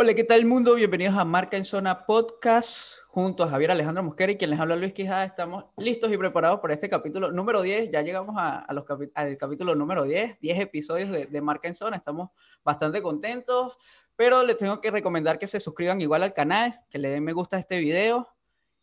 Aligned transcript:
Hola, 0.00 0.14
¿qué 0.14 0.22
tal 0.22 0.44
mundo? 0.46 0.76
Bienvenidos 0.76 1.16
a 1.16 1.24
Marca 1.24 1.56
en 1.56 1.64
Zona 1.64 2.06
Podcast 2.06 2.98
junto 3.08 3.42
a 3.42 3.48
Javier 3.48 3.72
Alejandro 3.72 4.04
Mosquera 4.04 4.30
y 4.30 4.36
quien 4.36 4.50
les 4.50 4.60
habla 4.60 4.76
Luis 4.76 4.92
Quijada. 4.92 5.24
Estamos 5.24 5.64
listos 5.76 6.12
y 6.12 6.16
preparados 6.16 6.60
para 6.60 6.72
este 6.74 6.88
capítulo 6.88 7.32
número 7.32 7.62
10. 7.62 7.90
Ya 7.90 8.02
llegamos 8.02 8.36
a, 8.38 8.64
los 8.72 8.84
al 9.16 9.36
capítulo 9.36 9.74
número 9.74 10.04
10, 10.04 10.38
10 10.38 10.60
episodios 10.60 11.10
de, 11.10 11.26
de, 11.26 11.40
Marca 11.40 11.66
en 11.66 11.74
Zona. 11.74 11.96
Estamos 11.96 12.30
bastante 12.62 13.02
contentos, 13.02 13.76
pero 14.14 14.44
les 14.44 14.56
tengo 14.56 14.80
que 14.80 14.92
recomendar 14.92 15.36
que 15.36 15.48
se 15.48 15.58
suscriban 15.58 16.00
igual 16.00 16.22
al 16.22 16.32
canal, 16.32 16.78
que 16.88 16.98
le 16.98 17.10
den 17.10 17.24
me 17.24 17.32
gusta 17.32 17.56
a 17.56 17.58
este 17.58 17.80
video 17.80 18.28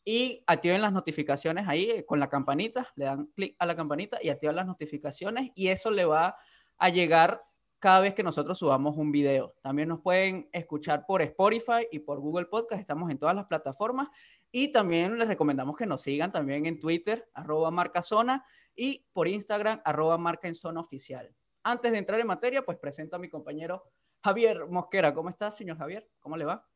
y 0.04 0.44
activen 0.48 0.82
las 0.82 0.92
notificaciones 0.92 1.66
ahí 1.70 1.92
eh, 1.92 2.06
con 2.06 2.20
la 2.20 2.28
campanita. 2.28 2.92
Le 2.98 3.06
dan 3.06 3.28
clic 3.28 3.56
a 3.58 3.66
la 3.66 3.76
campanita 3.78 4.20
y 4.22 4.28
activan 4.28 4.58
las 4.58 4.68
notificaciones 4.68 5.50
y 5.56 5.70
eso 5.70 5.92
le 5.92 6.04
va 6.04 6.36
a 6.78 6.90
llegar 6.90 7.42
cada 7.86 8.00
vez 8.00 8.16
que 8.16 8.24
nosotros 8.24 8.58
subamos 8.58 8.98
un 8.98 9.12
video. 9.12 9.54
También 9.62 9.90
nos 9.90 10.02
pueden 10.02 10.50
escuchar 10.52 11.06
por 11.06 11.22
Spotify 11.22 11.88
y 11.92 12.00
por 12.00 12.20
Google 12.20 12.48
Podcast. 12.48 12.82
Estamos 12.82 13.12
en 13.12 13.20
todas 13.20 13.36
las 13.36 13.46
plataformas. 13.46 14.08
Y 14.52 14.70
también 14.70 15.20
les 15.20 15.28
recomendamos 15.28 15.78
que 15.78 15.86
nos 15.86 16.02
sigan 16.02 16.32
también 16.32 16.66
en 16.66 16.80
Twitter, 16.80 17.30
arroba 17.36 17.70
marcazona, 17.70 18.44
y 18.76 19.06
por 19.14 19.28
Instagram, 19.28 19.82
arroba 19.86 20.18
marca 20.18 20.48
en 20.48 20.56
zona 20.56 20.82
oficial. 20.82 21.32
Antes 21.62 21.92
de 21.92 22.00
entrar 22.00 22.20
en 22.20 22.26
materia, 22.26 22.66
pues 22.66 22.80
presento 22.80 23.18
a 23.18 23.20
mi 23.20 23.30
compañero 23.30 23.84
Javier 24.24 24.66
Mosquera. 24.66 25.14
¿Cómo 25.14 25.30
estás, 25.30 25.56
señor 25.56 25.78
Javier? 25.78 26.10
¿Cómo 26.20 26.38
le 26.38 26.46
va? 26.46 26.68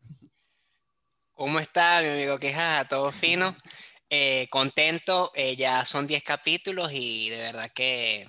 ¿Cómo 1.32 1.60
está, 1.60 2.04
mi 2.04 2.10
amigo 2.10 2.38
Queja? 2.38 2.88
Todo 2.88 3.12
fino. 3.12 3.56
Eh, 4.12 4.48
contento. 4.52 5.32
Eh, 5.34 5.56
ya 5.56 5.86
son 5.86 6.06
10 6.06 6.22
capítulos 6.22 6.92
y 6.94 7.32
de 7.32 7.38
verdad 7.38 7.72
que 7.74 8.28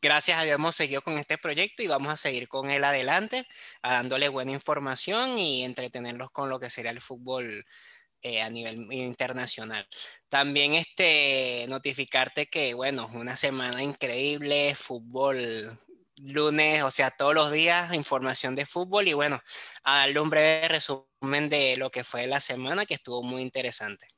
gracias 0.00 0.38
a 0.38 0.42
Dios 0.44 0.56
hemos 0.56 0.76
seguido 0.76 1.02
con 1.02 1.18
este 1.18 1.38
proyecto 1.38 1.82
y 1.82 1.86
vamos 1.86 2.12
a 2.12 2.16
seguir 2.16 2.48
con 2.48 2.70
él 2.70 2.84
adelante, 2.84 3.46
dándole 3.82 4.28
buena 4.28 4.52
información 4.52 5.38
y 5.38 5.64
entretenerlos 5.64 6.30
con 6.30 6.48
lo 6.48 6.58
que 6.58 6.70
sería 6.70 6.90
el 6.90 7.00
fútbol 7.00 7.64
eh, 8.22 8.42
a 8.42 8.50
nivel 8.50 8.92
internacional. 8.92 9.86
También 10.28 10.74
este, 10.74 11.66
notificarte 11.68 12.46
que, 12.48 12.74
bueno, 12.74 13.08
una 13.14 13.36
semana 13.36 13.82
increíble, 13.82 14.74
fútbol 14.74 15.78
lunes, 16.24 16.82
o 16.82 16.90
sea, 16.90 17.10
todos 17.12 17.34
los 17.34 17.52
días 17.52 17.94
información 17.94 18.54
de 18.54 18.66
fútbol 18.66 19.06
y 19.08 19.12
bueno, 19.12 19.40
a 19.84 19.98
darle 19.98 20.20
un 20.20 20.30
breve 20.30 20.68
resumen 20.68 21.48
de 21.48 21.76
lo 21.76 21.90
que 21.90 22.04
fue 22.04 22.26
la 22.26 22.40
semana 22.40 22.86
que 22.86 22.94
estuvo 22.94 23.22
muy 23.22 23.42
interesante. 23.42 24.08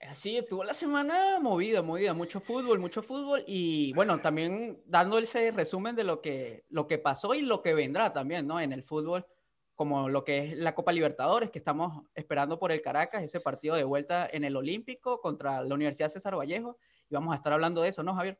Así 0.00 0.36
estuvo 0.36 0.62
la 0.62 0.74
semana 0.74 1.40
movida, 1.40 1.82
movida, 1.82 2.14
mucho 2.14 2.40
fútbol, 2.40 2.78
mucho 2.78 3.02
fútbol 3.02 3.42
y 3.48 3.92
bueno, 3.94 4.20
también 4.20 4.80
dando 4.86 5.18
ese 5.18 5.50
resumen 5.50 5.96
de 5.96 6.04
lo 6.04 6.20
que, 6.20 6.64
lo 6.70 6.86
que 6.86 6.98
pasó 6.98 7.34
y 7.34 7.42
lo 7.42 7.62
que 7.62 7.74
vendrá 7.74 8.12
también, 8.12 8.46
¿no? 8.46 8.60
En 8.60 8.72
el 8.72 8.84
fútbol, 8.84 9.26
como 9.74 10.08
lo 10.08 10.22
que 10.22 10.38
es 10.38 10.56
la 10.56 10.74
Copa 10.76 10.92
Libertadores, 10.92 11.50
que 11.50 11.58
estamos 11.58 12.04
esperando 12.14 12.60
por 12.60 12.70
el 12.70 12.80
Caracas, 12.80 13.24
ese 13.24 13.40
partido 13.40 13.74
de 13.74 13.82
vuelta 13.82 14.28
en 14.32 14.44
el 14.44 14.56
Olímpico 14.56 15.20
contra 15.20 15.62
la 15.64 15.74
Universidad 15.74 16.10
César 16.10 16.36
Vallejo 16.36 16.78
y 17.10 17.14
vamos 17.14 17.32
a 17.32 17.36
estar 17.36 17.52
hablando 17.52 17.82
de 17.82 17.88
eso, 17.88 18.04
¿no, 18.04 18.14
Javier? 18.14 18.38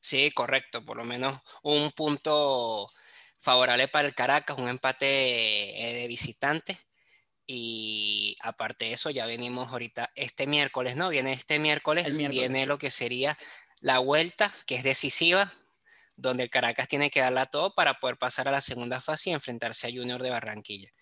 Sí, 0.00 0.30
correcto, 0.32 0.84
por 0.84 0.98
lo 0.98 1.04
menos 1.04 1.38
un 1.62 1.90
punto 1.92 2.88
favorable 3.40 3.88
para 3.88 4.06
el 4.06 4.14
Caracas, 4.14 4.58
un 4.58 4.68
empate 4.68 5.06
eh, 5.06 5.94
de 6.02 6.08
visitante 6.08 6.76
y 7.46 8.36
aparte 8.40 8.86
de 8.86 8.92
eso, 8.94 9.10
ya 9.10 9.26
venimos 9.26 9.72
ahorita 9.72 10.10
este 10.14 10.46
miércoles, 10.46 10.96
¿no? 10.96 11.08
Viene 11.08 11.32
este 11.32 11.58
miércoles, 11.58 12.16
viene 12.16 12.66
lo 12.66 12.78
que 12.78 12.90
sería 12.90 13.38
la 13.80 13.98
vuelta, 13.98 14.52
que 14.66 14.76
es 14.76 14.84
decisiva, 14.84 15.52
donde 16.16 16.44
el 16.44 16.50
Caracas 16.50 16.88
tiene 16.88 17.10
que 17.10 17.20
darla 17.20 17.46
todo 17.46 17.74
para 17.74 17.98
poder 17.98 18.16
pasar 18.16 18.48
a 18.48 18.52
la 18.52 18.60
segunda 18.60 19.00
fase 19.00 19.30
y 19.30 19.32
enfrentarse 19.32 19.88
a 19.88 19.90
Junior 19.90 20.22
de 20.22 20.30
Barranquilla. 20.30 20.92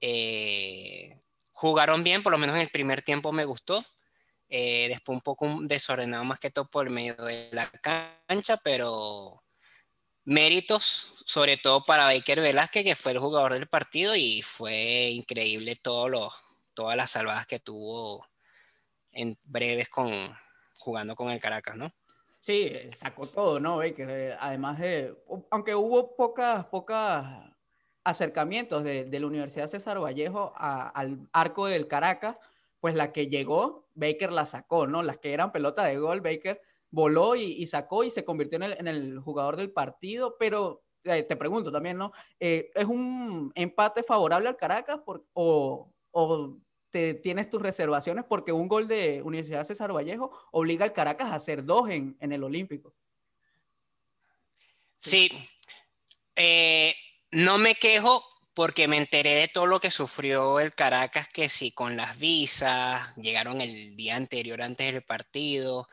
Eh, 0.00 1.20
jugaron 1.50 2.04
bien, 2.04 2.22
por 2.22 2.32
lo 2.32 2.38
menos 2.38 2.56
en 2.56 2.62
el 2.62 2.68
primer 2.68 3.02
tiempo 3.02 3.32
me 3.32 3.44
gustó. 3.44 3.84
Eh, 4.48 4.88
después 4.88 5.16
un 5.16 5.22
poco 5.22 5.58
desordenado 5.62 6.24
más 6.24 6.38
que 6.38 6.50
todo 6.50 6.68
por 6.68 6.86
el 6.86 6.92
medio 6.92 7.14
de 7.16 7.48
la 7.52 7.70
cancha, 7.70 8.58
pero 8.58 9.41
méritos, 10.24 11.12
sobre 11.24 11.56
todo 11.56 11.82
para 11.82 12.04
Baker 12.04 12.40
Velázquez, 12.40 12.84
que 12.84 12.96
fue 12.96 13.12
el 13.12 13.18
jugador 13.18 13.54
del 13.54 13.66
partido 13.66 14.14
y 14.16 14.42
fue 14.42 15.10
increíble 15.10 15.76
todo 15.76 16.30
todas 16.74 16.96
las 16.96 17.10
salvadas 17.10 17.46
que 17.46 17.60
tuvo 17.60 18.26
en 19.12 19.38
breves 19.46 19.88
con, 19.88 20.34
jugando 20.78 21.14
con 21.14 21.30
el 21.30 21.40
Caracas, 21.40 21.76
¿no? 21.76 21.92
Sí, 22.40 22.72
sacó 22.90 23.28
todo, 23.28 23.60
¿no? 23.60 23.76
Baker, 23.76 24.10
eh, 24.10 24.36
además 24.40 24.78
de, 24.78 25.14
aunque 25.50 25.74
hubo 25.74 26.16
pocas, 26.16 26.64
pocas 26.66 27.24
acercamientos 28.02 28.82
de, 28.82 29.08
la 29.08 29.26
Universidad 29.26 29.68
César 29.68 30.00
Vallejo 30.00 30.52
al 30.56 31.28
arco 31.32 31.66
del 31.66 31.86
Caracas, 31.86 32.36
pues 32.80 32.96
la 32.96 33.12
que 33.12 33.28
llegó, 33.28 33.86
Baker 33.94 34.32
la 34.32 34.46
sacó, 34.46 34.88
¿no? 34.88 35.04
Las 35.04 35.18
que 35.18 35.32
eran 35.32 35.52
pelota 35.52 35.84
de 35.84 35.98
gol, 35.98 36.20
Baker 36.20 36.60
voló 36.92 37.34
y, 37.34 37.66
sacó 37.66 38.04
y 38.04 38.10
se 38.12 38.24
convirtió 38.24 38.62
en 38.62 38.86
el, 38.86 39.18
jugador 39.18 39.56
del 39.56 39.72
partido, 39.72 40.36
pero 40.38 40.84
eh, 41.04 41.24
te 41.24 41.36
pregunto 41.36 41.72
también, 41.72 41.96
¿no? 41.96 42.12
Eh, 42.38 42.70
¿Es 42.74 42.84
un 42.84 43.50
empate 43.56 44.04
favorable 44.04 44.48
al 44.48 44.56
Caracas 44.56 45.00
o, 45.32 45.88
te 46.90 47.14
tienes 47.14 47.48
tus 47.48 47.62
reservaciones 47.62 48.26
porque 48.28 48.52
un 48.52 48.68
gol 48.68 48.86
de 48.86 49.22
Universidad 49.22 49.64
César 49.64 49.94
Vallejo 49.94 50.30
obliga 50.52 50.84
al 50.84 50.92
Caracas 50.92 51.30
a 51.30 51.36
hacer 51.36 51.64
dos 51.64 51.88
en, 51.88 52.16
el 52.20 52.44
Olímpico? 52.44 52.94
Sí, 54.98 55.30
eh, 56.36 56.94
no 57.30 57.56
me 57.56 57.74
quejo 57.74 58.22
porque 58.52 58.86
me 58.86 58.98
enteré 58.98 59.34
de 59.36 59.48
todo 59.48 59.64
lo 59.64 59.80
que 59.80 59.90
sufrió 59.90 60.60
el 60.60 60.74
Caracas, 60.74 61.28
que 61.28 61.48
sí, 61.48 61.70
con 61.70 61.96
las 61.96 62.18
visas, 62.18 63.16
llegaron 63.16 63.62
el 63.62 63.96
día 63.96 64.16
anterior 64.16 64.60
antes 64.60 64.92
del 64.92 65.02
partido, 65.02 65.88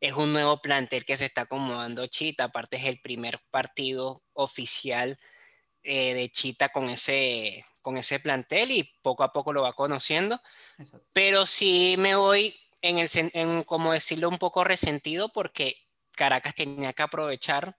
es 0.00 0.14
un 0.14 0.32
nuevo 0.32 0.62
plantel 0.62 1.04
que 1.04 1.16
se 1.16 1.26
está 1.26 1.42
acomodando 1.42 2.06
Chita, 2.06 2.44
aparte 2.44 2.78
es 2.78 2.86
el 2.86 3.00
primer 3.00 3.38
partido 3.50 4.22
oficial 4.32 5.18
eh, 5.82 6.14
de 6.14 6.30
Chita 6.30 6.70
con 6.70 6.88
ese, 6.88 7.64
con 7.82 7.98
ese 7.98 8.18
plantel 8.18 8.70
y 8.70 8.92
poco 9.02 9.24
a 9.24 9.32
poco 9.32 9.52
lo 9.52 9.62
va 9.62 9.74
conociendo. 9.74 10.40
Pero 11.12 11.44
sí 11.44 11.96
me 11.98 12.16
voy 12.16 12.58
en 12.80 12.98
el, 12.98 13.08
en, 13.12 13.62
como 13.64 13.92
decirlo, 13.92 14.28
un 14.28 14.38
poco 14.38 14.64
resentido 14.64 15.30
porque 15.30 15.76
Caracas 16.12 16.54
tenía 16.54 16.94
que 16.94 17.02
aprovechar. 17.02 17.76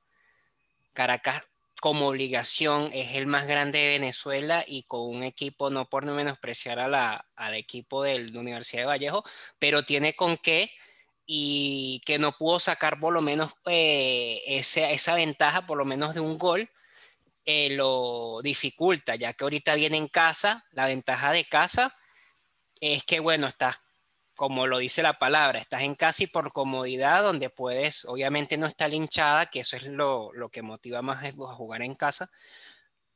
Caracas 0.93 1.43
como 1.81 2.07
obligación 2.07 2.91
es 2.93 3.15
el 3.15 3.25
más 3.25 3.47
grande 3.47 3.79
de 3.79 3.89
Venezuela 3.89 4.63
y 4.67 4.83
con 4.83 5.01
un 5.01 5.23
equipo, 5.23 5.71
no 5.71 5.89
por 5.89 6.05
no 6.05 6.13
menospreciar 6.13 6.77
a 6.77 6.87
la, 6.87 7.25
al 7.35 7.55
equipo 7.55 8.03
de 8.03 8.19
la 8.19 8.39
Universidad 8.39 8.83
de 8.83 8.87
Vallejo, 8.87 9.23
pero 9.57 9.83
tiene 9.83 10.15
con 10.15 10.37
qué 10.37 10.71
y 11.25 12.01
que 12.05 12.19
no 12.19 12.33
pudo 12.33 12.59
sacar 12.59 12.99
por 12.99 13.13
lo 13.13 13.21
menos 13.21 13.53
eh, 13.67 14.41
esa, 14.47 15.15
ventaja, 15.15 15.65
por 15.65 15.77
lo 15.77 15.85
menos 15.85 16.13
de 16.13 16.19
un 16.19 16.37
gol, 16.37 16.69
eh, 17.45 17.69
lo 17.71 18.41
dificulta, 18.43 19.15
ya 19.15 19.33
que 19.33 19.43
ahorita 19.43 19.75
viene 19.75 19.97
en 19.97 20.07
casa, 20.07 20.65
la 20.71 20.87
ventaja 20.87 21.31
de 21.31 21.45
casa 21.45 21.95
es 22.81 23.03
que, 23.03 23.19
bueno, 23.19 23.47
estás, 23.47 23.77
como 24.35 24.67
lo 24.67 24.79
dice 24.79 25.03
la 25.03 25.19
palabra, 25.19 25.59
estás 25.59 25.83
en 25.83 25.95
casa 25.95 26.23
y 26.23 26.27
por 26.27 26.51
comodidad, 26.51 27.23
donde 27.23 27.49
puedes, 27.49 28.05
obviamente 28.05 28.57
no 28.57 28.67
está 28.67 28.87
linchada, 28.87 29.45
que 29.47 29.61
eso 29.61 29.77
es 29.77 29.87
lo, 29.87 30.31
que 30.51 30.61
motiva 30.61 31.01
más 31.01 31.23
a 31.23 31.31
jugar 31.31 31.81
en 31.83 31.95
casa, 31.95 32.31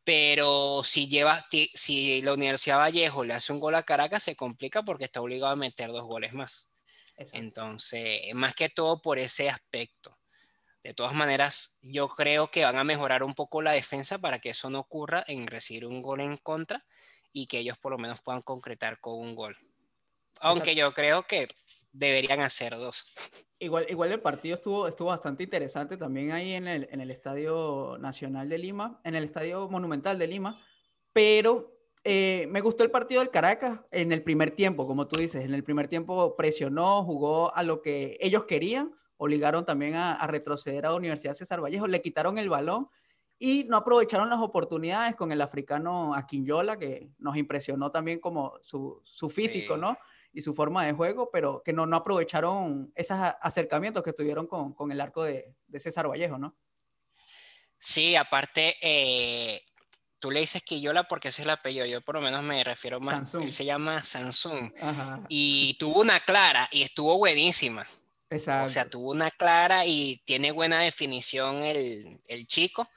pero 0.04 0.84
si 0.84 1.08
lleva, 1.08 1.46
si 1.74 2.22
la 2.22 2.34
Universidad 2.34 2.78
Vallejo 2.78 3.24
le 3.24 3.34
hace 3.34 3.52
un 3.54 3.60
gol 3.60 3.76
a 3.76 3.84
Caracas, 3.84 4.24
se 4.24 4.36
complica 4.36 4.84
porque 4.84 5.06
está 5.06 5.22
obligado 5.22 5.54
a 5.54 5.56
meter 5.56 5.90
dos 5.90 6.04
goles 6.06 6.34
más. 6.34 6.70
Entonces, 7.18 8.34
más 8.34 8.56
que 8.56 8.70
todo 8.70 9.02
por 9.02 9.20
ese 9.20 9.50
aspecto. 9.50 10.18
De 10.84 10.94
todas 10.94 11.14
maneras, 11.14 11.78
yo 11.82 12.10
creo 12.10 12.52
que 12.52 12.64
van 12.64 12.78
a 12.78 12.84
mejorar 12.84 13.24
un 13.24 13.34
poco 13.34 13.62
la 13.62 13.72
defensa 13.72 14.20
para 14.20 14.40
que 14.40 14.52
eso 14.52 14.70
no 14.70 14.80
ocurra 14.80 15.24
en 15.28 15.48
recibir 15.48 15.86
un 15.86 16.02
gol 16.02 16.22
en 16.22 16.38
contra 16.38 16.86
y 17.32 17.48
que 17.48 17.60
ellos 17.60 17.78
por 17.78 17.92
lo 17.92 17.98
menos 17.98 18.22
puedan 18.22 18.42
concretar 18.42 19.00
con 19.00 19.16
un 19.16 19.34
gol. 19.34 19.58
Aunque 20.42 20.76
yo 20.76 20.94
creo 20.94 21.26
que 21.26 21.48
deberían 21.92 22.42
hacer 22.42 22.78
dos. 22.78 23.14
Igual, 23.58 23.86
igual 23.90 24.12
el 24.12 24.20
partido 24.20 24.56
estuvo, 24.56 24.86
estuvo 24.86 25.08
bastante 25.08 25.44
interesante 25.44 25.96
también 25.96 26.34
ahí 26.34 26.54
en 26.54 26.68
el, 26.68 26.90
en 26.92 27.00
el 27.00 27.10
Estadio 27.10 27.98
Nacional 28.02 28.50
de 28.50 28.58
Lima, 28.58 29.00
en 29.06 29.16
el 29.16 29.24
Estadio 29.24 29.70
Monumental 29.70 30.20
de 30.20 30.28
Lima, 30.28 30.62
pero 31.14 31.75
eh, 32.08 32.46
me 32.52 32.62
gustó 32.62 32.84
el 32.84 32.92
partido 32.92 33.22
del 33.22 33.32
Caracas 33.32 33.80
en 33.90 34.12
el 34.12 34.22
primer 34.22 34.52
tiempo, 34.52 34.86
como 34.86 35.08
tú 35.08 35.20
dices. 35.20 35.44
En 35.44 35.56
el 35.56 35.64
primer 35.64 35.88
tiempo 35.88 36.36
presionó, 36.36 37.04
jugó 37.04 37.54
a 37.56 37.64
lo 37.64 37.82
que 37.82 38.20
ellos 38.22 38.46
querían, 38.46 38.94
obligaron 39.18 39.66
también 39.66 39.96
a, 39.96 40.26
retroceder 40.28 40.86
a 40.86 40.92
la 40.92 40.96
Universidad 40.98 41.34
César 41.34 41.64
Vallejo, 41.64 41.88
le 41.88 42.02
quitaron 42.04 42.38
el 42.38 42.48
balón 42.48 42.90
y 43.40 43.64
no 43.64 43.78
aprovecharon 43.78 44.30
las 44.30 44.40
oportunidades 44.40 45.16
con 45.16 45.32
el 45.32 45.42
africano 45.42 46.14
Aquinyola, 46.14 46.78
que 46.78 47.10
nos 47.18 47.38
impresionó 47.38 47.90
también 47.90 48.20
como 48.20 48.54
su, 48.62 49.02
físico, 49.34 49.76
¿no? 49.76 49.98
Y 50.32 50.42
su 50.42 50.54
forma 50.54 50.86
de 50.86 50.94
juego, 50.94 51.32
pero 51.34 51.64
que 51.66 51.74
no, 51.74 51.88
no 51.88 51.98
aprovecharon 51.98 52.92
esos 52.94 53.18
acercamientos 53.42 54.04
que 54.04 54.14
tuvieron 54.14 54.46
con, 54.46 54.92
el 54.92 55.02
arco 55.02 55.24
de, 55.24 55.56
César 55.78 56.08
Vallejo, 56.08 56.38
¿no? 56.38 56.56
Sí, 57.80 58.16
aparte, 58.16 58.76
eh, 58.80 59.60
tú 60.26 60.32
le 60.32 60.40
dices 60.40 60.64
Quillola 60.64 61.04
porque 61.04 61.28
ese 61.28 61.44
es 61.44 61.46
el 61.46 61.52
apellido, 61.52 61.86
yo 61.86 62.02
por 62.02 62.16
lo 62.16 62.22
menos 62.22 62.42
me 62.42 62.64
refiero 62.64 63.00
más, 63.00 63.18
Samsung. 63.18 63.44
él 63.44 63.52
se 63.54 63.64
llama 63.64 64.02
Samsung. 64.02 64.74
Ajá, 64.82 65.22
Y 65.30 65.76
tuvo 65.78 66.02
una 66.02 66.20
clara 66.20 66.68
y 66.72 66.82
estuvo 66.82 67.16
buenísima. 67.20 67.86
exacto. 68.32 68.66
O 68.66 68.70
sea, 68.70 68.90
tuvo 68.90 69.12
una 69.12 69.30
clara 69.30 69.86
y 69.86 70.20
tiene 70.26 70.50
buena 70.52 70.80
definición 70.80 71.62
el, 71.64 72.20
el 72.28 72.48
chico. 72.48 72.90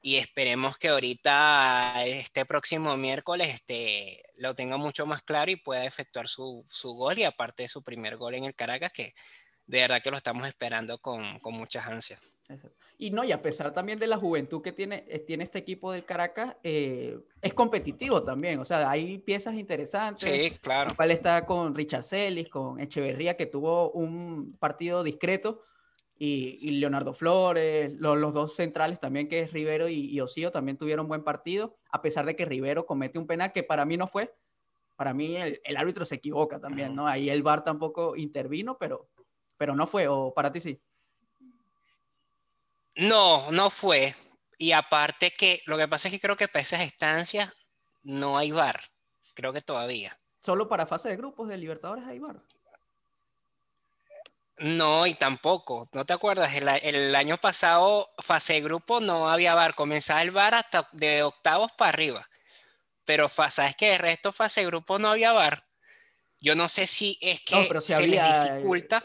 Y 0.00 0.18
esperemos 0.18 0.78
que 0.78 0.90
ahorita, 0.90 2.04
este 2.06 2.46
próximo 2.46 2.96
miércoles, 2.96 3.52
este, 3.52 4.22
lo 4.36 4.54
tenga 4.54 4.76
mucho 4.76 5.04
más 5.04 5.24
claro 5.24 5.50
y 5.50 5.56
pueda 5.56 5.84
efectuar 5.84 6.28
su, 6.28 6.64
su 6.70 6.92
gol. 6.92 7.18
Y 7.18 7.24
aparte 7.24 7.64
de 7.64 7.68
su 7.68 7.82
primer 7.82 8.16
gol 8.16 8.36
en 8.36 8.44
el 8.44 8.54
Caracas, 8.54 8.92
que 8.92 9.14
de 9.66 9.80
verdad 9.80 10.00
que 10.00 10.12
lo 10.12 10.16
estamos 10.16 10.46
esperando 10.46 10.98
con, 10.98 11.40
con 11.40 11.54
muchas 11.54 11.88
ansias. 11.88 12.20
Exacto. 12.48 12.76
Y 12.96 13.10
no, 13.10 13.24
y 13.24 13.32
a 13.32 13.42
pesar 13.42 13.72
también 13.72 13.98
de 13.98 14.06
la 14.06 14.16
juventud 14.16 14.62
que 14.62 14.72
tiene, 14.72 15.04
eh, 15.08 15.18
tiene 15.18 15.44
este 15.44 15.58
equipo 15.58 15.92
del 15.92 16.04
Caracas, 16.04 16.56
eh, 16.62 17.18
es 17.42 17.52
competitivo 17.54 18.22
también. 18.22 18.58
O 18.58 18.64
sea, 18.64 18.88
hay 18.90 19.18
piezas 19.18 19.54
interesantes. 19.54 20.22
Sí, 20.52 20.58
claro. 20.58 20.94
cual 20.96 21.10
está 21.10 21.44
con 21.44 21.74
Richard 21.74 22.04
Celis, 22.04 22.48
con 22.48 22.80
Echeverría, 22.80 23.36
que 23.36 23.46
tuvo 23.46 23.90
un 23.90 24.56
partido 24.58 25.02
discreto, 25.02 25.60
y, 26.20 26.56
y 26.60 26.72
Leonardo 26.72 27.12
Flores, 27.12 27.92
lo- 27.92 28.16
los 28.16 28.34
dos 28.34 28.56
centrales 28.56 28.98
también, 28.98 29.28
que 29.28 29.40
es 29.40 29.52
Rivero 29.52 29.88
y, 29.88 30.06
y 30.10 30.20
Osío, 30.20 30.50
también 30.50 30.76
tuvieron 30.76 31.06
buen 31.06 31.22
partido, 31.22 31.76
a 31.92 32.02
pesar 32.02 32.26
de 32.26 32.34
que 32.34 32.44
Rivero 32.44 32.86
comete 32.86 33.20
un 33.20 33.26
penal 33.28 33.52
que 33.52 33.62
para 33.62 33.84
mí 33.84 33.96
no 33.96 34.06
fue. 34.08 34.34
Para 34.96 35.14
mí 35.14 35.36
el, 35.36 35.60
el 35.62 35.76
árbitro 35.76 36.04
se 36.04 36.16
equivoca 36.16 36.58
también, 36.58 36.92
¿no? 36.96 37.06
Ahí 37.06 37.30
el 37.30 37.44
VAR 37.44 37.62
tampoco 37.62 38.16
intervino, 38.16 38.76
pero, 38.78 39.08
pero 39.56 39.76
no 39.76 39.86
fue, 39.86 40.08
o 40.08 40.34
para 40.34 40.50
ti 40.50 40.60
sí. 40.60 40.80
No, 42.96 43.50
no 43.50 43.70
fue. 43.70 44.14
Y 44.58 44.72
aparte 44.72 45.30
que 45.30 45.62
lo 45.66 45.76
que 45.78 45.88
pasa 45.88 46.08
es 46.08 46.12
que 46.12 46.20
creo 46.20 46.36
que 46.36 46.48
para 46.48 46.62
esas 46.62 46.80
estancias 46.80 47.52
no 48.02 48.38
hay 48.38 48.50
bar. 48.50 48.80
Creo 49.34 49.52
que 49.52 49.62
todavía. 49.62 50.18
Solo 50.38 50.68
para 50.68 50.86
fase 50.86 51.08
de 51.08 51.16
grupos 51.16 51.48
de 51.48 51.56
Libertadores 51.56 52.04
hay 52.06 52.18
VAR. 52.18 52.40
No, 54.58 55.06
y 55.06 55.14
tampoco. 55.14 55.88
¿No 55.92 56.04
te 56.04 56.12
acuerdas? 56.12 56.52
El, 56.54 57.14
año 57.14 57.36
pasado, 57.36 58.10
fase 58.18 58.54
de 58.54 58.60
grupo, 58.62 59.00
no 59.00 59.28
había 59.28 59.54
bar. 59.54 59.74
Comenzaba 59.74 60.22
el 60.22 60.30
bar 60.30 60.54
hasta 60.54 60.88
de 60.92 61.22
octavos 61.22 61.70
para 61.72 61.90
arriba. 61.90 62.28
Pero 63.04 63.28
sabes 63.28 63.76
que 63.76 63.90
de 63.90 63.98
resto, 63.98 64.32
fase 64.32 64.62
de 64.62 64.66
grupo 64.66 64.98
no 64.98 65.10
había 65.10 65.32
bar. 65.32 65.64
Yo 66.40 66.54
no 66.54 66.68
sé 66.68 66.86
si 66.86 67.18
es 67.20 67.40
que 67.42 67.66
pero 67.68 67.80
sí 67.80 67.92
se 67.92 68.06
les 68.06 68.20
había, 68.20 68.46
eh, 68.46 68.52
dificulta. 68.54 69.04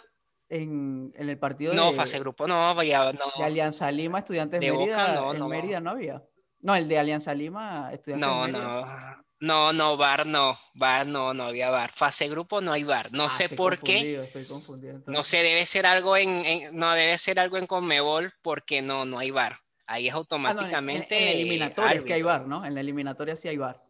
En, 0.53 1.11
en 1.15 1.29
el 1.29 1.39
partido 1.39 1.73
No, 1.73 1.89
de, 1.91 1.97
fase 1.97 2.17
de 2.17 2.19
grupo 2.19 2.45
no 2.47 2.67
había. 2.69 3.11
No, 3.13 3.31
de 3.37 3.43
Alianza 3.43 3.91
Lima, 3.91 4.19
Estudiantes 4.19 4.59
De 4.59 4.69
Boca, 4.69 4.85
Mérida, 4.85 5.13
no, 5.15 5.31
en 5.33 5.39
no. 5.39 5.47
Mérida 5.49 5.79
no 5.79 5.89
había. 5.89 6.23
No, 6.61 6.75
el 6.75 6.87
de 6.87 6.99
Alianza 6.99 7.33
Lima, 7.33 7.89
Estudiantes 7.91 8.27
no, 8.29 8.41
Mérida. 8.41 8.59
no. 8.59 9.23
No, 9.39 9.73
no, 9.73 9.97
bar 9.97 10.25
no. 10.27 10.55
Bar 10.75 11.07
no, 11.07 11.33
no 11.33 11.43
había 11.45 11.69
bar. 11.69 11.89
Fase 11.91 12.29
grupo 12.29 12.61
no 12.61 12.71
hay 12.71 12.83
bar. 12.83 13.11
No 13.11 13.25
Ah, 13.25 13.29
sé 13.29 13.49
por 13.49 13.79
qué. 13.79 14.21
Estoy 14.23 14.45
confundido. 14.45 15.01
No 15.07 15.23
sé, 15.23 15.37
debe 15.43 15.65
ser 15.65 15.85
algo 15.85 16.15
en, 16.15 16.29
en- 16.45 16.77
no 16.77 16.93
debe 16.93 17.17
ser 17.17 17.39
algo 17.39 17.57
en 17.57 17.65
Conmebol 17.67 18.31
porque 18.41 18.81
no, 18.81 19.03
no 19.05 19.17
hay 19.19 19.31
VAR. 19.31 19.55
Ahí 19.87 20.07
es 20.07 20.13
Ah, 20.13 20.17
no, 20.17 20.37
en- 20.37 20.45
automáticamente 20.45 21.17
en, 21.23 21.29
eliminatoria 21.39 21.97
es 21.99 22.03
que 22.05 22.13
hay. 22.13 22.21
VAR, 22.21 22.47
¿no? 22.47 22.63
En 22.63 22.73
la 22.75 22.79
eliminatoria 22.79 23.35
sí 23.35 23.47
hay 23.49 23.57
VAR. 23.57 23.81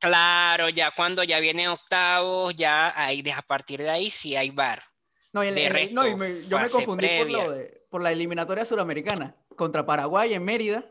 Claro, 0.00 0.68
ya 0.68 0.90
cuando 0.96 1.22
ya 1.22 1.38
vienen 1.38 1.68
octavos, 1.68 2.54
ya 2.56 2.92
ahí 2.96 3.22
a 3.30 3.42
partir 3.42 3.80
de 3.80 3.90
ahí 3.90 4.10
sí 4.10 4.34
hay 4.36 4.50
VAR. 4.50 4.82
No, 5.38 5.44
y 5.44 5.48
en- 5.48 5.54
De 5.54 5.68
resto, 5.68 5.94
no, 5.94 6.06
y 6.06 6.16
me- 6.16 6.42
yo 6.48 6.58
me 6.58 6.68
confundí 6.68 7.06
por, 7.18 7.30
lo 7.30 7.50
de- 7.52 7.84
por 7.90 8.02
la 8.02 8.12
eliminatoria 8.12 8.64
suramericana. 8.64 9.36
Contra 9.56 9.84
Paraguay 9.86 10.34
en 10.34 10.44
Mérida 10.44 10.84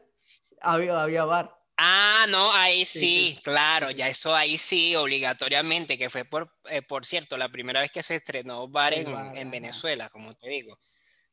había, 0.61 1.01
había 1.01 1.25
VAR. 1.25 1.53
Ah, 1.77 2.25
no, 2.29 2.51
ahí 2.53 2.85
Sí, 2.85 2.99
sí, 2.99 3.35
sí. 3.35 3.41
claro, 3.43 3.91
ya 3.91 4.07
eso 4.09 4.35
ahí 4.35 4.57
sí, 4.57 4.95
obligatoriamente, 4.95 5.97
que 5.97 6.09
fue 6.09 6.25
por, 6.25 6.51
eh, 6.69 6.81
por 6.81 7.05
cierto, 7.05 7.37
la 7.37 7.49
primera 7.49 7.81
vez 7.81 7.91
que 7.91 8.01
se 8.01 8.15
estrenó 8.15 8.67
El 8.73 8.93
en, 9.07 9.37
en. 9.37 9.51
Venezuela, 9.51 10.09
como 10.09 10.33
te 10.33 10.49
digo, 10.49 10.79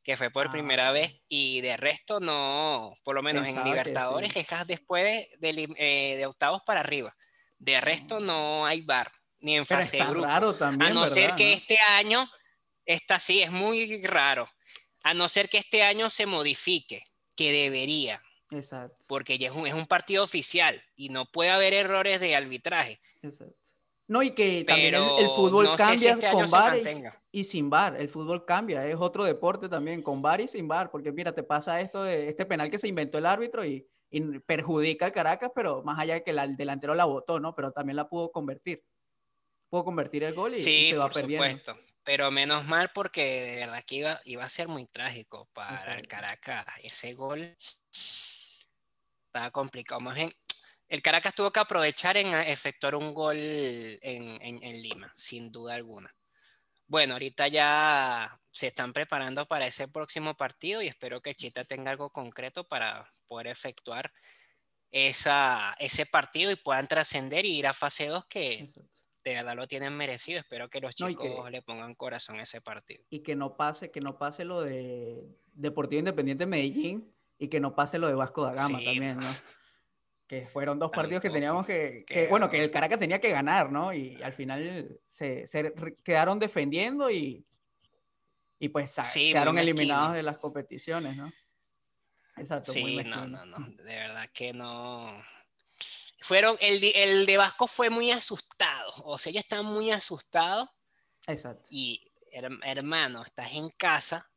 que 0.03 0.15
fue 0.17 0.29
por 0.29 0.47
Ah, 0.47 0.51
primera 0.51 0.91
vez 0.91 1.23
y 1.27 1.61
de 1.61 1.77
resto 1.77 2.19
no, 2.19 2.93
por 3.03 3.15
lo 3.15 3.23
menos 3.23 3.47
en 3.47 3.55
que 3.55 3.63
Libertadores, 3.69 4.27
sí. 4.33 4.33
que 4.33 4.39
es 4.41 4.67
después 4.67 5.03
de, 5.39 5.67
eh, 5.77 6.15
de 6.17 6.25
octavos 6.27 6.61
para 6.63 6.81
arriba. 6.81 7.15
De 7.57 7.81
resto 7.81 8.19
no 8.19 8.67
hay 8.67 8.81
VAR, 8.81 9.11
ni 9.39 9.55
en 9.57 9.65
Pero 9.65 9.79
fase 9.81 9.97
de 9.97 10.03
está 10.03 10.11
grupo. 10.11 10.27
raro 10.27 10.53
también, 10.53 10.91
A 10.91 10.93
no 10.93 11.07
ser 11.07 11.23
¿verdad, 11.23 11.37
que 11.37 11.53
este 11.53 11.79
año, 11.79 12.29
esta 12.85 13.19
sí, 13.19 13.41
es 13.41 13.51
muy 13.51 14.01
raro. 14.05 14.47
A 15.03 15.13
no 15.13 15.29
ser 15.29 15.49
que 15.49 15.57
este 15.57 15.83
año 15.83 16.09
se 16.09 16.25
modifique, 16.25 17.03
que 17.35 17.51
debería, 17.51 18.21
Exacto, 18.51 18.97
porque 19.07 19.37
ya 19.37 19.49
es 19.49 19.55
un, 19.55 19.67
es 19.67 19.73
un 19.73 19.87
partido 19.87 20.23
oficial 20.23 20.81
y 20.95 21.09
no 21.09 21.25
puede 21.25 21.49
haber 21.51 21.73
errores 21.73 22.19
de 22.19 22.35
arbitraje. 22.35 22.99
exacto. 23.21 23.55
No, 24.07 24.21
y 24.21 24.31
que 24.31 24.63
también 24.63 24.93
el, 24.93 25.01
Pero 25.01 25.17
el 25.17 25.29
fútbol 25.29 25.65
no 25.65 25.77
sé 25.79 25.83
si 25.97 26.05
cambia 26.05 26.11
este 26.11 26.29
con 26.31 26.51
VAR 26.51 26.79
y, 27.31 27.43
sin 27.43 27.71
VAR. 27.71 27.99
El 27.99 28.07
fútbol 28.07 28.45
cambia, 28.45 28.85
es 28.85 28.95
otro 28.99 29.23
deporte 29.23 29.67
también, 29.67 30.03
con 30.03 30.21
VAR 30.21 30.41
y 30.41 30.47
sin 30.47 30.67
VAR. 30.67 30.91
Porque 30.91 31.11
mira, 31.11 31.33
te 31.33 31.41
pasa 31.41 31.81
esto 31.81 32.03
de 32.03 32.29
este 32.29 32.45
penal 32.45 32.69
que 32.69 32.77
se 32.77 32.87
inventó 32.87 33.17
el 33.17 33.25
árbitro 33.25 33.65
y, 33.65 33.83
y 34.11 34.21
perjudica 34.41 35.05
al 35.05 35.11
Caracas, 35.11 35.49
pero 35.55 35.81
más 35.81 35.97
allá 35.97 36.13
de 36.13 36.23
que 36.23 36.33
la- 36.33 36.43
el 36.43 36.55
delantero 36.55 36.93
la 36.93 37.05
votó, 37.05 37.39
¿no? 37.39 37.55
Pero 37.55 37.71
también 37.71 37.95
la 37.95 38.07
pudo 38.07 38.31
convertir. 38.31 38.83
Pudo 39.69 39.83
convertir 39.83 40.23
el 40.23 40.35
gol 40.35 40.53
y, 40.53 40.59
se 40.59 40.95
va 40.95 41.05
por 41.05 41.13
perdiendo. 41.13 41.49
supuesto. 41.49 41.75
Pero 42.05 42.29
menos 42.31 42.63
mal 42.65 42.91
porque 42.93 43.23
de 43.41 43.55
verdad 43.57 43.83
que 43.85 43.95
iba, 43.95 44.21
iba 44.23 44.43
a 44.45 44.49
ser 44.49 44.67
muy 44.67 44.85
trágico 44.85 45.49
para 45.53 45.95
el. 45.95 46.07
Caracas. 46.07 46.65
Ese 46.83 47.13
gol 47.13 47.57
estaba 49.27 49.49
complicado. 49.51 49.99
Más 50.01 50.15
bien, 50.15 50.29
el 50.87 51.01
Caracas 51.01 51.33
tuvo 51.33 51.51
que 51.51 51.59
aprovechar 51.59 52.15
en 52.15 52.33
efectuar 52.33 52.95
un 52.95 53.13
gol 53.13 53.35
en, 53.37 54.39
en- 54.41 54.63
en 54.63 54.81
Lima, 54.81 55.11
sin 55.15 55.51
duda 55.51 55.73
alguna. 55.73 56.15
Bueno, 56.87 57.13
ahorita 57.13 57.47
ya 57.47 58.39
se 58.51 58.67
están 58.67 58.93
preparando 58.93 59.47
para 59.47 59.65
ese 59.65 59.87
próximo 59.87 60.35
partido 60.35 60.83
y 60.83 60.87
espero 60.87 61.19
que 61.21 61.33
Chita 61.33 61.65
tenga 61.65 61.89
algo 61.89 62.11
concreto 62.11 62.67
para 62.67 63.11
poder 63.27 63.47
efectuar 63.47 64.13
esa, 64.91 65.75
ese 65.79 66.05
partido 66.05 66.51
y 66.51 66.55
puedan 66.55 66.87
trascender 66.87 67.45
y 67.45 67.57
ir 67.57 67.65
a 67.65 67.73
fase 67.73 68.05
2 68.07 68.27
que 68.27 68.59
Exacto. 68.59 69.04
De 69.25 69.33
verdad 69.33 69.55
lo 69.55 69.67
tienen 69.67 69.97
merecido. 69.97 70.39
Espero 70.39 70.69
que 70.69 70.79
los 70.79 70.97
No, 71.01 71.07
chicos 71.09 71.45
que- 71.45 71.51
le 71.51 71.61
pongan 71.63 71.95
corazón 71.95 72.39
a 72.39 72.43
ese 72.43 72.61
partido. 72.61 73.03
Y 73.09 73.19
que 73.21 73.35
no 73.35 73.57
pase, 73.57 73.89
que 73.91 73.99
no 73.99 74.17
pase 74.19 74.45
lo 74.45 74.61
de 74.61 75.25
Deportivo 75.51 75.99
Independiente 75.99 76.45
Medellín 76.45 77.11
y 77.39 77.47
que 77.47 77.59
no 77.59 77.73
pase 77.75 77.97
lo 77.97 78.07
de 78.07 78.13
Vasco 78.13 78.43
da 78.43 78.53
Gama 78.53 78.77
Sí, 78.79 78.85
también, 78.85 79.17
¿no? 79.17 79.27
Que 80.27 80.45
fueron 80.47 80.77
dos 80.79 80.91
partidos 80.91 81.21
que 81.23 81.29
teníamos 81.31 81.65
que, 81.65 81.97
que- 82.05 82.13
Que- 82.13 82.27
bueno, 82.27 82.49
que 82.49 82.63
el 82.63 82.69
Caracas 82.71 82.99
tenía 82.99 83.19
que 83.19 83.31
ganar, 83.31 83.71
¿no? 83.71 83.93
Y 83.93 84.21
al 84.21 84.33
final 84.33 84.99
se, 85.07 85.45
quedaron 86.03 86.37
defendiendo 86.39 87.09
y, 87.09 87.43
y 88.59 88.69
pues 88.69 88.91
Sí, 88.91 89.19
muy 89.19 89.33
quedaron 89.33 89.57
eliminados 89.57 90.13
de 90.13 90.23
las 90.23 90.37
competiciones, 90.37 91.17
¿no? 91.17 91.31
Exacto, 92.37 92.73
muy 92.73 92.81
Sí, 92.81 92.95
no, 92.97 93.25
mezquino. 93.25 93.27
no, 93.27 93.59
no, 93.59 93.67
de 93.83 93.83
verdad 93.95 94.29
que 94.33 94.53
no. 94.53 95.23
Fueron, 96.25 96.57
el, 96.59 96.79
de- 96.81 97.03
el 97.03 97.25
de 97.27 97.37
Vasco 97.37 97.67
fue 97.67 97.91
muy 97.91 98.09
asustado, 98.09 98.91
o 99.03 99.15
sea, 99.19 99.29
ellos 99.29 99.43
estaban 99.43 99.67
muy 99.67 99.91
asustados 99.91 100.67
Exacto. 101.27 101.67
y, 101.69 102.11
her- 102.31 102.59
hermano, 102.63 103.23
estás 103.23 103.51
en 103.53 103.69
casa, 103.69 104.27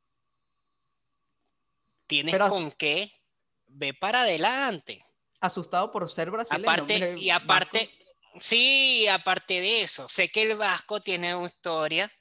tienes 2.06 2.32
Pero 2.34 2.50
con 2.50 2.70
qué, 2.72 3.10
ve 3.68 3.94
para 3.94 4.20
adelante. 4.22 5.02
Asustado 5.40 5.90
por 5.90 6.10
ser 6.10 6.30
brasileño. 6.30 6.70
Aparte, 6.70 7.14
y 7.18 7.30
aparte, 7.30 7.90
sí, 8.38 9.06
aparte 9.08 9.60
de 9.60 9.80
eso, 9.82 10.10
sé 10.10 10.28
que 10.28 10.42
el 10.42 10.56
Vasco 10.56 11.00
tiene 11.00 11.34
una 11.34 11.46
historia, 11.46 12.12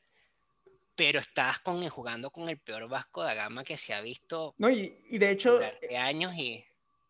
pero 0.96 1.20
estás 1.20 1.60
con, 1.60 1.86
jugando 1.90 2.32
con 2.32 2.48
el 2.48 2.58
peor 2.60 2.88
Vasco 2.88 3.22
da 3.22 3.34
Gama 3.34 3.66
que 3.66 3.76
se 3.76 3.94
ha 3.94 4.00
visto 4.00 4.56
No, 4.58 4.70
y, 4.70 4.98
y 5.10 5.18
de 5.18 5.32
hecho, 5.32 5.54
durante 5.56 5.98
años 5.98 6.34
y 6.36 6.64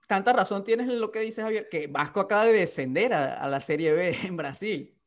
tanta 0.07 0.33
razón 0.33 0.63
tienes 0.63 0.87
en 0.87 0.99
lo 0.99 1.11
que 1.11 1.19
dice 1.19 1.41
Javier, 1.41 1.67
que 1.69 1.87
Vasco 1.87 2.19
acaba 2.21 2.45
de 2.45 2.53
descender 2.53 3.13
a, 3.13 3.35
a 3.41 3.47
la 3.47 3.61
Serie 3.61 3.93
B 3.93 4.17
en 4.23 4.35
Brasil. 4.37 4.97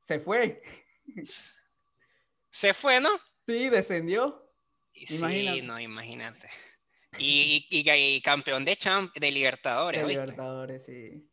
Se 0.00 0.18
fue. 0.18 0.62
se 2.50 2.74
fue, 2.74 3.00
¿no? 3.00 3.10
Sí, 3.46 3.68
descendió. 3.68 4.50
Imagínate. 4.92 5.60
Sí, 5.60 5.66
no, 5.66 5.80
imagínate. 5.80 6.48
Y, 7.18 7.66
y- 7.70 7.80
y- 7.90 8.14
y 8.16 8.20
campeón 8.20 8.64
de, 8.64 8.76
champ 8.76 9.14
de 9.16 9.30
Libertadores, 9.32 10.00
De 10.00 10.06
¿oíste? 10.06 10.22
Libertadores, 10.22 10.84
sí. 10.84 11.26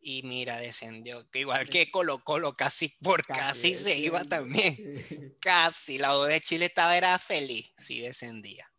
Y 0.00 0.22
mira, 0.22 0.58
descendió. 0.58 1.26
Igual 1.32 1.68
que 1.68 1.88
Colo 1.90 2.22
Colo, 2.22 2.54
casi 2.56 2.90
por 3.02 3.26
casi, 3.26 3.74
se 3.74 3.98
iba 3.98 4.24
también. 4.24 4.76
sí. 5.08 5.16
Casi. 5.40 5.98
La 5.98 6.16
U 6.18 6.22
de 6.22 6.40
Chile 6.40 6.66
estaba 6.66 6.96
era 6.96 7.18
feliz 7.18 7.72
si 7.76 8.00
descendía. 8.00 8.70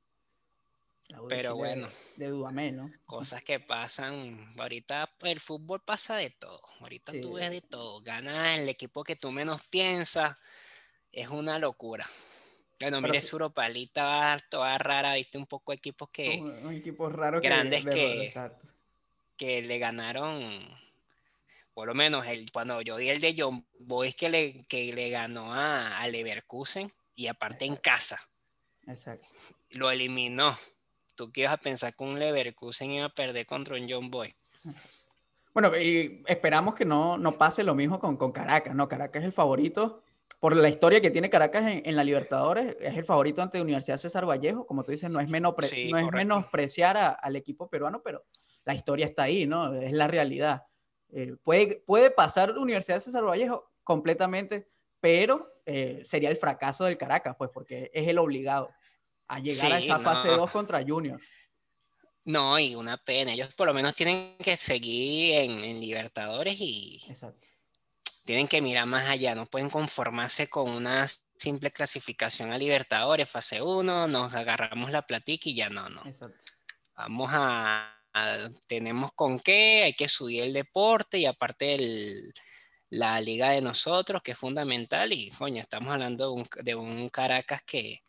Pero 1.29 1.55
bueno. 1.55 1.87
De 2.17 2.27
Dudamel, 2.27 2.75
¿no? 2.75 2.91
Cosas 3.05 3.43
que 3.43 3.59
pasan. 3.59 4.53
Ahorita 4.57 5.09
el 5.23 5.39
fútbol 5.39 5.81
pasa 5.83 6.17
de 6.17 6.29
todo. 6.31 6.61
Ahorita 6.81 7.13
tú 7.21 7.29
Sí. 7.29 7.33
ves 7.35 7.49
de 7.51 7.61
todo. 7.61 8.01
Ganas 8.01 8.59
el 8.59 8.67
equipo 8.69 9.03
que 9.03 9.15
tú 9.15 9.31
menos 9.31 9.65
piensas. 9.67 10.37
Es 11.11 11.29
una 11.29 11.57
locura. 11.59 12.05
Bueno, 12.81 13.01
mire, 13.01 13.21
su 13.21 13.37
Europalita 13.37 14.05
va 14.05 14.37
toda 14.51 14.77
rara, 14.77 15.15
viste 15.15 15.37
un 15.37 15.47
poco 15.47 15.73
equipos 15.73 16.09
que, 16.11 16.39
Un, 16.39 16.67
un 16.67 16.73
equipo 16.75 17.09
raro 17.09 17.41
Grandes 17.41 17.85
de- 17.85 17.89
que- 17.91 18.25
exacto. 18.27 18.67
que 19.35 19.61
le 19.63 19.79
ganaron 19.79 20.77
por 21.73 21.87
lo 21.87 21.93
menos 21.95 22.25
el, 22.27 22.51
cuando 22.51 22.81
yo 22.81 22.97
di 22.97 23.09
el 23.09 23.21
de 23.21 23.35
John 23.37 23.65
Boyce 23.79 24.15
que 24.15 24.29
le, 24.29 24.65
que 24.65 24.91
le 24.93 25.09
ganó 25.09 25.53
a, 25.53 25.99
a 25.99 26.07
Leverkusen 26.07 26.91
y 27.15 27.27
aparte 27.27 27.65
en 27.65 27.75
casa. 27.77 28.19
Exacto. 28.87 29.27
Lo 29.69 29.89
eliminó. 29.91 30.55
¿Tú 31.17 31.31
qué 31.31 31.41
ibas 31.41 31.53
a 31.53 31.57
pensar 31.57 31.93
que 31.95 32.03
un 32.03 32.17
Leverkusen 32.17 32.91
iba 32.91 33.05
a 33.07 33.09
perder 33.09 33.45
contra 33.45 33.75
un 33.75 33.87
John 33.89 34.09
Boy? 34.09 34.33
Bueno, 35.53 35.75
y 35.75 36.23
esperamos 36.27 36.75
que 36.75 36.85
no, 36.85 37.17
no 37.17 37.31
pase 37.33 37.63
lo 37.63 37.73
mismo 37.75 37.99
con, 37.99 38.15
con 38.15 38.31
Caracas, 38.31 38.75
¿no? 38.75 38.87
Caracas 38.87 39.21
es 39.21 39.25
el 39.25 39.33
favorito 39.33 40.03
por 40.39 40.55
la 40.55 40.69
historia 40.69 41.01
que 41.01 41.09
tiene 41.09 41.29
Caracas 41.29 41.63
en, 41.83 41.95
la 41.95 42.03
Libertadores, 42.03 42.77
es 42.79 42.95
el 42.95 43.03
favorito 43.03 43.41
ante 43.41 43.59
Universidad 43.59 43.97
César 43.97 44.29
Vallejo, 44.29 44.67
como 44.67 44.83
tú 44.83 44.91
dices, 44.91 45.09
no 45.09 45.19
es, 45.19 45.27
menos 45.27 45.55
no 45.89 45.97
es 45.97 46.11
menospreciar 46.11 47.17
al 47.19 47.35
equipo 47.35 47.67
peruano, 47.67 48.01
pero 48.03 48.23
la 48.63 48.75
historia 48.75 49.07
está 49.07 49.23
ahí, 49.23 49.47
¿no? 49.47 49.73
Es 49.73 49.91
la 49.91 50.07
realidad. 50.07 50.65
Eh, 51.09 51.35
puede, 51.41 51.81
puede 51.85 52.11
pasar 52.11 52.55
Universidad 52.55 52.99
César 52.99 53.25
Vallejo 53.25 53.71
completamente, 53.83 54.67
pero 54.99 55.51
eh, 55.65 56.01
sería 56.05 56.29
el 56.29 56.37
fracaso 56.37 56.85
del 56.85 56.97
Caracas, 56.97 57.35
pues, 57.35 57.49
porque 57.51 57.89
es 57.91 58.07
el 58.07 58.19
obligado 58.19 58.69
a 59.27 59.39
llegar 59.39 59.73
a 59.73 59.79
esa 59.79 59.99
fase 59.99 60.29
2 60.29 60.51
contra 60.51 60.83
Junior. 60.85 61.19
No, 62.25 62.59
y 62.59 62.75
una 62.75 62.97
pena. 62.97 63.33
Ellos 63.33 63.53
por 63.53 63.67
lo 63.67 63.73
menos 63.73 63.95
tienen 63.95 64.37
que 64.37 64.57
seguir 64.57 65.35
en, 65.35 65.63
en 65.63 65.79
Libertadores 65.79 66.55
y 66.59 67.01
Exacto. 67.07 67.47
tienen 68.25 68.47
que 68.47 68.61
mirar 68.61 68.85
más 68.85 69.07
allá. 69.07 69.33
No 69.33 69.45
pueden 69.45 69.69
conformarse 69.69 70.49
con 70.49 70.69
una 70.69 71.07
simple 71.37 71.71
clasificación 71.71 72.51
a 72.51 72.57
Libertadores, 72.57 73.29
fase 73.29 73.61
1, 73.61 74.07
nos 74.07 74.33
agarramos 74.33 74.91
la 74.91 75.05
platica 75.05 75.49
y 75.49 75.55
ya 75.55 75.69
no, 75.69 75.87
no. 75.89 76.05
Exacto. 76.05 76.43
Vamos 76.95 77.29
a, 77.31 77.93
tenemos 78.65 79.11
con 79.13 79.39
qué, 79.39 79.83
hay 79.83 79.93
que 79.93 80.09
subir 80.09 80.43
el 80.43 80.53
deporte 80.53 81.19
y 81.19 81.25
aparte 81.25 81.75
el, 81.75 82.33
la 82.89 83.21
liga 83.21 83.51
de 83.51 83.61
nosotros, 83.61 84.21
que 84.21 84.31
es 84.31 84.37
fundamental. 84.37 85.13
Y 85.13 85.29
coño, 85.31 85.61
estamos 85.61 85.93
hablando 85.93 86.25
de 86.25 86.41
un, 86.41 86.47
de 86.63 86.75
un 86.75 87.09
Caracas 87.09 87.61
que 87.63 88.01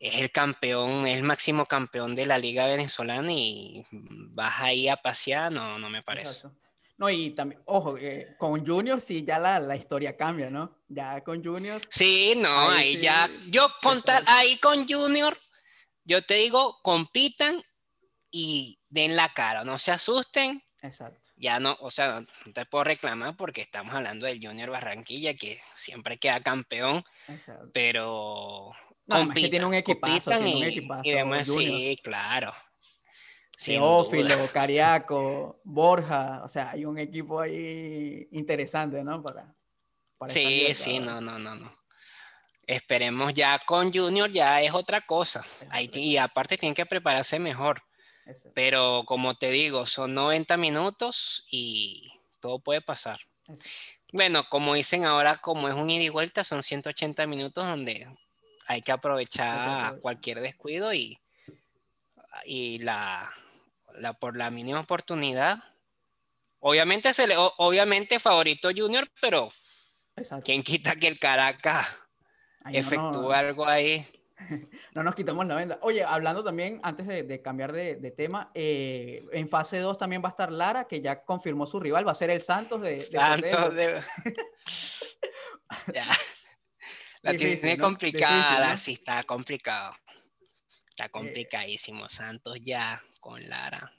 es 0.00 0.20
el 0.20 0.30
campeón, 0.30 1.06
es 1.06 1.18
el 1.18 1.22
máximo 1.22 1.66
campeón 1.66 2.14
de 2.14 2.26
la 2.26 2.38
liga 2.38 2.66
venezolana 2.66 3.32
y 3.32 3.82
vas 3.90 4.60
ahí 4.60 4.88
a 4.88 4.96
pasear, 4.96 5.52
no, 5.52 5.78
no 5.78 5.88
me 5.88 6.02
parece. 6.02 6.48
No, 6.96 7.10
y 7.10 7.30
también, 7.30 7.60
ojo, 7.64 7.96
con 8.38 8.64
Junior 8.64 9.00
sí 9.00 9.24
ya 9.24 9.38
la, 9.38 9.58
la, 9.58 9.74
historia 9.74 10.16
cambia, 10.16 10.48
¿no? 10.48 10.78
Ya 10.88 11.20
con 11.22 11.44
Junior. 11.44 11.80
Sí, 11.88 12.34
no, 12.36 12.70
ahí, 12.70 13.00
ya, 13.00 13.28
yo 13.48 13.68
contar, 13.82 14.22
ahí 14.26 14.56
con 14.58 14.88
Junior, 14.88 15.36
yo 16.04 16.24
te 16.24 16.34
digo, 16.34 16.78
compitan 16.82 17.62
y 18.30 18.78
den 18.88 19.16
la 19.16 19.32
cara, 19.32 19.64
no 19.64 19.78
se 19.78 19.90
asusten. 19.90 20.62
Exacto. 20.82 21.30
Ya 21.36 21.58
no, 21.58 21.76
o 21.80 21.90
sea, 21.90 22.20
no 22.20 22.52
te 22.52 22.66
puedo 22.66 22.84
reclamar 22.84 23.36
porque 23.36 23.62
estamos 23.62 23.94
hablando 23.94 24.26
del 24.26 24.44
Junior 24.44 24.70
Barranquilla 24.70 25.34
que 25.34 25.60
siempre 25.74 26.18
queda 26.18 26.42
campeón, 26.42 27.04
Exacto. 27.26 27.70
pero 27.72 28.70
no, 29.06 29.28
que 29.28 29.48
tiene 29.48 29.66
un 29.66 29.74
equipazo, 29.74 30.30
tiene 30.30 30.56
un 30.56 30.62
equipazo. 30.64 31.02
Y 31.04 31.12
demás, 31.12 31.48
sí, 31.48 31.96
claro. 32.02 32.52
Teófilo, 33.56 34.34
Cariaco, 34.52 35.60
Borja, 35.64 36.42
o 36.44 36.48
sea, 36.48 36.70
hay 36.70 36.84
un 36.84 36.98
equipo 36.98 37.40
ahí 37.40 38.26
interesante, 38.32 39.02
¿no? 39.04 39.22
Para, 39.22 39.54
sí, 40.26 40.74
sí, 40.74 40.98
no, 40.98 41.20
no, 41.20 41.38
no, 41.38 41.54
no. 41.54 41.72
Esperemos 42.66 43.34
ya 43.34 43.58
con 43.58 43.92
Junior, 43.92 44.30
ya 44.30 44.60
es 44.62 44.72
otra 44.72 45.02
cosa. 45.02 45.44
Ahí, 45.70 45.90
y 45.94 46.16
aparte 46.16 46.56
tienen 46.56 46.74
que 46.74 46.86
prepararse 46.86 47.38
mejor. 47.38 47.82
Pero 48.54 49.04
como 49.06 49.34
te 49.34 49.50
digo, 49.50 49.84
son 49.84 50.14
90 50.14 50.56
minutos 50.56 51.44
y 51.50 52.10
todo 52.40 52.58
puede 52.58 52.80
pasar. 52.80 53.18
Bueno, 54.12 54.44
como 54.48 54.74
dicen 54.74 55.04
ahora, 55.04 55.36
como 55.36 55.68
es 55.68 55.74
un 55.74 55.90
ida 55.90 56.04
y 56.04 56.08
vuelta, 56.08 56.42
son 56.42 56.62
180 56.62 57.26
minutos 57.26 57.66
donde 57.66 58.06
hay 58.66 58.80
que 58.80 58.92
aprovechar 58.92 59.98
cualquier 60.00 60.40
descuido 60.40 60.92
y, 60.94 61.18
y 62.44 62.78
la, 62.78 63.30
la, 63.94 64.14
por 64.14 64.36
la 64.36 64.50
mínima 64.50 64.80
oportunidad. 64.80 65.62
Obviamente, 66.60 67.12
se 67.12 67.26
le, 67.26 67.34
obviamente 67.36 68.18
favorito 68.18 68.70
Junior, 68.74 69.08
pero 69.20 69.48
¿quién 70.44 70.62
quita 70.62 70.96
que 70.96 71.08
el 71.08 71.18
Caracas 71.18 71.86
efectúe 72.72 73.32
algo 73.32 73.66
ahí? 73.66 74.06
No 74.94 75.02
nos 75.02 75.14
quitamos 75.14 75.46
la 75.46 75.54
venda. 75.54 75.78
Oye, 75.82 76.02
hablando 76.04 76.42
también, 76.44 76.80
antes 76.82 77.06
de, 77.06 77.40
cambiar 77.40 77.72
de, 77.72 78.10
tema, 78.10 78.50
eh, 78.52 79.24
en 79.32 79.48
fase 79.48 79.78
2 79.78 79.96
también 79.96 80.22
va 80.22 80.28
a 80.28 80.30
estar 80.30 80.52
Lara, 80.52 80.84
que 80.84 81.00
ya 81.00 81.22
confirmó 81.22 81.66
su 81.66 81.80
rival, 81.80 82.06
va 82.06 82.12
a 82.12 82.16
ser 82.16 82.30
el 82.30 82.40
Santos 82.40 82.82
de... 82.82 83.00
Santos 83.00 83.74
de... 83.74 84.02
La 87.24 87.34
tiene 87.34 87.78
complicada, 87.78 88.76
sí, 88.76 88.92
está 88.92 89.22
complicado. 89.24 89.96
Está 90.90 91.06
eh, 91.06 91.10
complicadísimo. 91.10 92.06
Santos 92.06 92.58
ya 92.60 93.02
con 93.18 93.48
Lara. 93.48 93.90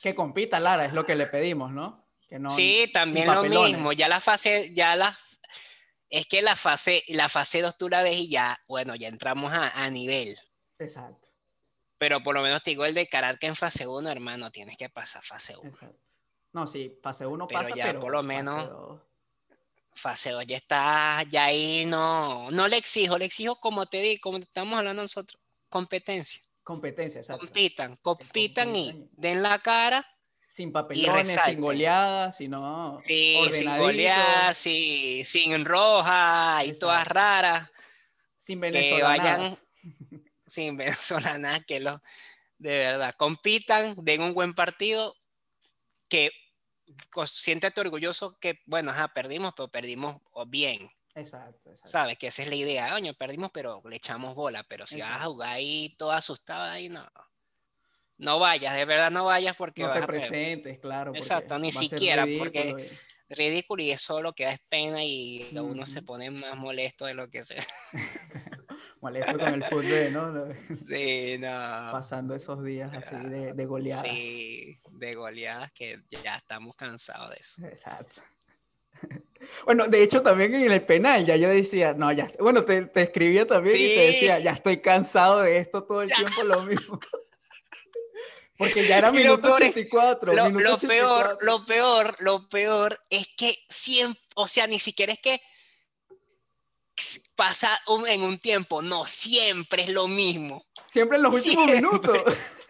Que 0.00 0.14
compita 0.14 0.60
Lara, 0.60 0.84
es 0.84 0.92
lo 0.92 1.04
que 1.04 1.16
le 1.16 1.26
pedimos, 1.26 1.72
¿no? 1.72 2.06
sí, 2.48 2.88
también 2.92 3.26
lo 3.26 3.42
mismo. 3.42 3.92
Ya 3.92 4.06
la 4.06 4.20
fase, 4.20 4.72
ya 4.72 4.94
la. 4.94 5.18
Es 6.08 6.26
que 6.26 6.40
la 6.40 6.54
fase, 6.54 7.02
la 7.08 7.28
fase 7.28 7.62
2 7.62 7.76
tú 7.76 7.88
la 7.88 8.02
ves 8.02 8.16
y 8.16 8.30
ya, 8.30 8.60
bueno, 8.68 8.94
ya 8.94 9.08
entramos 9.08 9.52
a, 9.52 9.90
nivel. 9.90 10.36
Exacto. 10.78 11.28
Pero 11.98 12.22
por 12.22 12.36
lo 12.36 12.42
menos 12.42 12.62
te 12.62 12.70
digo 12.70 12.84
el 12.84 12.94
de 12.94 13.08
que 13.08 13.46
en 13.46 13.56
fase 13.56 13.88
1, 13.88 14.08
hermano, 14.08 14.52
tienes 14.52 14.76
que 14.76 14.88
pasar 14.88 15.24
fase 15.24 15.56
1. 15.56 15.72
No, 16.52 16.66
sí, 16.66 16.96
fase 17.02 17.26
1 17.26 17.48
pasa, 17.48 17.74
ya 17.74 17.98
por 17.98 18.12
lo 18.12 18.22
menos 18.22 19.00
fase 20.00 20.30
2 20.30 20.46
ya 20.46 20.56
está, 20.56 21.22
ya 21.28 21.44
ahí 21.44 21.84
no, 21.84 22.48
no 22.50 22.66
le 22.66 22.76
exijo, 22.76 23.18
le 23.18 23.26
exijo 23.26 23.60
como 23.60 23.86
te 23.86 24.00
di, 24.00 24.18
como 24.18 24.38
estamos 24.38 24.78
hablando 24.78 25.02
nosotros, 25.02 25.40
competencia. 25.68 26.40
Competencia, 26.62 27.20
exacto. 27.20 27.46
Compitan, 27.46 27.94
compitan 27.96 28.74
y 28.74 29.08
den 29.12 29.42
la 29.42 29.58
cara. 29.58 30.06
Sin 30.48 30.72
papelones, 30.72 31.38
sin 31.44 31.60
goleadas, 31.60 32.36
sino 32.36 32.98
sí, 33.04 33.36
sin 33.52 33.78
goleadas, 33.78 34.58
sí, 34.58 35.22
sin 35.24 35.64
roja 35.64 36.64
y 36.64 36.76
todas 36.78 37.06
raras. 37.06 37.70
Sin 38.36 38.58
venezolanas. 38.60 39.64
sin 40.46 40.76
venezolanas, 40.76 41.64
que 41.64 41.78
lo, 41.78 42.02
de 42.58 42.78
verdad, 42.78 43.14
compitan, 43.16 43.94
den 43.98 44.22
un 44.22 44.34
buen 44.34 44.54
partido, 44.54 45.16
que 46.08 46.30
siéntete 47.26 47.80
orgulloso 47.80 48.38
que, 48.38 48.60
bueno, 48.66 48.90
ajá, 48.90 49.08
perdimos, 49.08 49.54
pero 49.56 49.68
perdimos 49.68 50.16
bien. 50.48 50.88
Exacto, 51.14 51.70
exacto. 51.70 51.88
Sabes 51.88 52.18
que 52.18 52.28
esa 52.28 52.42
es 52.42 52.48
la 52.48 52.54
idea, 52.54 52.90
coño, 52.92 53.14
perdimos, 53.14 53.50
pero 53.52 53.82
le 53.88 53.96
echamos 53.96 54.34
bola, 54.34 54.64
pero 54.68 54.86
si 54.86 55.00
vas 55.00 55.20
a 55.20 55.24
jugar 55.24 55.50
ahí 55.50 55.94
todo 55.98 56.12
asustado 56.12 56.62
ahí, 56.62 56.88
no. 56.88 57.06
No 58.18 58.38
vayas, 58.38 58.74
de 58.74 58.84
verdad 58.84 59.10
no 59.10 59.24
vayas 59.24 59.56
porque... 59.56 59.82
No 59.82 59.92
te 59.92 60.02
presentes, 60.02 60.78
claro. 60.78 61.12
Exacto, 61.14 61.58
ni 61.58 61.72
siquiera, 61.72 62.26
porque 62.38 62.90
ridículo 63.30 63.82
y 63.82 63.92
eso 63.92 64.20
lo 64.20 64.34
que 64.34 64.44
da 64.44 64.52
es 64.52 64.60
pena 64.68 65.04
y 65.04 65.50
uno 65.56 65.86
se 65.86 66.02
pone 66.02 66.30
más 66.30 66.56
molesto 66.56 67.06
de 67.06 67.14
lo 67.14 67.30
que 67.30 67.44
sea. 67.44 67.64
molesto 69.00 69.38
con 69.38 69.54
el 69.54 69.64
fútbol, 69.64 70.12
¿no? 70.12 70.54
Sí, 70.74 71.36
no. 71.38 71.48
Pasando 71.92 72.34
esos 72.34 72.62
días 72.62 72.92
así 72.94 73.16
de, 73.16 73.52
de 73.52 73.66
goleadas. 73.66 74.06
Sí, 74.06 74.80
de 74.90 75.14
goleadas 75.14 75.72
que 75.72 76.02
ya 76.10 76.36
estamos 76.36 76.76
cansados 76.76 77.30
de 77.30 77.36
eso. 77.36 77.66
Exacto. 77.66 78.22
Bueno, 79.64 79.88
de 79.88 80.02
hecho 80.02 80.20
también 80.20 80.54
en 80.54 80.70
el 80.70 80.82
penal 80.82 81.24
ya 81.24 81.34
yo 81.34 81.48
decía, 81.48 81.94
no, 81.94 82.12
ya, 82.12 82.30
bueno, 82.38 82.62
te, 82.62 82.82
te 82.82 83.00
escribía 83.00 83.46
también 83.46 83.74
y 83.74 83.94
te 83.94 84.06
decía, 84.08 84.38
ya 84.38 84.52
estoy 84.52 84.82
cansado 84.82 85.40
de 85.40 85.56
esto 85.56 85.84
todo 85.84 86.02
el 86.02 86.12
tiempo 86.12 86.42
lo 86.42 86.62
mismo. 86.64 87.00
Porque 88.58 88.86
ya 88.86 88.98
era 88.98 89.10
minuto 89.10 89.54
84. 89.54 90.34
Lo, 90.34 90.50
lo 90.50 90.76
peor, 90.76 91.38
lo 91.40 91.64
peor, 91.64 92.16
lo 92.18 92.46
peor 92.50 93.00
es 93.08 93.26
que 93.34 93.56
siempre, 93.66 94.20
o 94.34 94.46
sea, 94.46 94.66
ni 94.66 94.78
siquiera 94.78 95.14
es 95.14 95.20
que 95.20 95.40
pasa 97.36 97.78
en 98.08 98.22
un 98.22 98.38
tiempo, 98.38 98.82
no, 98.82 99.06
siempre 99.06 99.82
es 99.82 99.92
lo 99.92 100.08
mismo. 100.08 100.64
Siempre 100.90 101.16
en 101.16 101.22
los 101.24 101.34
últimos 101.34 101.66
minutos. 101.66 102.18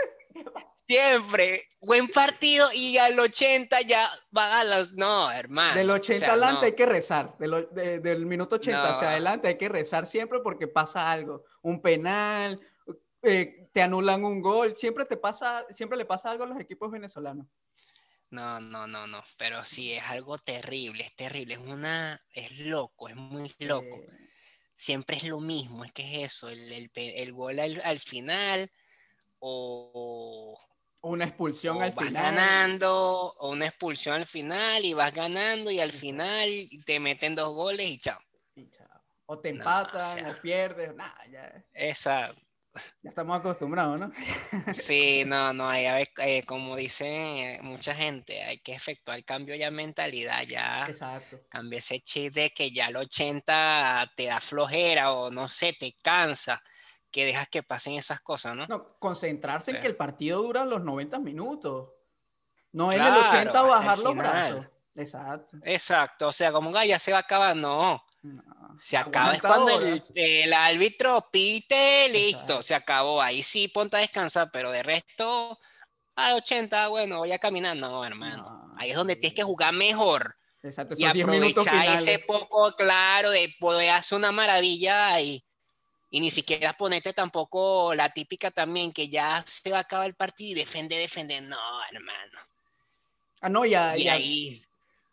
Siempre, 0.86 1.60
buen 1.80 2.08
partido 2.08 2.68
y 2.74 2.98
al 2.98 3.16
80 3.16 3.80
ya 3.82 4.10
van 4.32 4.50
a 4.50 4.64
los... 4.64 4.94
No, 4.94 5.30
hermano. 5.30 5.76
Del 5.76 5.88
80 5.88 6.26
adelante 6.26 6.66
hay 6.66 6.72
que 6.72 6.84
rezar, 6.84 7.38
del, 7.38 8.26
minuto 8.26 8.56
80 8.56 8.90
hacia 8.90 9.10
adelante 9.10 9.46
hay 9.46 9.56
que 9.56 9.68
rezar 9.68 10.08
siempre 10.08 10.40
porque 10.40 10.66
pasa 10.66 11.08
algo, 11.08 11.44
un 11.62 11.80
penal, 11.80 12.60
eh, 13.22 13.68
te 13.70 13.82
anulan 13.82 14.24
un 14.24 14.42
gol, 14.42 14.74
siempre 14.74 15.04
te 15.04 15.16
pasa, 15.16 15.64
siempre 15.70 15.96
le 15.96 16.06
pasa 16.06 16.28
algo 16.28 16.42
a 16.42 16.48
los 16.48 16.58
equipos 16.58 16.90
venezolanos. 16.90 17.46
No, 18.30 18.60
no, 18.60 18.86
no, 18.86 19.06
no, 19.08 19.22
pero 19.36 19.64
sí 19.64 19.92
es 19.92 20.02
algo 20.04 20.38
terrible, 20.38 21.02
es 21.02 21.14
terrible, 21.16 21.54
es 21.54 21.60
una, 21.60 22.18
es 22.32 22.58
loco, 22.60 23.08
es 23.08 23.16
muy 23.16 23.52
loco. 23.58 24.00
Siempre 24.74 25.16
es 25.16 25.24
lo 25.24 25.40
mismo, 25.40 25.84
es 25.84 25.92
que 25.92 26.22
es 26.24 26.32
eso, 26.32 26.48
el, 26.48 26.90
el, 26.94 27.32
gol 27.32 27.58
al, 27.58 27.98
final 27.98 28.70
o, 29.40 30.56
Una 31.02 31.24
expulsión 31.24 31.76
o 31.78 31.80
al 31.82 31.92
vas 31.92 32.06
final. 32.06 32.22
ganando, 32.22 33.34
o 33.38 33.50
una 33.50 33.66
expulsión 33.66 34.16
al 34.16 34.26
final, 34.26 34.84
y 34.84 34.94
vas 34.94 35.12
ganando, 35.12 35.70
y 35.70 35.80
al 35.80 35.92
final 35.92 36.48
te 36.86 37.00
meten 37.00 37.34
dos 37.34 37.52
goles 37.54 37.88
y 37.88 37.98
chao. 37.98 38.20
Y 38.54 38.68
chao. 38.70 38.86
O 39.26 39.38
te 39.40 39.52
No, 39.52 39.58
empatan, 39.58 40.02
o 40.02 40.06
sea. 40.06 40.30
o 40.30 40.40
pierdes, 40.40 40.94
nada, 40.94 41.26
ya, 41.30 41.64
Esa, 41.72 42.32
ya 43.02 43.10
estamos 43.10 43.38
acostumbrados, 43.38 43.98
¿no? 44.00 44.12
sí, 44.72 45.24
no, 45.26 45.52
no, 45.52 45.68
hay, 45.68 46.04
eh, 46.18 46.42
como 46.46 46.76
dice 46.76 47.58
mucha 47.62 47.94
gente, 47.94 48.42
hay 48.42 48.58
que 48.58 48.74
efectuar 48.74 49.18
el 49.18 49.24
cambio 49.24 49.54
ya 49.56 49.70
mentalidad, 49.70 50.42
ya 50.44 50.84
Exacto. 50.86 51.40
cambia 51.48 51.78
ese 51.78 52.00
chip 52.00 52.32
de 52.34 52.50
que 52.50 52.70
ya 52.70 52.86
al 52.86 52.96
80 52.96 54.12
te 54.16 54.26
da 54.26 54.40
flojera 54.40 55.12
o 55.12 55.30
no 55.30 55.48
sé, 55.48 55.72
te 55.78 55.96
cansa, 56.02 56.62
que 57.10 57.24
dejas 57.24 57.48
que 57.48 57.62
pasen 57.62 57.94
esas 57.94 58.20
cosas, 58.20 58.54
¿no? 58.54 58.66
No, 58.68 58.98
concentrarse 58.98 59.72
en 59.72 59.80
que 59.80 59.88
el 59.88 59.96
partido 59.96 60.42
dura 60.42 60.64
los 60.64 60.82
90 60.82 61.18
minutos. 61.18 61.90
No 62.72 62.92
en 62.92 62.98
Claro, 62.98 63.20
el 63.20 63.26
80 63.26 63.48
hasta 63.48 63.60
el 63.60 63.66
bajar 63.66 63.98
los 63.98 64.16
brazos. 64.16 64.66
Exacto. 64.94 65.56
Exacto, 65.64 66.28
o 66.28 66.32
sea, 66.32 66.52
como 66.52 66.76
"Ah, 66.76 66.84
ya 66.84 66.98
se 66.98 67.10
va 67.10 67.18
a 67.18 67.22
acabar, 67.22 67.56
no. 67.56 68.00
No, 68.22 68.42
Se 68.78 68.96
acaba 68.98 69.32
es 69.32 69.40
cuando 69.40 69.80
el, 69.80 70.02
el 70.14 70.52
árbitro 70.52 71.26
pite, 71.32 72.08
listo, 72.10 72.38
Exacto. 72.40 72.62
se 72.62 72.74
acabó. 72.74 73.22
Ahí 73.22 73.42
sí 73.42 73.68
ponte 73.68 73.96
a 73.96 74.00
descansar, 74.00 74.50
pero 74.52 74.70
de 74.70 74.82
resto, 74.82 75.58
a 76.16 76.34
80, 76.34 76.88
bueno, 76.88 77.18
voy 77.18 77.32
a 77.32 77.38
caminar. 77.38 77.76
No, 77.76 78.04
hermano. 78.04 78.42
No, 78.42 78.74
Ahí 78.76 78.90
es 78.90 78.96
donde 78.96 79.14
sí. 79.14 79.20
tienes 79.20 79.36
que 79.36 79.42
jugar 79.42 79.72
mejor 79.72 80.36
Exacto, 80.62 80.94
y 80.96 81.02
esos 81.04 81.14
10 81.14 81.26
minutos 81.28 81.66
aprovechar 81.66 81.96
ese 81.96 82.18
poco 82.18 82.74
claro 82.76 83.30
de 83.30 83.54
poder 83.58 83.90
hacer 83.90 84.18
una 84.18 84.32
maravilla 84.32 85.08
ahí. 85.08 85.42
Y 86.10 86.20
ni 86.20 86.30
siquiera 86.30 86.72
ponerte 86.74 87.12
tampoco 87.12 87.94
la 87.94 88.10
típica 88.10 88.50
también 88.50 88.92
que 88.92 89.08
ya 89.08 89.42
se 89.46 89.70
va 89.70 89.78
a 89.78 89.82
acabar 89.82 90.06
el 90.06 90.14
partido 90.14 90.50
y 90.50 90.54
defender, 90.54 90.98
defender. 90.98 91.42
No, 91.44 91.56
hermano. 91.90 92.38
Ah, 93.40 93.48
no, 93.48 93.64
ya, 93.64 93.96
Y 93.96 94.04
ya 94.04 94.14
ahí, 94.14 94.64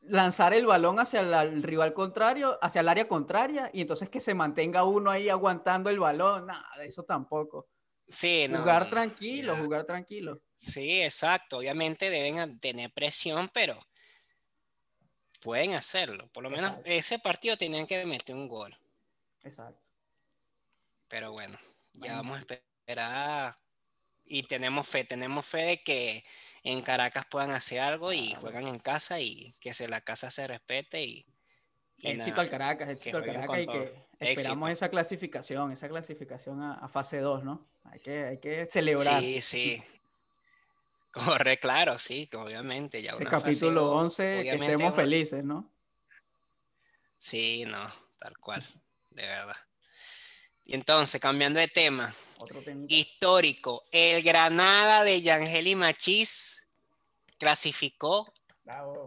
lanzar 0.09 0.53
el 0.53 0.65
balón 0.65 0.99
hacia 0.99 1.19
el 1.41 1.63
rival 1.63 1.93
contrario, 1.93 2.57
hacia 2.61 2.81
el 2.81 2.89
área 2.89 3.07
contraria, 3.07 3.69
y 3.73 3.81
entonces 3.81 4.09
que 4.09 4.19
se 4.19 4.33
mantenga 4.33 4.83
uno 4.83 5.11
ahí 5.11 5.29
aguantando 5.29 5.89
el 5.89 5.99
balón. 5.99 6.47
Nada, 6.47 6.67
eso 6.83 7.03
tampoco. 7.03 7.67
sí, 8.07 8.47
no. 8.49 8.59
jugar 8.59 8.89
tranquilo, 8.89 9.55
ya. 9.55 9.63
jugar 9.63 9.83
tranquilo. 9.85 10.41
Sí, 10.55 11.01
exacto. 11.01 11.57
Obviamente 11.57 12.09
deben 12.09 12.59
tener 12.59 12.91
presión, 12.91 13.49
pero 13.53 13.79
pueden 15.41 15.73
hacerlo. 15.75 16.27
Por 16.33 16.43
lo 16.43 16.49
menos 16.49 16.71
Exacto. 16.71 16.89
ese 16.91 17.19
partido 17.19 17.57
tenían 17.57 17.85
que 17.85 18.05
meter 18.05 18.35
un 18.35 18.47
gol. 18.47 18.75
Exacto. 19.43 19.87
Pero 21.07 21.31
bueno, 21.31 21.57
ya 21.93 21.99
Bueno. 21.99 22.15
vamos 22.15 22.37
a 22.49 22.53
esperar. 22.53 23.55
Y 24.25 24.43
tenemos 24.43 24.87
fe, 24.87 25.05
tenemos 25.05 25.45
fe 25.45 25.61
de 25.63 25.83
que 25.83 26.25
en 26.67 26.81
Caracas 26.81 27.25
puedan 27.29 27.51
hacer 27.51 27.79
algo 27.79 28.11
y 28.11 28.33
juegan 28.33 28.67
en 28.67 28.77
casa 28.77 29.21
y 29.21 29.53
que 29.61 29.73
se, 29.73 29.87
la 29.87 30.01
casa 30.01 30.29
se 30.29 30.45
respete 30.47 31.01
y, 31.01 31.25
y 31.95 32.09
Éxito 32.09 32.31
nada. 32.31 32.41
al 32.41 32.49
Caracas, 32.49 32.89
éxito 32.89 33.17
al 33.17 33.25
Caracas 33.25 33.59
y 33.59 33.67
que 33.67 34.05
esperamos 34.19 34.67
Éxito. 34.67 34.85
esa 34.85 34.89
clasificación, 34.89 35.71
esa 35.71 35.87
clasificación 35.87 36.61
a, 36.61 36.73
a 36.73 36.89
fase 36.89 37.19
2, 37.19 37.45
¿no? 37.45 37.65
Hay 37.85 38.01
que, 38.01 38.25
hay 38.25 38.37
que 38.39 38.65
celebrar. 38.65 39.21
Sí, 39.21 39.41
sí. 39.41 39.83
Corre, 41.11 41.57
claro, 41.57 41.97
sí, 41.97 42.27
que 42.27 42.35
obviamente. 42.35 43.01
Ya 43.01 43.13
Ese 43.13 43.21
una 43.21 43.31
fase 43.31 43.43
capítulo 43.45 43.81
dos, 43.81 43.99
11, 44.01 44.23
que 44.23 44.39
obviamente 44.39 44.71
estemos 44.73 44.95
felices, 44.95 45.43
¿no? 45.45 45.71
Sí, 47.17 47.63
no, 47.65 47.89
tal 48.17 48.37
cual, 48.39 48.61
de 49.11 49.23
verdad. 49.23 49.55
Y 50.65 50.75
entonces, 50.75 51.21
cambiando 51.21 51.59
de 51.61 51.69
tema, 51.69 52.13
Otro 52.39 52.61
histórico, 52.87 53.83
el 53.91 54.21
Granada 54.23 55.03
de 55.03 55.21
Yangel 55.21 55.67
y 55.67 55.75
Machís 55.75 56.67
clasificó 57.39 58.31
Bravo. 58.63 59.03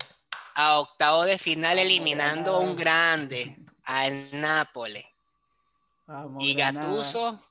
a 0.54 0.80
octavo 0.80 1.24
de 1.24 1.38
final 1.38 1.76
Vamos, 1.76 1.86
eliminando 1.86 2.56
a 2.56 2.58
un 2.58 2.74
Granada. 2.76 3.16
grande, 3.16 3.56
al 3.84 4.40
Nápoles. 4.40 5.04
Vamos, 6.06 6.42
Y 6.42 6.54
Granada. 6.54 6.86
Gatuso, 6.88 7.42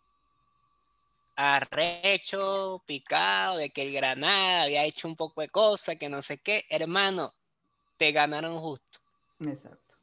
arrecho, 1.35 2.83
picado, 2.85 3.57
de 3.57 3.69
que 3.69 3.83
el 3.83 3.93
Granada 3.93 4.63
había 4.63 4.83
hecho 4.83 5.07
un 5.07 5.15
poco 5.15 5.41
de 5.41 5.49
cosas, 5.49 5.95
que 5.97 6.09
no 6.09 6.21
sé 6.21 6.37
qué. 6.39 6.65
Hermano, 6.69 7.33
te 7.97 8.11
ganaron 8.11 8.59
justo. 8.59 8.99
Exacto. 9.45 9.95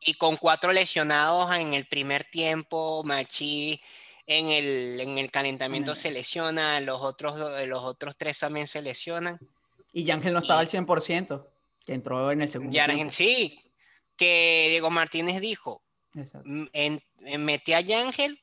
Y 0.00 0.14
con 0.14 0.38
cuatro 0.38 0.72
lesionados 0.72 1.54
en 1.54 1.74
el 1.74 1.86
primer 1.86 2.24
tiempo, 2.24 3.02
Machi 3.04 3.80
en 4.32 4.48
el, 4.48 5.00
en 5.00 5.18
el 5.18 5.28
calentamiento 5.32 5.90
En 5.90 5.96
el- 5.96 6.00
se 6.00 6.10
lesiona, 6.12 6.78
los 6.80 7.02
otros, 7.02 7.36
do- 7.36 7.66
los 7.66 7.82
otros 7.84 8.16
tres 8.16 8.38
también 8.38 8.68
se 8.68 8.80
lesionan. 8.80 9.40
Y 9.92 10.04
Yángel 10.04 10.32
no 10.32 10.38
estaba 10.38 10.60
Y- 10.62 10.66
al 10.66 10.68
100%, 10.68 11.48
que 11.84 11.94
entró 11.94 12.30
en 12.30 12.42
el 12.42 12.48
segundo 12.48 12.72
Ya 12.72 12.86
tiempo. 12.86 13.12
sí, 13.12 13.58
que 14.16 14.68
Diego 14.70 14.88
Martínez 14.88 15.40
dijo, 15.40 15.82
Exacto. 16.14 16.48
"M- 16.48 16.68
en, 16.72 17.02
en- 17.22 17.44
metí 17.44 17.72
a 17.72 17.80
Yángel 17.80 18.40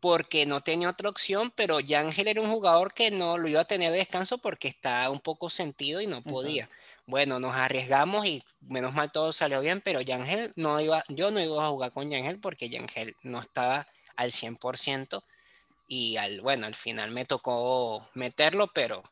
porque 0.00 0.44
no 0.44 0.60
tenía 0.60 0.90
otra 0.90 1.08
opción, 1.08 1.50
pero 1.56 1.80
Yángel 1.80 2.28
era 2.28 2.42
un 2.42 2.50
jugador 2.50 2.92
que 2.92 3.10
no 3.10 3.38
lo 3.38 3.48
iba 3.48 3.62
a 3.62 3.64
tener 3.64 3.90
de 3.90 3.96
descanso 3.98 4.36
porque 4.36 4.68
estaba 4.68 5.08
un 5.08 5.20
poco 5.20 5.48
sentido 5.48 6.02
y 6.02 6.06
no 6.06 6.20
podía. 6.22 6.68
Bueno, 7.06 7.40
nos 7.40 7.56
arriesgamos 7.56 8.26
y 8.26 8.42
menos 8.60 8.92
mal 8.92 9.10
todo 9.12 9.32
salió 9.32 9.62
bien, 9.62 9.80
pero 9.80 10.02
Yángel 10.02 10.52
no 10.56 10.78
iba, 10.78 11.02
yo 11.08 11.30
no 11.30 11.40
iba 11.40 11.64
a 11.64 11.70
jugar 11.70 11.90
con 11.90 12.10
Yángel 12.10 12.38
porque 12.38 12.68
Yángel 12.68 13.16
no 13.22 13.40
estaba 13.40 13.86
al 14.16 14.30
100% 14.32 15.22
y 15.86 16.16
al, 16.16 16.40
bueno, 16.40 16.66
al 16.66 16.74
final 16.74 17.10
me 17.10 17.24
tocó 17.24 18.08
meterlo, 18.14 18.70
pero 18.74 19.02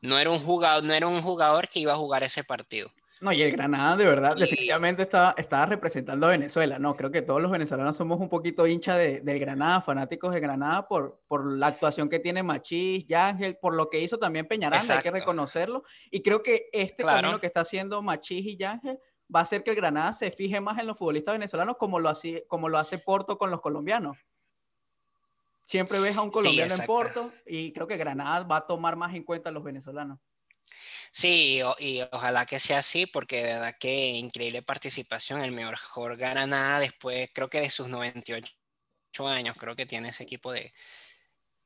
no 0.00 0.18
era 0.18 0.30
un 0.30 0.38
jugador, 0.38 0.84
no 0.84 0.94
era 0.94 1.06
un 1.06 1.22
jugador 1.22 1.68
que 1.68 1.80
iba 1.80 1.92
a 1.92 1.96
jugar 1.96 2.22
ese 2.22 2.44
partido. 2.44 2.90
No, 3.22 3.32
y 3.32 3.42
el 3.42 3.52
Granada, 3.52 3.98
de 3.98 4.06
verdad, 4.06 4.34
Y- 4.34 4.40
definitivamente 4.40 5.02
estaba, 5.02 5.34
estaba 5.36 5.66
representando 5.66 6.26
a 6.26 6.30
Venezuela, 6.30 6.78
¿no? 6.78 6.94
Creo 6.94 7.10
que 7.10 7.20
todos 7.20 7.42
los 7.42 7.50
venezolanos 7.50 7.94
somos 7.94 8.18
un 8.18 8.30
poquito 8.30 8.66
hincha 8.66 8.96
de, 8.96 9.20
del 9.20 9.38
Granada, 9.38 9.82
fanáticos 9.82 10.32
de 10.32 10.40
Granada, 10.40 10.88
por, 10.88 11.20
por 11.28 11.52
la 11.52 11.66
actuación 11.66 12.08
que 12.08 12.18
tiene 12.18 12.42
Machís, 12.42 13.04
Yángel, 13.06 13.58
por 13.58 13.74
lo 13.74 13.90
que 13.90 14.00
hizo 14.00 14.16
también 14.18 14.48
Peñaranda, 14.48 14.96
hay 14.96 15.02
que 15.02 15.10
reconocerlo. 15.10 15.82
Y 16.10 16.22
creo 16.22 16.42
que 16.42 16.70
este 16.72 17.02
Claro. 17.02 17.20
camino 17.20 17.40
que 17.40 17.46
está 17.46 17.60
haciendo 17.60 18.00
Machís 18.00 18.46
y 18.46 18.56
Yángel 18.56 18.98
va 19.34 19.40
a 19.40 19.42
hacer 19.42 19.62
que 19.62 19.70
el 19.70 19.76
Granada 19.76 20.14
se 20.14 20.30
fije 20.30 20.58
más 20.62 20.78
en 20.78 20.86
los 20.86 20.96
futbolistas 20.96 21.34
venezolanos 21.34 21.76
como 21.76 22.00
lo, 22.00 22.08
hace, 22.08 22.46
como 22.48 22.70
lo 22.70 22.78
hace 22.78 22.96
Porto 22.98 23.36
con 23.36 23.50
los 23.50 23.60
colombianos. 23.60 24.16
Siempre 25.70 26.00
ves 26.00 26.16
a 26.16 26.22
un 26.22 26.30
colombiano 26.32 26.74
en. 26.74 26.84
Porto 26.84 27.32
y 27.46 27.72
creo 27.72 27.86
que 27.86 27.96
Granada 27.96 28.42
va 28.42 28.56
a 28.56 28.66
tomar 28.66 28.96
más 28.96 29.14
en 29.14 29.22
cuenta 29.22 29.50
a 29.50 29.52
los 29.52 29.62
venezolanos. 29.62 30.18
Sí, 31.12 31.62
o- 31.62 31.76
y 31.78 32.00
ojalá 32.10 32.44
que 32.44 32.58
sea 32.58 32.78
así, 32.78 33.06
porque 33.06 33.36
de 33.36 33.52
verdad 33.52 33.76
que 33.78 34.08
increíble 34.08 34.62
participación, 34.62 35.42
el 35.42 35.52
mejor 35.52 36.16
Granada 36.16 36.80
después, 36.80 37.30
creo 37.32 37.48
que 37.48 37.60
de 37.60 37.70
sus 37.70 37.88
98 37.88 39.28
años, 39.28 39.56
creo 39.56 39.76
que 39.76 39.86
tiene 39.86 40.08
ese 40.08 40.24
equipo 40.24 40.50
de, 40.50 40.72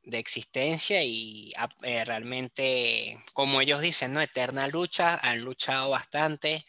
de 0.02 0.18
existencia 0.18 1.02
y 1.02 1.54
a- 1.56 1.70
eh, 1.82 2.04
realmente, 2.04 3.24
como 3.32 3.62
ellos 3.62 3.80
dicen, 3.80 4.12
¿no? 4.12 4.20
Eterna 4.20 4.66
lucha, 4.68 5.14
han 5.22 5.40
luchado 5.40 5.88
bastante 5.88 6.66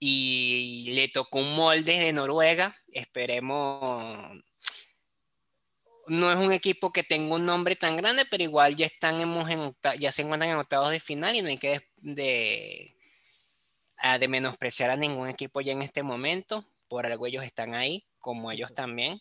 y 0.00 0.90
le 0.94 1.08
tocó 1.08 1.38
un 1.38 1.54
molde 1.56 1.98
de 1.98 2.12
Noruega, 2.12 2.76
esperemos. 2.88 4.42
No 6.08 6.30
es 6.30 6.38
un 6.38 6.52
equipo 6.52 6.92
que 6.92 7.02
tenga 7.02 7.34
un 7.34 7.44
nombre 7.46 7.74
tan 7.76 7.96
grande, 7.96 8.24
pero 8.26 8.44
igual 8.44 8.76
ya 8.76 8.86
están 8.86 9.20
en, 9.20 9.76
ya 9.98 10.12
se 10.12 10.22
encuentran 10.22 10.50
en 10.52 10.56
octavos 10.58 10.90
de 10.90 11.00
final 11.00 11.34
y 11.34 11.42
no 11.42 11.48
hay 11.48 11.58
que 11.58 11.70
des- 11.70 11.84
de, 11.96 12.96
a- 13.98 14.18
de 14.18 14.28
menospreciar 14.28 14.90
a 14.90 14.96
ningún 14.96 15.28
equipo 15.28 15.60
ya 15.60 15.72
en 15.72 15.82
este 15.82 16.02
momento. 16.02 16.64
Por 16.88 17.06
algo 17.06 17.26
ellos 17.26 17.44
están 17.44 17.74
ahí, 17.74 18.06
como 18.20 18.52
ellos 18.52 18.72
también. 18.74 19.20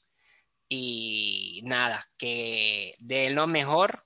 Y 0.70 1.62
nada, 1.64 2.06
que 2.18 2.96
den 3.00 3.36
lo 3.36 3.48
mejor, 3.48 4.06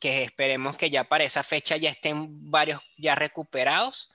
que 0.00 0.22
esperemos 0.22 0.76
que 0.76 0.90
ya 0.90 1.04
para 1.04 1.24
esa 1.24 1.42
fecha 1.42 1.76
ya 1.76 1.90
estén 1.90 2.50
varios 2.50 2.80
ya 2.96 3.14
recuperados 3.14 4.10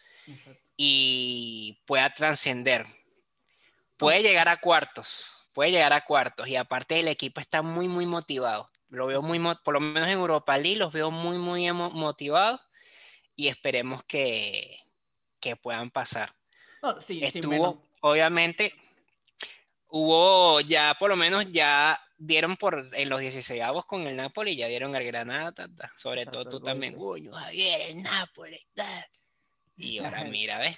y 0.78 1.82
pueda 1.86 2.14
trascender. 2.14 2.86
Puede 3.98 4.22
llegar 4.24 4.50
a 4.50 4.58
cuartos, 4.58 5.45
puede 5.56 5.72
llegar 5.72 5.94
a 5.94 6.02
cuartos 6.02 6.48
y 6.50 6.58
aparte 6.58 7.00
el 7.00 7.08
equipo 7.08 7.40
está 7.40 7.62
muy, 7.62 7.88
muy 7.88 8.06
motivado. 8.06 8.68
Lo 8.90 9.08
veo 9.08 9.22
muy, 9.22 9.40
por 9.64 9.74
lo 9.74 9.80
menos 9.80 10.08
en 10.08 10.20
Europa 10.20 10.58
League, 10.58 10.78
los 10.78 10.94
veo 10.94 11.10
muy, 11.10 11.38
muy 11.38 11.72
motivados 11.72 12.60
y 13.36 13.48
esperemos 13.48 14.04
que, 14.04 14.78
que 15.40 15.56
puedan 15.56 15.90
pasar. 15.90 16.36
Sí, 17.00 17.24
Estuvo, 17.24 17.82
obviamente, 18.02 18.74
hubo 19.88 20.60
ya, 20.60 20.96
por 21.00 21.10
lo 21.10 21.16
menos 21.16 21.50
ya 21.52 22.00
dieron 22.18 22.58
por 22.58 22.90
en 22.94 23.10
los 23.10 23.22
16 23.22 23.62
avos 23.64 23.86
con 23.86 24.06
el 24.08 24.18
Napoli, 24.18 24.56
ya 24.58 24.68
dieron 24.68 24.94
al 24.96 25.06
Granada, 25.06 25.52
ta, 25.54 25.68
ta. 25.74 25.90
sobre 25.98 26.22
Exacto, 26.22 26.44
todo 26.44 26.60
tú 26.60 26.66
también, 26.66 26.96
coño, 26.96 27.32
Javier, 27.32 27.92
el 27.92 28.04
Napoli, 28.04 28.60
ta. 28.74 29.08
y 29.78 30.00
ahora 30.00 30.24
mira, 30.26 30.60
¿ves? 30.60 30.78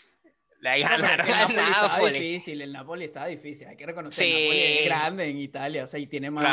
La 0.67 0.97
No, 0.97 1.03
ganaron 1.07 1.27
el 1.27 1.55
Napoli 1.55 1.59
está 1.59 1.87
Napoli. 1.87 2.13
difícil, 2.13 2.61
el 2.61 2.71
Napoli 2.73 3.05
está 3.05 3.25
difícil, 3.25 3.67
hay 3.67 3.77
que 3.77 3.85
reconocer, 3.85 4.25
Sí. 4.25 4.33
el 4.33 4.43
Napoli 4.43 4.59
es 4.59 4.85
grande 4.85 5.25
en 5.29 5.37
Italia, 5.39 5.83
o 5.83 5.87
sea, 5.87 5.99
y 5.99 6.07
tiene 6.07 6.31
más, 6.31 6.43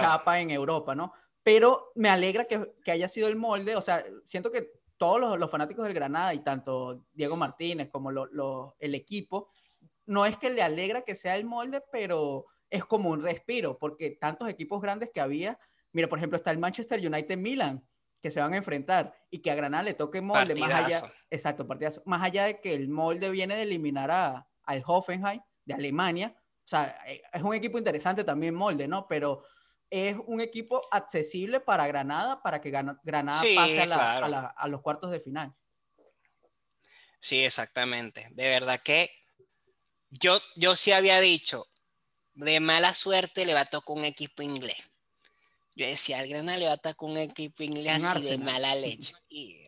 chapa 0.00 0.38
en 0.40 0.50
Europa, 0.50 0.94
¿no? 0.94 1.12
Pero 1.42 1.92
me 1.94 2.08
alegra 2.08 2.44
que, 2.44 2.74
que 2.84 2.90
haya 2.90 3.08
sido 3.08 3.28
el 3.28 3.36
molde, 3.36 3.76
o 3.76 3.82
sea, 3.82 4.04
siento 4.24 4.50
que 4.50 4.70
todos 4.96 5.38
los, 5.38 5.50
fanáticos 5.50 5.84
del 5.84 5.94
Granada 5.94 6.32
y 6.34 6.40
tanto 6.40 7.04
Diego 7.12 7.36
Martínez 7.36 7.88
como 7.90 8.10
el 8.10 8.94
equipo, 8.94 9.50
no 10.06 10.26
es 10.26 10.36
que 10.36 10.50
le 10.50 10.62
alegra 10.62 11.02
que 11.02 11.14
sea 11.14 11.36
el 11.36 11.44
molde, 11.44 11.82
pero 11.90 12.46
es 12.70 12.84
como 12.84 13.10
un 13.10 13.22
respiro, 13.22 13.78
porque 13.78 14.10
tantos 14.10 14.48
equipos 14.48 14.80
grandes 14.80 15.10
que 15.12 15.20
había, 15.20 15.58
mira, 15.92 16.08
por 16.08 16.18
ejemplo, 16.18 16.36
está 16.36 16.50
el 16.50 16.58
Manchester 16.58 17.00
United 17.06 17.36
Milan, 17.36 17.84
que 18.24 18.30
se 18.30 18.40
van 18.40 18.54
a 18.54 18.56
enfrentar 18.56 19.14
y 19.30 19.40
que 19.40 19.50
a 19.50 19.54
Granada 19.54 19.82
le 19.82 19.92
toque 19.92 20.22
molde 20.22 20.54
más 20.54 20.72
allá, 20.72 21.12
exacto, 21.28 21.66
partidazo, 21.66 22.02
más 22.06 22.22
allá 22.22 22.46
de 22.46 22.58
que 22.58 22.72
el 22.72 22.88
molde 22.88 23.28
viene 23.28 23.54
de 23.54 23.60
eliminar 23.60 24.10
a, 24.10 24.48
al 24.62 24.82
Hoffenheim 24.86 25.42
de 25.66 25.74
Alemania, 25.74 26.34
o 26.34 26.66
sea, 26.66 26.96
eh, 27.06 27.20
es 27.30 27.42
un 27.42 27.52
equipo 27.54 27.76
interesante 27.76 28.24
también 28.24 28.54
molde, 28.54 28.88
¿no? 28.88 29.06
Pero 29.06 29.44
es 29.90 30.16
un 30.24 30.40
equipo 30.40 30.80
accesible 30.90 31.60
para 31.60 31.86
Granada, 31.86 32.42
para 32.42 32.62
que 32.62 32.70
Granada 32.70 33.42
pase 33.54 33.82
a, 33.82 34.68
los 34.68 34.80
cuartos 34.80 35.10
de 35.10 35.20
final. 35.20 35.54
Sí, 37.20 37.44
exactamente. 37.44 38.28
De 38.30 38.48
verdad 38.48 38.80
que 38.82 39.10
yo, 40.08 40.40
yo 40.56 40.76
sí 40.76 40.92
había 40.92 41.20
dicho, 41.20 41.66
de 42.32 42.58
mala 42.60 42.94
suerte 42.94 43.44
le 43.44 43.52
va 43.52 43.60
a 43.60 43.66
tocar 43.66 43.98
un 43.98 44.06
equipo 44.06 44.42
inglés. 44.42 44.78
Yo 45.74 45.86
decía, 45.86 46.18
al 46.18 46.28
Granada 46.28 46.58
le 46.58 46.66
va 46.66 46.74
a 46.74 46.76
tocar 46.76 47.08
un 47.08 47.18
equipo 47.18 47.62
inglés 47.62 48.04
así 48.04 48.28
de 48.28 48.38
mala 48.38 48.74
leche. 48.74 49.12
Y, 49.28 49.64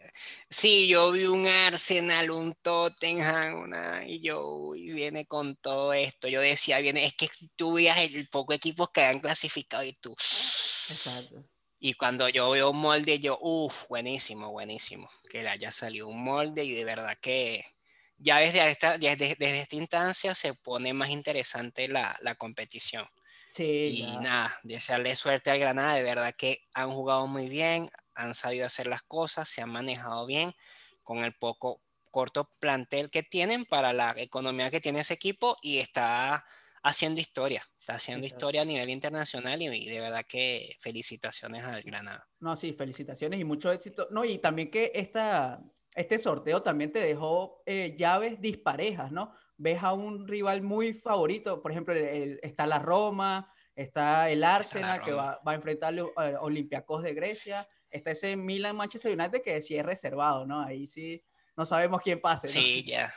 sí, 0.49 0.87
yo 0.87 1.11
vi 1.12 1.25
un 1.25 1.47
Arsenal, 1.47 2.31
un 2.31 2.55
Tottenham, 2.55 3.55
una, 3.62 4.07
y 4.07 4.21
yo 4.21 4.71
viene 4.73 5.27
con 5.27 5.57
todo 5.57 5.92
esto. 5.92 6.29
Yo 6.29 6.40
decía, 6.40 6.79
viene, 6.79 7.05
es 7.05 7.14
que 7.14 7.29
tú 7.57 7.75
veías 7.75 7.99
el 7.99 8.29
poco 8.29 8.53
equipos 8.53 8.90
que 8.90 9.05
han 9.05 9.21
clasificado 9.21 9.83
y 9.83 9.92
tú. 9.95 10.12
Exacto. 10.12 11.45
Y 11.79 11.95
cuando 11.95 12.29
yo 12.29 12.51
veo 12.51 12.71
un 12.71 12.79
molde, 12.79 13.19
yo, 13.19 13.38
uff, 13.40 13.88
buenísimo, 13.88 14.51
buenísimo. 14.51 15.11
Que 15.29 15.42
le 15.42 15.51
haya 15.51 15.71
salido 15.71 16.09
un 16.09 16.23
molde 16.23 16.64
y 16.64 16.73
de 16.73 16.85
verdad 16.85 17.19
que 17.21 17.64
ya 18.19 18.38
desde 18.38 18.71
esta, 18.71 18.97
desde, 18.97 19.37
desde 19.38 19.61
esta 19.61 19.77
instancia 19.77 20.35
se 20.35 20.55
pone 20.55 20.95
más 20.95 21.11
interesante 21.11 21.87
la, 21.88 22.16
la 22.23 22.35
competición. 22.35 23.07
Sí, 23.57 24.05
y 24.05 24.19
nada, 24.19 24.55
desearle 24.64 25.16
suerte 25.16 25.51
al 25.51 25.59
Granada, 25.59 25.95
de 25.95 26.03
verdad 26.03 26.35
que 26.37 26.66
han 26.75 26.90
jugado 26.90 27.27
muy 27.27 27.49
bien, 27.49 27.88
han 28.14 28.35
sabido 28.35 28.66
hacer 28.66 28.87
las 28.87 29.03
cosas, 29.03 29.49
se 29.49 29.62
han 29.62 29.71
manejado 29.71 30.27
bien 30.27 30.53
con 31.03 31.25
el 31.25 31.33
poco 31.33 31.81
corto 32.11 32.51
plantel 32.61 33.09
que 33.09 33.23
tienen 33.23 33.64
para 33.64 33.95
la 33.95 34.12
economía 34.19 34.71
que 34.71 34.83
tiene 34.83 35.01
ese 35.01 35.14
equipo 35.14 35.57
y 35.62 35.79
está 35.79 36.45
haciendo 36.83 37.19
historia, 37.19 37.62
está 37.81 37.95
haciendo 37.95 38.27
historia 38.27 38.61
a 38.61 38.66
nivel 38.66 38.90
internacional 38.90 39.62
y, 39.62 39.88
de 39.88 40.01
verdad 40.03 40.27
que 40.29 40.77
felicitaciones 40.79 41.64
al 41.64 41.83
Granada. 41.83 42.29
No, 42.40 42.59
sí, 42.59 42.75
felicitaciones 42.75 43.40
y 43.40 43.45
mucho 43.45 43.73
éxito. 43.73 44.07
No, 44.11 44.23
y 44.23 44.37
también 44.37 44.71
que 44.71 44.92
esta, 44.95 45.62
este 45.95 46.19
sorteo 46.19 46.62
también 46.62 46.92
te 46.92 46.99
dejó 46.99 47.62
eh, 47.64 47.97
llaves 47.97 48.38
disparejas, 48.38 49.12
¿no? 49.12 49.33
Ves 49.59 49.83
a 49.83 49.92
un 49.92 50.29
rival 50.29 50.62
muy 50.62 50.92
favorito, 50.92 51.62
por 51.62 51.71
ejemplo, 51.71 51.95
está 51.95 52.66
la 52.66 52.79
Roma, 52.79 53.51
está 53.75 54.31
el 54.31 54.45
Arsenal 54.45 55.01
que 55.01 55.12
va, 55.12 55.40
va, 55.47 55.53
a 55.53 55.55
enfrentar 55.55 55.95
a 56.16 56.31
eh, 56.31 56.37
Olympiacos 56.40 57.03
de 57.03 57.14
Grecia, 57.14 57.66
está 57.90 58.11
ese 58.11 58.37
Milan 58.37 58.77
Manchester 58.77 59.19
United 59.19 59.42
que 59.42 59.61
sí 59.62 59.77
es 59.77 59.85
reservado, 59.85 60.47
¿no? 60.47 60.61
Ahí 60.61 60.87
sí 60.87 61.25
no 61.57 61.64
sabemos 61.64 62.03
quién 62.03 62.21
pase. 62.21 62.49
Sí, 62.49 62.85
ya. 62.85 63.12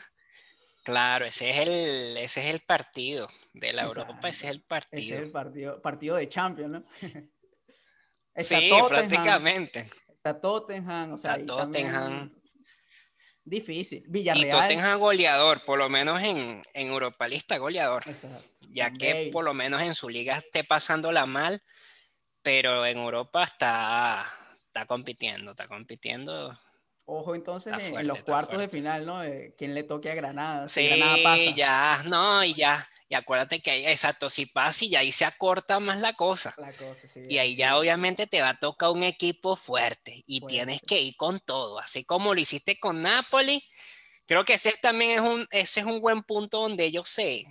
Claro, 0.83 1.25
ese 1.25 1.49
es 1.49 1.67
el, 1.67 2.17
ese 2.17 2.47
es 2.47 2.53
el 2.53 2.61
partido 2.61 3.27
de 3.53 3.73
la 3.73 3.83
Europa, 3.83 4.29
ese 4.29 4.47
es 4.47 4.51
el 4.53 4.61
partido. 4.61 5.01
Ese 5.01 5.15
es 5.15 5.21
el 5.23 5.31
partido, 5.31 5.81
partido 5.81 6.15
de 6.15 6.29
Champions, 6.29 6.71
¿no? 6.71 6.83
sí, 8.37 8.71
prácticamente. 8.87 9.89
Está 10.07 10.39
Tottenham, 10.39 11.13
o 11.13 11.17
sea, 11.17 11.33
está 11.33 11.45
Tottenham. 11.45 12.31
Difícil. 13.49 14.03
Villarreal. 14.07 14.47
Y 14.47 14.51
Tottenham 14.51 14.99
goleador, 14.99 15.65
por 15.65 15.79
lo 15.79 15.89
menos 15.89 16.21
en, 16.21 16.61
en 16.73 16.87
Europa 16.87 17.27
lista 17.27 17.57
goleador. 17.57 18.03
Ya 18.69 18.91
que 18.93 19.29
por 19.33 19.43
lo 19.43 19.55
menos 19.55 19.81
en 19.81 19.95
su 19.95 20.07
liga 20.07 20.37
esté 20.37 20.63
pasándola 20.63 21.25
mal, 21.25 21.63
pero 22.43 22.85
en 22.85 22.99
Europa 22.99 23.43
está, 23.43 24.25
está 24.67 24.85
compitiendo, 24.85 25.51
está 25.51 25.67
compitiendo. 25.67 26.57
Ojo 27.11 27.33
entonces 27.33 27.73
en, 27.73 28.07
los 28.07 28.19
cuartos 28.19 28.59
de 28.59 28.69
final, 28.69 29.03
¿no? 29.03 29.21
quién 29.57 29.73
le 29.73 29.83
toque 29.83 30.11
a 30.11 30.13
Granada. 30.13 30.67
sí, 30.67 30.87
ya, 31.55 32.03
no, 32.05 32.43
y 32.43 32.53
ya. 32.53 32.87
Y 33.09 33.15
acuérdate 33.15 33.59
que, 33.61 33.89
exacto, 33.89 34.29
si 34.29 34.45
pasa 34.45 34.85
y 34.85 34.95
ahí 34.95 35.11
se 35.11 35.25
acorta 35.25 35.79
más 35.79 36.01
la 36.01 36.13
cosa. 36.13 36.53
La 36.57 36.71
cosa 36.71 37.07
sí, 37.07 37.21
y 37.27 37.39
ahí 37.39 37.55
ya 37.55 37.79
obviamente 37.79 38.27
te 38.27 38.43
va 38.43 38.49
a 38.49 38.59
tocar 38.59 38.91
un 38.91 39.01
equipo 39.01 39.55
fuerte 39.55 40.23
y 40.27 40.41
tienes 40.41 40.81
que 40.83 41.01
ir 41.01 41.15
con 41.17 41.39
todo, 41.39 41.79
así 41.79 42.03
como 42.03 42.35
lo 42.35 42.39
hiciste 42.39 42.79
con 42.79 43.01
Napoli. 43.01 43.63
Creo 44.27 44.45
que 44.45 44.53
ese 44.53 44.71
también 44.79 45.11
es 45.11 45.21
un, 45.21 45.47
ese 45.49 45.79
es 45.79 45.85
un 45.87 46.01
buen 46.01 46.21
punto 46.21 46.61
donde 46.61 46.85
ellos 46.85 47.09
se, 47.09 47.47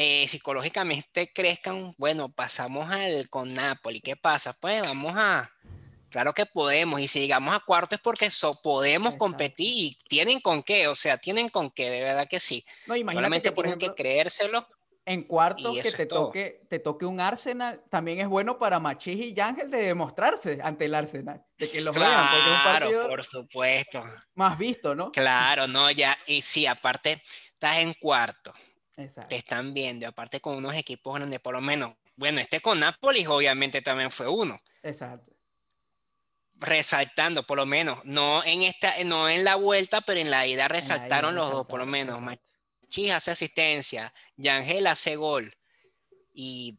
eh, 0.00 0.28
psicológicamente 0.28 1.32
crezcan. 1.32 1.92
Bueno, 1.98 2.32
pasamos 2.32 2.88
al, 2.88 3.28
con 3.30 3.52
Napoli. 3.52 4.00
¿Qué 4.00 4.14
pasa? 4.14 4.52
Pues 4.52 4.80
vamos 4.82 5.14
a, 5.16 5.50
Claro 6.10 6.32
que 6.32 6.46
podemos, 6.46 7.00
y 7.00 7.08
si 7.08 7.20
llegamos 7.20 7.54
a 7.54 7.60
cuarto 7.60 7.94
es 7.94 8.00
porque 8.00 8.30
podemos 8.62 9.16
competir 9.16 9.66
y 9.68 9.98
tienen 10.08 10.40
con 10.40 10.62
qué, 10.62 10.88
o 10.88 10.94
sea, 10.94 11.18
tienen 11.18 11.48
con 11.48 11.70
qué, 11.70 11.90
de 11.90 12.02
verdad 12.02 12.26
que 12.28 12.40
sí. 12.40 12.64
No, 12.86 12.94
Solamente 13.12 13.50
que, 13.50 13.54
tienen 13.54 13.78
que 13.78 13.94
creérselo. 13.94 14.66
En 15.04 15.22
cuarto 15.22 15.72
que 15.72 15.90
te 15.90 16.06
toque, 16.06 16.66
te 16.68 16.78
toque 16.80 17.06
un 17.06 17.18
Arsenal, 17.20 17.82
también 17.88 18.20
es 18.20 18.28
bueno 18.28 18.58
para 18.58 18.78
Machis 18.78 19.18
y 19.18 19.40
Ángel 19.40 19.70
de 19.70 19.78
demostrarse 19.78 20.58
ante 20.62 20.84
el 20.84 20.94
Arsenal, 20.94 21.42
de 21.58 21.70
que 21.70 21.80
los 21.80 21.96
claro, 21.96 22.28
porque 22.30 22.50
es 22.50 22.56
un 22.56 22.62
partido 22.62 23.08
por 23.08 23.24
supuesto. 23.24 24.04
Más 24.34 24.58
visto, 24.58 24.94
¿no? 24.94 25.10
Claro, 25.10 25.66
no, 25.66 25.90
ya, 25.90 26.18
y 26.26 26.42
sí, 26.42 26.66
aparte, 26.66 27.22
estás 27.52 27.78
en 27.78 27.94
cuarto. 27.94 28.52
Exacto. 28.96 29.28
Te 29.28 29.36
están 29.36 29.72
viendo, 29.72 30.06
aparte 30.06 30.40
con 30.40 30.56
unos 30.56 30.74
equipos 30.74 31.14
grandes, 31.14 31.40
por 31.40 31.54
lo 31.54 31.62
menos, 31.62 31.94
bueno, 32.16 32.40
este 32.40 32.60
con 32.60 32.80
Napoli 32.80 33.24
obviamente 33.26 33.80
también 33.80 34.10
fue 34.10 34.28
uno. 34.28 34.60
Exacto 34.82 35.37
resaltando, 36.60 37.46
por 37.46 37.58
lo 37.58 37.66
menos, 37.66 38.04
no 38.04 38.42
en 38.44 38.62
esta, 38.62 38.92
no 39.04 39.28
en 39.28 39.44
la 39.44 39.56
vuelta, 39.56 40.00
pero 40.00 40.20
en 40.20 40.30
la 40.30 40.46
ida 40.46 40.68
resaltaron 40.68 41.34
los 41.34 41.50
dos, 41.50 41.66
por 41.66 41.78
lo 41.78 41.86
menos. 41.86 42.20
Machis 42.20 43.12
hace 43.12 43.30
asistencia, 43.30 44.12
Yangel 44.36 44.86
hace 44.86 45.16
gol. 45.16 45.54
Y 46.32 46.78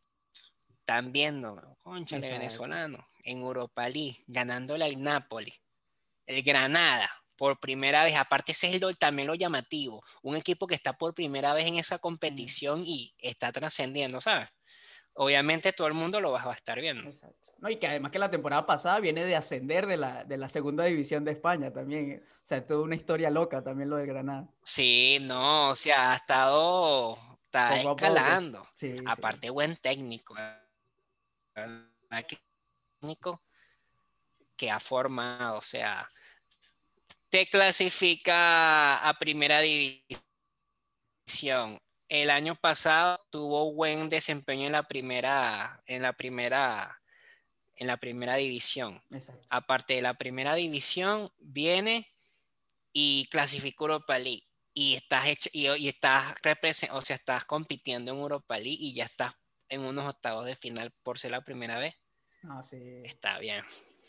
están 0.80 1.12
viendo, 1.12 1.78
concha 1.84 2.20
de 2.20 2.30
venezolano, 2.30 3.10
en 3.24 3.39
Europa 3.39 3.88
League, 3.89 4.24
ganándole 4.28 4.86
al 4.86 5.02
Napoli. 5.02 5.54
El 6.26 6.44
Granada, 6.44 7.12
por 7.36 7.60
primera 7.60 8.04
vez, 8.04 8.15
aparte 8.15 8.54
ese 8.54 8.70
es 8.70 8.82
el, 8.82 8.98
también 8.98 9.28
lo 9.28 9.36
llamativo, 9.36 10.04
un 10.22 10.36
equipo 10.36 10.68
que 10.68 10.76
está 10.76 10.94
por 10.94 11.13
primera 11.13 11.54
vez 11.54 11.68
en 11.68 11.78
esa 11.78 12.00
competición 12.00 12.84
y 12.86 13.13
está 13.20 13.52
trascendiendo, 13.52 14.22
¿sabes? 14.22 14.50
obviamente 15.22 15.74
todo 15.74 15.88
el 15.88 15.94
mundo 15.94 16.22
lo 16.22 16.32
va 16.32 16.42
a 16.42 16.54
estar 16.54 16.80
viendo. 16.80 17.12
No, 17.62 17.69
y 17.69 17.76
que 17.76 17.88
además 17.88 18.12
que 18.12 18.19
la 18.19 18.32
temporada 18.32 18.65
pasada 18.65 19.00
viene 19.00 19.26
de 19.26 19.36
ascender 19.36 19.86
de 19.86 19.98
la, 19.98 20.24
de 20.24 20.38
la 20.38 20.48
segunda 20.48 20.86
división 20.86 21.26
de 21.26 21.32
España 21.32 21.72
también. 21.72 22.24
O 22.24 22.45
sea, 22.45 22.65
toda 22.65 22.84
una 22.84 22.95
historia 22.95 23.30
loca 23.30 23.62
también 23.62 23.89
lo 23.89 23.98
de 23.98 24.06
Granada. 24.06 24.48
Sí, 24.63 25.17
no, 25.22 25.69
o 25.69 25.76
sea, 25.76 26.13
ha 26.13 26.15
estado, 26.15 27.17
está 27.43 27.76
escalando. 27.82 28.67
Aparte, 29.06 29.50
buen 29.50 29.76
técnico. 29.76 30.36
Técnico 33.02 33.41
que 34.56 34.72
ha 34.72 34.80
formado, 34.80 35.58
o 35.58 35.62
sea, 35.62 36.10
te 37.30 37.45
clasifica 37.48 38.98
a 39.08 39.13
primera 39.19 39.60
división 39.62 40.19
el 42.10 42.32
año 42.32 42.56
pasado 42.56 43.19
tuvo 43.30 43.72
buen 43.72 44.10
desempeño 44.10 44.65
en 44.65 44.72
la 44.72 44.84
primera, 44.84 45.82
en 45.86 46.02
la 46.02 46.13
primera, 46.13 46.98
en 47.80 47.88
la 47.88 47.98
primera 47.98 48.36
división. 48.36 49.02
Aparte 49.50 49.96
de 49.96 50.02
la 50.02 50.13
primera 50.13 50.54
división, 50.56 51.30
viene 51.39 52.08
y 52.94 53.28
clasificó 53.32 53.86
Europa 53.86 54.20
League. 54.20 54.44
Y 54.74 54.96
estás, 54.96 55.26
y, 55.52 55.88
estás, 55.88 56.36
o 56.92 57.02
sea, 57.02 57.15
estás 57.15 57.46
compitiendo 57.46 58.12
en 58.12 58.20
Europa 58.20 58.58
League 58.58 58.78
y 58.80 58.94
ya 58.94 59.06
estás 59.06 59.34
en 59.68 59.82
unos 59.82 60.06
octavos 60.06 60.46
de 60.46 60.56
final 60.56 60.94
por 61.04 61.18
ser 61.18 61.32
la 61.32 61.42
primera 61.42 61.80
vez. 61.80 61.96
Ah, 62.44 62.62
sí. 62.63 63.02
Está 63.04 63.39
bien. 63.39 63.63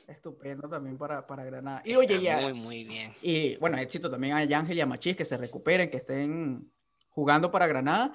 Estupendo 0.07 0.69
también 0.69 0.99
para, 0.99 1.27
para 1.27 1.45
Granada. 1.45 1.83
Y 1.85 1.95
oye, 1.95 2.21
ya. 2.21 2.41
Muy, 2.41 2.53
muy 2.53 2.85
bien. 2.85 3.15
Y 3.23 3.57
bueno, 3.57 3.79
éxito 3.79 4.11
también 4.11 4.35
a 4.35 4.59
Ángel 4.59 4.77
y 4.77 4.81
a 4.81 4.87
Machís 4.87 5.17
que 5.17 5.25
se 5.25 5.37
recuperen, 5.37 5.91
que 5.91 5.99
estén 5.99 6.71
jugando 7.09 7.51
para 7.51 7.67
Granada. 7.67 8.13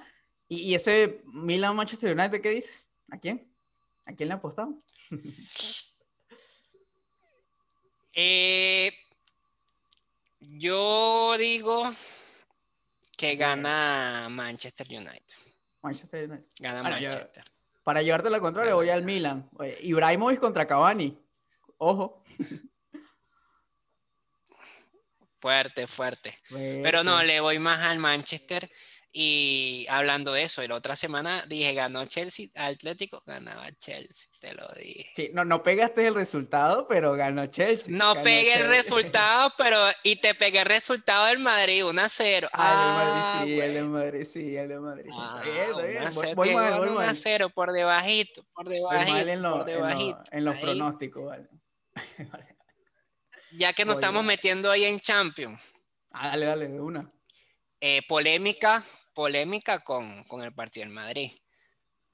Y, 0.48 0.76
ese 0.76 1.22
Milan 1.26 1.76
Manchester 1.76 2.18
United, 2.18 2.41
¿qué 2.41 2.50
dices? 2.50 2.89
¿A 3.10 3.18
quién? 3.18 3.55
¿A 4.06 4.13
quién 4.13 4.30
le 4.30 4.36
apostamos? 4.36 4.84
eh, 8.13 8.94
yo 10.39 11.36
digo 11.38 11.91
que 13.18 13.36
gana 13.36 14.28
Manchester 14.30 14.88
United. 14.89 15.36
Manchester 15.82 16.30
United. 16.30 16.46
Gana 16.60 16.84
Manchester. 16.84 17.44
para 17.84 18.02
llevarte 18.02 18.30
la 18.30 18.39
contraria, 18.39 18.74
voy 18.74 18.89
al 18.89 19.04
Milan. 19.04 19.50
Ibrahimovic 19.82 20.39
contra 20.39 20.68
Cavani. 20.68 21.18
Ojo. 21.78 22.24
Fuerte, 25.39 25.86
fuerte. 25.86 26.39
Pero 26.50 27.04
no, 27.04 27.22
le 27.22 27.39
voy 27.39 27.60
más 27.60 27.80
al 27.82 28.00
Manchester. 28.00 28.68
Y 29.17 29.86
hablando 29.89 30.34
de 30.34 30.43
eso, 30.43 30.62
la 30.67 30.75
otra 30.75 30.97
semana 30.97 31.45
dije, 31.47 31.73
ganó 31.73 32.04
Chelsea, 32.04 32.47
Atlético, 32.54 33.23
ganaba 33.25 33.71
Chelsea, 33.80 34.30
te 34.41 34.54
lo 34.54 34.67
dije. 34.75 35.10
Sí, 35.13 35.30
no, 35.32 35.45
no 35.45 35.63
pegaste 35.63 36.06
el 36.06 36.15
resultado, 36.15 36.86
pero 36.86 37.13
ganó 37.13 37.45
Chelsea. 37.45 37.95
No 37.95 38.21
pegué 38.21 38.56
el 38.56 38.67
resultado, 38.67 39.54
pero 39.58 39.78
y 40.04 40.17
te 40.17 40.36
pegué 40.36 40.60
el 40.60 40.65
resultado 40.65 41.28
del 41.28 41.39
Madrid, 41.39 41.86
1 41.86 42.01
a 42.01 42.10
0. 42.10 42.49
Ah, 42.51 43.45
el 43.45 43.45
Madrid 43.45 43.56
sí, 43.56 43.62
el 43.62 43.73
de 43.73 43.84
Madrid 43.84 44.23
sí, 44.25 44.58
el 44.58 44.67
de 44.67 44.80
Madrid 44.82 45.10
sí. 45.10 45.17
Ah, 45.17 45.41
bien, 45.45 46.36
Voy, 46.36 46.54
mal, 46.54 46.78
voy 46.80 46.89
1 46.89 46.99
a 46.99 47.15
0 47.15 47.49
por 47.51 47.71
debajito, 47.71 48.45
por 48.54 48.67
debajito, 48.67 49.17
en 49.17 49.41
por 49.41 49.63
debajito. 49.63 50.23
En, 50.32 50.43
los 50.43 50.58
pronósticos, 50.58 51.25
vale. 51.25 51.47
ya 53.54 53.71
que 53.71 53.86
nos 53.86 53.95
estamos 53.95 54.25
metiendo 54.25 54.69
ahí 54.69 54.84
en 54.84 54.99
Champions. 54.99 55.58
Ah, 56.12 56.32
dale, 56.32 56.47
dale, 56.47 56.67
de 56.67 56.82
una. 56.82 57.10
Eh, 57.80 58.01
polémica 58.10 58.84
polémica 59.15 59.80
con, 59.80 60.25
el 60.43 60.54
partido 60.54 60.86
del 60.86 60.93
Madrid. 60.93 61.32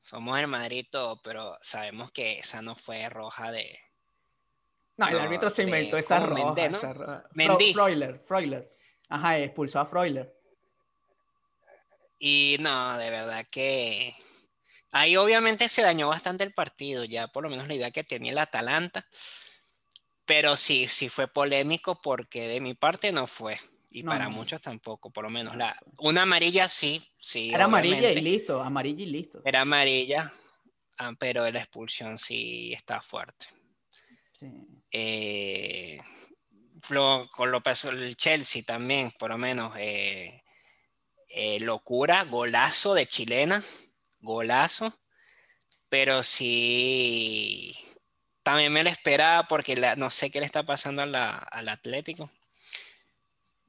Somos 0.01 0.39
el 0.39 0.47
Madrid 0.47 0.85
todo, 0.89 1.21
pero 1.21 1.57
sabemos 1.61 2.11
que 2.11 2.39
esa 2.39 2.61
no 2.61 2.75
fue 2.75 3.09
roja 3.09 3.51
de. 3.51 3.77
No, 4.95 5.07
el 5.07 5.19
árbitro 5.19 5.49
se 5.49 5.63
inventó 5.63 5.97
esa 5.97 6.19
roja, 6.19 7.25
Mendy, 7.33 7.73
Freuler, 7.73 8.67
Ajá, 9.09 9.37
expulsó 9.39 9.79
a 9.79 9.85
Freuler. 9.85 10.33
Y 12.17 12.57
no, 12.59 12.97
de 12.97 13.09
verdad 13.09 13.45
que. 13.51 14.15
Ahí 14.93 15.15
obviamente 15.15 15.69
se 15.69 15.81
dañó 15.81 16.09
bastante 16.09 16.43
el 16.43 16.53
partido, 16.53 17.05
ya 17.05 17.27
por 17.29 17.43
lo 17.43 17.49
menos 17.49 17.67
la 17.67 17.75
idea 17.75 17.91
que 17.91 18.03
tenía 18.03 18.31
el 18.31 18.37
Atalanta. 18.37 19.07
Pero 20.25 20.55
sí, 20.57 20.87
sí 20.87 21.09
fue 21.09 21.27
polémico 21.27 21.99
porque 22.01 22.47
de 22.47 22.59
mi 22.59 22.73
parte 22.73 23.11
no 23.11 23.25
fue. 23.27 23.59
Y 23.93 24.03
para 24.03 24.29
muchos 24.29 24.61
tampoco, 24.61 25.11
por 25.11 25.25
lo 25.25 25.29
menos. 25.29 25.55
La, 25.57 25.77
una 25.99 26.21
amarilla 26.21 26.69
sí, 26.69 27.03
sí. 27.19 27.53
Era 27.53 27.65
amarilla 27.65 28.09
y 28.11 28.21
listo, 28.21 28.61
amarilla 28.61 29.03
y 29.03 29.05
listo. 29.05 29.41
Era 29.43 29.61
amarilla, 29.61 30.31
ah, 30.97 31.11
pero 31.19 31.49
la 31.51 31.59
expulsión 31.59 32.17
sí 32.17 32.71
está 32.71 33.01
fuerte. 33.01 33.47
Sí. 34.31 34.47
Eh, 34.91 35.99
con 37.35 37.51
lo 37.51 37.61
pasó 37.61 37.89
el 37.89 38.15
Chelsea 38.15 38.63
también, 38.63 39.11
por 39.19 39.31
lo 39.31 39.37
menos. 39.37 39.73
Eh, 39.77 40.41
eh, 41.27 41.59
locura, 41.59 42.23
golazo 42.23 42.93
de 42.93 43.07
chilena, 43.07 43.61
golazo. 44.21 44.97
Pero 45.89 46.23
sí, 46.23 47.77
también 48.41 48.71
me 48.71 48.83
lo 48.83 48.89
esperaba 48.89 49.49
porque 49.49 49.75
no 49.97 50.09
sé 50.09 50.31
qué 50.31 50.39
le 50.39 50.45
está 50.45 50.63
pasando 50.63 51.01
al 51.01 51.69
Atlético 51.69 52.31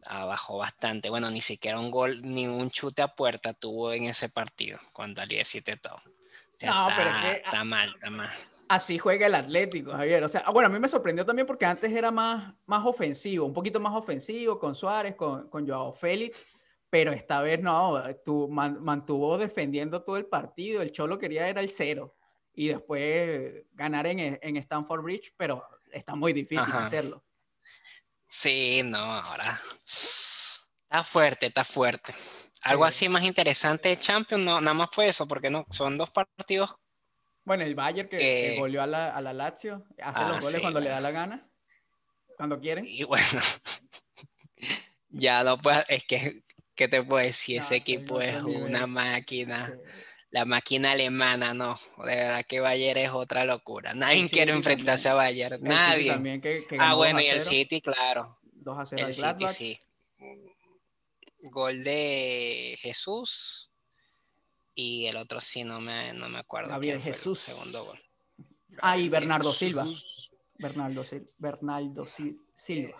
abajo 0.07 0.59
bastante. 0.59 1.11
Bueno, 1.11 1.31
ni 1.31 1.41
siquiera 1.41 1.79
un 1.79 1.91
gol, 1.91 2.23
ni 2.23 2.47
un 2.47 2.71
chute 2.71 3.03
a 3.03 3.09
puerta 3.09 3.53
tuvo 3.53 3.93
en 3.93 4.05
ese 4.05 4.29
partido 4.29 4.79
cuando 4.93 5.23
al 5.23 5.29
17 5.29 5.77
todo. 5.77 6.01
no, 6.63 6.89
está, 6.89 6.95
pero 6.97 7.11
está 7.37 7.65
mal, 7.65 7.95
está 7.95 8.11
mal. 8.11 8.31
Así 8.69 8.99
juega 8.99 9.27
el 9.27 9.35
Atlético, 9.35 9.93
Javier. 9.93 10.25
O 10.25 10.29
sea, 10.29 10.45
bueno, 10.51 10.69
a 10.69 10.71
mí 10.71 10.79
me 10.79 10.89
sorprendió 10.89 11.27
también 11.27 11.47
porque 11.47 11.67
antes 11.67 11.93
era 11.93 12.11
más, 12.11 12.55
más 12.65 12.87
ofensivo, 12.87 13.45
un 13.45 13.53
poquito 13.53 13.79
más 13.81 13.95
ofensivo 13.95 14.59
con 14.59 14.75
Suárez, 14.75 15.15
con, 15.15 15.49
con 15.51 15.69
Joao 15.69 15.93
Félix, 15.93 16.47
pero 16.89 17.13
esta 17.13 17.43
vez 17.43 17.61
no, 17.61 18.03
tú 18.25 18.49
mantuvo 18.49 19.37
defendiendo 19.37 20.03
todo 20.03 20.17
el 20.17 20.27
partido. 20.27 20.81
El 20.81 20.91
Cholo 20.91 21.19
quería 21.19 21.49
era 21.49 21.61
el 21.61 21.69
cero 21.69 22.17
y 22.55 22.69
después 22.69 23.65
ganar 23.73 24.07
en, 24.07 24.39
en 24.41 24.57
Stanford 24.57 25.03
Bridge, 25.03 25.35
pero 25.37 25.63
está 25.91 26.15
muy 26.15 26.33
difícil 26.33 26.73
hacerlo. 26.73 27.23
Sí, 28.35 28.81
no, 28.83 28.97
ahora. 28.97 29.61
Está 29.85 31.05
fuerte, 31.05 31.47
está 31.49 31.65
fuerte. 31.65 32.15
Algo 32.63 32.87
así 32.87 33.07
más 33.07 33.25
interesante 33.25 33.91
de 33.91 33.99
Champions, 33.99 34.43
no, 34.43 34.59
nada 34.59 34.73
más 34.73 34.89
fue 34.91 35.07
eso, 35.09 35.29
porque 35.29 35.51
no, 35.51 35.67
son 35.69 35.99
dos 35.99 36.11
partidos. 36.11 36.75
Bueno, 37.45 37.63
el 37.65 37.75
Bayern 37.75 38.09
que, 38.09 38.17
que 38.17 38.57
volvió 38.59 38.83
a 38.83 38.87
la, 38.87 39.15
a 39.15 39.21
la 39.21 39.35
Lazio, 39.35 39.85
hace 40.03 40.21
los 40.21 40.39
ah, 40.39 40.41
goles 40.41 40.61
cuando 40.63 40.81
le 40.81 40.89
da 40.89 41.03
la 41.03 41.11
gana, 41.11 41.41
cuando 42.39 42.59
quiere. 42.59 42.83
Y 42.87 43.05
bueno, 43.05 43.27
ya 45.11 45.45
no 45.45 45.59
puedo, 45.59 45.83
es 45.89 46.05
que, 46.05 46.43
¿qué 46.75 46.89
te 46.89 47.03
puedo 47.03 47.23
decir? 47.23 47.59
Ese 47.59 47.77
equipo 47.77 48.23
es 48.23 48.43
una 48.43 48.87
máquina 48.87 49.79
la 50.33 50.47
máquina 50.47 50.93
alemana, 50.93 51.53
no. 51.53 51.79
De 51.99 52.17
verdad 52.17 52.45
que 52.47 52.61
Bayern 52.61 52.99
es 52.99 53.11
otra 53.11 53.45
locura. 53.45 53.93
Nadie 53.93 54.29
quiere 54.31 54.53
enfrentarse 54.53 55.11
a 55.11 55.15
Bayern. 55.15 55.63
Nadie. 55.63 56.41
ah, 56.79 56.95
bueno, 56.95 57.21
y 57.21 57.27
el 57.27 57.43
City, 57.43 57.83
claro. 57.83 58.39
2 58.43 58.79
a 58.79 58.87
0 58.87 59.07
el 59.07 59.15
City, 59.15 59.47
sí. 59.49 59.79
Gol 61.43 61.85
de 61.85 62.79
Jesús. 62.81 63.71
Y 64.75 65.05
el 65.05 65.19
otro 65.19 65.39
sí, 65.39 65.65
no 65.65 65.83
me, 65.83 66.15
no 66.15 66.31
me 66.31 66.39
acuerdo. 66.39 66.71
Gabriel 66.71 67.03
Jesús. 67.03 67.39
segundo 67.39 67.85
gol. 67.85 68.01
Ah, 68.81 68.97
y 68.97 69.11
Bernardo 69.11 69.53
Silva. 69.53 69.87
Bernardo, 70.55 71.05
Bernardo 71.37 72.07
Silva. 72.07 72.43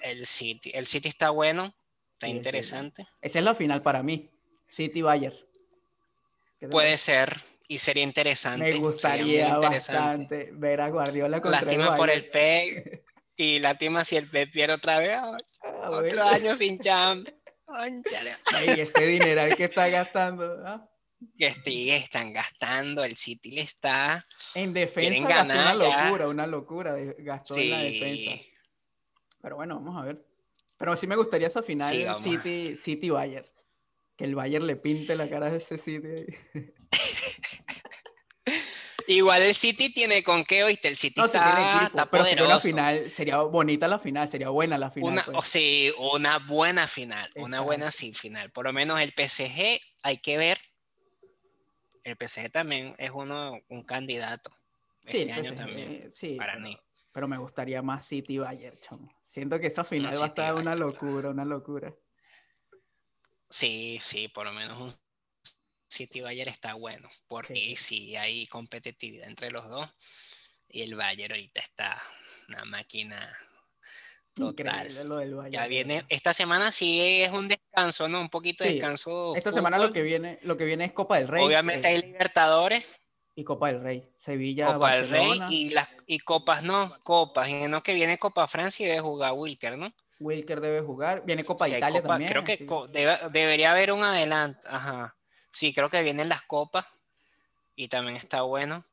El 0.03 0.27
City. 0.27 0.71
El 0.75 0.85
City 0.85 1.09
está 1.09 1.31
bueno. 1.31 1.75
Está 2.13 2.29
interesante. 2.29 3.09
Esa 3.23 3.39
es 3.39 3.45
la 3.45 3.55
final 3.55 3.81
para 3.81 4.03
mí. 4.03 4.31
City 4.67 5.01
Bayern. 5.01 5.35
Puede 6.71 6.97
ser 6.99 7.41
y 7.69 7.79
sería 7.79 8.03
interesante. 8.03 8.73
Me 8.73 8.79
gustaría 8.79 9.57
bastante 9.57 10.51
ver 10.53 10.81
a 10.81 10.89
Guardiola 10.89 11.41
contra 11.41 11.63
Lástima 11.63 11.95
por 11.95 12.11
el 12.11 12.27
P 12.29 13.05
y 13.37 13.59
lástima 13.61 14.05
si 14.05 14.17
el 14.17 14.29
P 14.29 14.47
pierde 14.47 14.75
otra 14.75 14.99
vez. 14.99 15.19
Ah, 15.63 15.91
otro 15.91 16.23
año 16.23 16.57
sin 16.57 16.79
champ. 16.79 17.29
Y 18.67 18.81
ese 18.81 19.07
dineral 19.07 19.57
que 19.57 19.65
está 19.65 19.89
gastando. 19.89 20.91
Que 21.37 21.53
sigue, 21.53 21.97
están 21.97 22.33
gastando, 22.33 23.05
el 23.05 23.17
City 23.17 23.53
le 23.53 23.63
está. 23.63 24.27
En 24.55 24.75
defensa 24.75 25.27
ganar, 25.27 25.77
una 25.77 26.05
locura, 26.05 26.29
una 26.29 26.47
locura. 26.47 26.97
Gastó 27.19 27.57
en 27.57 27.71
la 27.71 27.79
defensa. 27.79 28.45
Pero 29.41 29.57
bueno, 29.57 29.77
vamos 29.77 30.03
a 30.03 30.05
ver. 30.05 30.27
Pero 30.77 30.97
sí 30.97 31.07
me 31.07 31.17
gustaría 31.17 31.47
esa 31.47 31.63
final 31.63 32.17
City, 32.17 32.77
City 32.77 33.09
Bayern 33.09 33.47
que 34.23 34.29
el 34.29 34.37
Bayern 34.37 34.67
le 34.69 34.77
pinte 34.77 35.17
la 35.17 35.29
cara 35.29 35.51
de 35.51 35.57
ese 35.59 35.77
City. 35.77 36.25
Igual 39.09 39.43
el 39.43 39.55
City 39.57 39.93
tiene 39.93 40.23
con 40.23 40.45
qué, 40.45 40.63
oíste, 40.63 40.87
el 40.87 40.95
City 40.97 41.21
está, 41.21 42.09
pero 42.09 42.25
Sería, 42.25 42.47
la 42.47 42.61
final, 42.61 43.11
sería 43.11 43.39
bonita 43.39 43.89
la 43.89 43.99
final, 43.99 44.29
sería 44.29 44.49
buena 44.51 44.79
la 44.79 44.93
final. 44.93 45.13
Una, 45.13 45.25
pues. 45.25 45.47
sí, 45.47 45.93
una 45.99 46.39
buena 46.39 46.87
final, 46.87 47.29
una 47.35 47.63
buena 47.63 47.91
sí 47.91 48.13
final. 48.13 48.53
Por 48.53 48.67
lo 48.67 48.73
menos 48.73 49.01
el 49.01 49.11
PSG 49.11 49.81
hay 50.05 50.19
que 50.19 50.37
ver. 50.37 50.59
El 52.05 52.17
PSG 52.17 52.49
también 52.53 52.95
es 52.99 53.11
uno, 53.11 53.59
un 53.69 53.83
candidato. 53.83 54.53
Este 55.05 55.27
sí, 55.27 55.33
año 55.33 55.53
también, 55.55 56.13
sí, 56.13 56.37
para 56.37 56.61
mí. 56.61 56.79
Pero 57.11 57.27
me 57.27 57.39
gustaría 57.39 57.83
más 57.83 58.07
City 58.07 58.39
Bayern, 58.39 58.79
chamo. 58.79 59.13
Siento 59.21 59.59
que 59.59 59.67
esa 59.67 59.83
final 59.83 60.15
va 60.15 60.27
a 60.27 60.29
estar 60.29 60.55
una 60.55 60.77
locura, 60.77 61.31
una 61.31 61.45
locura. 61.45 61.93
Sí, 63.53 63.99
sí, 64.01 64.29
por 64.29 64.47
lo 64.47 64.55
menos 64.55 64.81
un 64.81 64.93
City 65.87 66.23
Bayern 66.23 66.49
está 66.49 66.73
bueno, 66.73 67.11
porque 67.29 67.77
sí. 67.77 68.17
hay 68.17 68.47
competitividad 68.47 69.29
entre 69.29 69.51
los 69.51 69.69
dos. 69.69 69.91
Y 70.69 70.81
el 70.81 70.95
Bayern 70.95 71.33
ahorita 71.33 71.61
está 71.61 72.03
una 72.49 72.65
máquina 72.65 73.31
total. 74.33 74.89
ya 75.51 75.67
viene, 75.67 76.03
esta 76.09 76.33
semana 76.33 76.73
sí 76.73 77.21
es 77.21 77.31
un 77.31 77.47
descanso, 77.47 78.09
¿no? 78.09 78.23
Un 78.23 78.31
poquito 78.31 78.65
de 78.65 78.73
descanso. 78.73 79.37
Esta 79.37 79.53
semana 79.53 79.79
lo 79.79 79.93
que 79.93 80.01
viene, 80.01 80.39
lo 80.45 80.57
que 80.57 80.65
viene 80.65 80.87
es 80.87 80.93
Copa 80.93 81.19
del 81.19 81.29
Rey. 81.29 81.45
Obviamente 81.45 81.89
hay 81.89 82.01
Libertadores. 82.01 82.87
Y 83.35 83.45
Copa 83.45 83.71
del 83.71 83.83
Rey. 83.83 84.09
Sevilla, 84.17 84.73
Copa 84.73 84.97
del 84.97 85.11
Rey 85.11 85.41
y 85.51 85.69
las 85.69 85.91
y 86.07 86.21
copas, 86.21 86.63
no, 86.63 86.95
copas. 87.03 87.51
Y 87.51 87.69
no 87.69 87.83
que 87.83 87.93
viene 87.93 88.19
Copa 88.19 88.47
Francia 88.47 88.87
y 88.87 88.89
debe 88.89 89.03
jugar 89.03 89.35
Wilker, 89.35 89.77
¿no? 89.77 89.93
Wilker 90.23 90.61
debe 90.61 90.81
jugar. 90.81 91.25
Viene 91.25 91.45
Copa 91.45 91.69
Italia 91.69 92.03
también. 92.03 92.31
Creo 92.31 92.45
que 92.45 92.65
debería 93.31 93.73
haber 93.73 93.93
un 93.93 94.03
adelanto. 94.03 94.67
Ajá. 94.71 95.15
Sí, 95.51 95.75
creo 95.75 95.91
que 95.91 96.03
vienen 96.03 96.29
las 96.29 96.43
copas 96.43 96.87
y 97.77 97.89
también 97.89 98.17
está 98.17 98.43
bueno. 98.43 98.85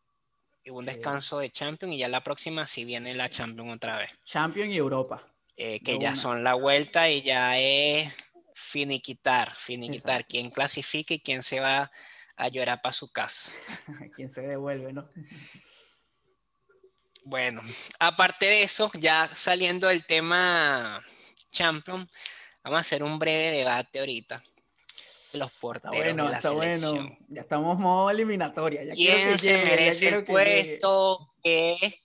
Y 0.63 0.71
un 0.71 0.85
descanso 0.85 1.39
de 1.39 1.51
Champions 1.51 1.95
y 1.95 1.99
ya 1.99 2.09
la 2.09 2.23
próxima 2.23 2.67
sí 2.67 2.83
viene 2.83 3.15
la 3.15 3.29
Champions 3.29 3.75
otra 3.75 3.97
vez. 3.97 4.11
Champions 4.25 4.73
y 4.73 4.77
Europa. 4.77 5.25
Eh, 5.55 5.79
que 5.81 5.97
ya 5.97 6.15
son 6.15 6.43
la 6.43 6.53
vuelta 6.53 7.09
y 7.09 7.21
ya 7.21 7.57
es 7.57 8.13
finiquitar, 8.53 9.53
finiquitar. 9.55 10.25
Quién 10.25 10.49
clasifica 10.49 11.13
y 11.13 11.19
quién 11.19 11.43
se 11.43 11.59
va 11.59 11.91
a 12.35 12.47
llorar 12.49 12.81
para 12.81 12.93
su 12.93 13.11
casa. 13.11 13.51
quién 14.15 14.29
se 14.29 14.41
devuelve, 14.41 14.93
¿no? 14.93 15.09
Bueno, 17.23 17.61
aparte 17.99 18.45
de 18.45 18.63
eso, 18.63 18.89
ya 18.95 19.29
saliendo 19.35 19.87
del 19.87 20.05
tema 20.05 21.01
Champion, 21.51 22.07
vamos 22.63 22.77
a 22.77 22.81
hacer 22.81 23.03
un 23.03 23.19
breve 23.19 23.51
debate 23.51 23.99
ahorita. 23.99 24.41
Los 25.33 25.51
porteros 25.53 25.95
bueno, 25.95 26.25
de 26.25 26.31
la 26.31 26.37
está 26.37 26.51
bueno. 26.51 27.17
Ya 27.27 27.41
estamos 27.41 27.77
modo 27.77 28.09
eliminatoria. 28.09 28.83
Ya 28.83 28.93
¿Quién 28.93 29.37
se 29.37 29.63
merece 29.63 30.07
el 30.07 30.23
puesto? 30.23 31.33
Que 31.43 32.01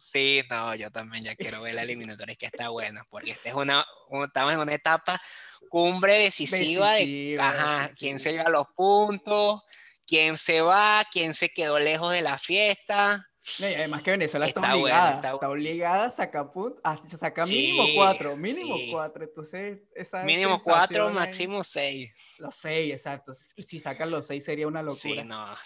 Sí, 0.00 0.42
no, 0.48 0.74
yo 0.76 0.90
también 0.90 1.22
ya 1.22 1.36
quiero 1.36 1.60
ver 1.60 1.74
la 1.74 1.82
eliminatoria, 1.82 2.34
que 2.34 2.46
está 2.46 2.70
buena, 2.70 3.04
porque 3.10 3.32
esta 3.32 3.50
es 3.50 3.54
una, 3.54 3.84
estamos 4.24 4.54
en 4.54 4.58
una 4.58 4.72
etapa 4.72 5.20
cumbre 5.68 6.18
decisiva, 6.18 6.94
de 6.94 7.36
ajá, 7.38 7.90
quién 7.98 8.18
se 8.18 8.32
lleva 8.32 8.48
los 8.48 8.66
puntos, 8.74 9.60
quién 10.06 10.38
se 10.38 10.62
va, 10.62 11.04
quién 11.12 11.34
se 11.34 11.50
quedó 11.50 11.78
lejos 11.78 12.14
de 12.14 12.22
la 12.22 12.38
fiesta. 12.38 13.29
Además 13.60 14.02
que 14.02 14.10
Venezuela 14.12 14.46
está, 14.46 14.74
obligada, 14.74 15.14
está, 15.14 15.34
obligada 15.34 16.04
a 16.06 16.10
sacar 16.10 16.52
puntos, 16.52 16.80
a 16.84 16.96
sacar 16.96 17.48
mínimo 17.48 17.84
cuatro, 17.94 18.36
mínimo 18.36 18.76
cuatro, 18.90 19.24
entonces 19.24 19.80
esa 19.94 20.22
Mínimo 20.24 20.60
cuatro, 20.62 21.10
máximo 21.10 21.64
seis. 21.64 22.12
Los 22.38 22.54
seis, 22.54 22.92
exacto, 22.92 23.32
si 23.34 23.80
sacan 23.80 24.10
los 24.10 24.26
seis 24.26 24.44
sería 24.44 24.66
una 24.66 24.82
locura. 24.82 25.00
Sí, 25.00 25.22
no, 25.24 25.56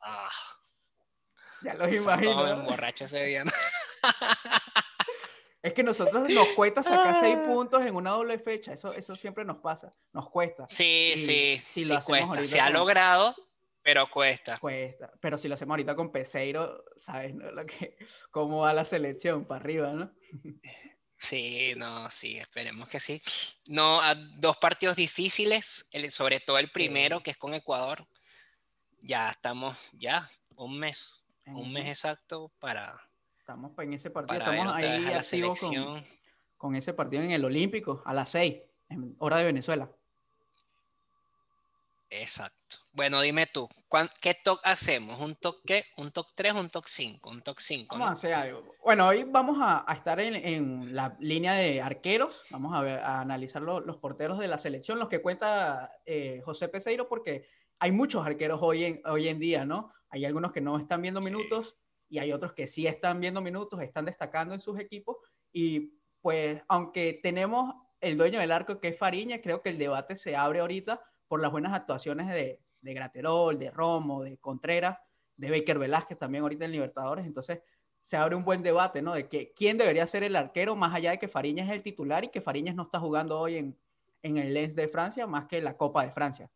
ah. 0.00 0.30
Ya 1.62 1.74
los 1.74 1.92
imagino. 1.92 2.44
me 2.44 2.50
emborracho 2.50 3.04
ese 3.04 3.24
día. 3.24 3.44
Es 5.62 5.74
que 5.74 5.82
nosotros 5.82 6.30
nos 6.30 6.46
cuesta 6.50 6.80
sacar 6.80 7.18
seis 7.18 7.36
ah. 7.40 7.44
puntos 7.44 7.84
en 7.84 7.96
una 7.96 8.12
doble 8.12 8.38
fecha. 8.38 8.72
Eso, 8.72 8.92
eso 8.92 9.16
siempre 9.16 9.44
nos 9.44 9.56
pasa. 9.56 9.90
Nos 10.12 10.30
cuesta. 10.30 10.64
Sí, 10.68 11.14
sí. 11.16 11.60
sí, 11.64 11.92
cuesta. 12.06 12.46
Se 12.46 12.60
ha 12.60 12.70
logrado, 12.70 13.34
pero 13.86 14.10
cuesta. 14.10 14.56
Cuesta. 14.56 15.12
Pero 15.20 15.38
si 15.38 15.46
lo 15.46 15.54
hacemos 15.54 15.74
ahorita 15.74 15.94
con 15.94 16.10
Peseiro, 16.10 16.82
¿sabes? 16.96 17.36
Lo 17.36 17.64
que, 17.64 17.96
cómo 18.32 18.62
va 18.62 18.72
la 18.74 18.84
selección 18.84 19.44
para 19.44 19.60
arriba, 19.60 19.92
¿no? 19.92 20.12
Sí, 21.16 21.72
no, 21.76 22.10
sí, 22.10 22.36
esperemos 22.36 22.88
que 22.88 22.98
sí. 22.98 23.22
No, 23.68 24.02
a 24.02 24.16
dos 24.16 24.56
partidos 24.56 24.96
difíciles, 24.96 25.88
sobre 26.10 26.40
todo 26.40 26.58
el 26.58 26.72
primero, 26.72 27.22
que 27.22 27.30
es 27.30 27.38
con 27.38 27.54
Ecuador. 27.54 28.08
Ya 29.02 29.30
estamos, 29.30 29.78
ya, 29.92 30.28
un 30.56 30.80
mes 30.80 31.24
un 31.46 31.72
mes 31.72 31.86
exacto 31.86 32.50
para... 32.58 33.00
Estamos 33.38 33.72
en 33.78 33.92
ese 33.92 34.10
partido, 34.10 34.40
estamos 34.40 34.74
ahí 34.74 35.06
activos 35.06 35.60
con, 35.60 36.04
con, 36.56 36.74
ese 36.74 36.92
partido 36.92 37.22
en 37.22 37.30
el 37.30 37.44
Olímpico 37.44 38.02
a 38.04 38.12
las 38.12 38.30
6, 38.30 38.56
en 38.88 39.14
hora 39.20 39.36
de 39.36 39.44
Venezuela. 39.44 39.88
Exacto. 42.10 42.76
Bueno, 42.92 43.20
dime 43.20 43.46
tú, 43.46 43.68
¿qué 44.20 44.34
talk 44.42 44.60
hacemos? 44.64 45.20
¿Un 45.20 45.34
talk 45.34 45.60
qué? 45.66 45.84
¿Un 45.96 46.12
talk 46.12 46.28
3 46.34 46.54
un 46.54 46.70
talk 46.70 46.86
5? 46.86 47.28
Un 47.28 47.42
talk 47.42 47.58
5. 47.58 47.94
Vamos 47.94 48.08
a 48.08 48.12
hacer 48.12 48.34
algo. 48.34 48.64
Bueno, 48.84 49.08
hoy 49.08 49.24
vamos 49.24 49.58
a, 49.60 49.84
a 49.90 49.94
estar 49.94 50.20
en, 50.20 50.34
en, 50.34 50.94
la 50.94 51.16
línea 51.20 51.54
de 51.54 51.82
arqueros. 51.82 52.44
Vamos 52.50 52.74
a, 52.74 52.80
ver, 52.80 53.00
a 53.00 53.20
analizar 53.20 53.60
los 53.62 53.96
porteros 53.98 54.38
de 54.38 54.48
la 54.48 54.58
selección, 54.58 54.98
los 54.98 55.08
que 55.08 55.20
cuenta 55.20 55.92
eh, 56.06 56.40
José 56.44 56.68
Peseiro, 56.68 57.08
porque 57.08 57.48
hay 57.78 57.92
muchos 57.92 58.24
arqueros 58.24 58.60
hoy 58.62 58.84
en, 58.84 59.02
hoy 59.04 59.28
en 59.28 59.38
día, 59.38 59.64
¿no? 59.64 59.90
Hay 60.08 60.24
algunos 60.24 60.52
que 60.52 60.60
no 60.60 60.76
están 60.78 61.02
viendo 61.02 61.20
minutos 61.20 61.76
y 62.08 62.18
hay 62.18 62.32
otros 62.32 62.52
que 62.52 62.66
sí 62.66 62.86
están 62.86 63.20
viendo 63.20 63.40
minutos, 63.40 63.82
están 63.82 64.04
destacando 64.04 64.54
en 64.54 64.60
sus 64.60 64.78
equipos 64.78 65.16
y 65.52 65.92
pues 66.20 66.62
aunque 66.68 67.20
tenemos 67.22 67.74
el 68.00 68.16
dueño 68.16 68.38
del 68.40 68.52
arco 68.52 68.80
que 68.80 68.88
es 68.88 68.98
Fariña, 68.98 69.40
creo 69.40 69.60
que 69.60 69.70
el 69.70 69.78
debate 69.78 70.16
se 70.16 70.36
abre 70.36 70.60
ahorita 70.60 71.02
por 71.28 71.40
las 71.40 71.50
buenas 71.50 71.72
actuaciones 71.72 72.28
de, 72.28 72.60
de 72.80 72.94
Graterol, 72.94 73.58
de 73.58 73.70
Romo, 73.70 74.22
de 74.22 74.38
Contreras, 74.38 74.98
de 75.36 75.50
Baker 75.50 75.78
Velázquez 75.78 76.18
también 76.18 76.42
ahorita 76.42 76.64
en 76.64 76.72
Libertadores, 76.72 77.26
entonces 77.26 77.60
se 78.00 78.16
abre 78.16 78.36
un 78.36 78.44
buen 78.44 78.62
debate, 78.62 79.02
¿no? 79.02 79.14
De 79.14 79.28
que 79.28 79.52
quién 79.52 79.76
debería 79.76 80.06
ser 80.06 80.22
el 80.22 80.36
arquero 80.36 80.76
más 80.76 80.94
allá 80.94 81.10
de 81.10 81.18
que 81.18 81.26
Fariñas 81.26 81.68
es 81.68 81.74
el 81.74 81.82
titular 81.82 82.24
y 82.24 82.28
que 82.28 82.40
Fariñas 82.40 82.76
no 82.76 82.84
está 82.84 83.00
jugando 83.00 83.38
hoy 83.38 83.56
en, 83.56 83.76
en 84.22 84.36
el 84.38 84.54
Lens 84.54 84.76
de 84.76 84.86
Francia 84.86 85.26
más 85.26 85.46
que 85.46 85.60
la 85.60 85.76
Copa 85.76 86.04
de 86.04 86.12
Francia. 86.12 86.48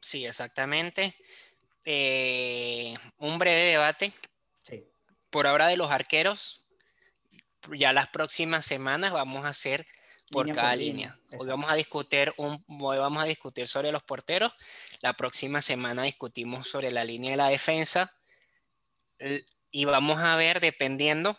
Sí, 0.00 0.24
exactamente. 0.24 1.14
Eh, 1.84 2.94
un 3.18 3.38
breve 3.38 3.64
debate. 3.64 4.12
Por 5.30 5.46
ahora 5.46 5.66
de 5.66 5.76
los 5.76 5.90
arqueros, 5.90 6.64
ya 7.76 7.92
las 7.92 8.08
próximas 8.08 8.64
semanas 8.64 9.12
vamos 9.12 9.44
a 9.44 9.48
hacer 9.48 9.86
por 10.30 10.52
cada 10.52 10.76
línea. 10.76 11.18
Hoy 11.38 11.48
vamos 11.48 11.70
a 11.70 11.74
discutir 11.74 12.32
un, 12.36 12.64
vamos 12.68 13.22
a 13.22 13.26
discutir 13.26 13.68
sobre 13.68 13.92
los 13.92 14.02
porteros. 14.02 14.52
La 15.00 15.12
próxima 15.12 15.62
semana 15.62 16.02
discutimos 16.02 16.68
sobre 16.68 16.90
la 16.90 17.04
línea 17.04 17.32
de 17.32 17.36
la 17.36 17.48
defensa. 17.48 18.14
Y 19.70 19.84
vamos 19.84 20.18
a 20.20 20.36
ver, 20.36 20.60
dependiendo, 20.60 21.38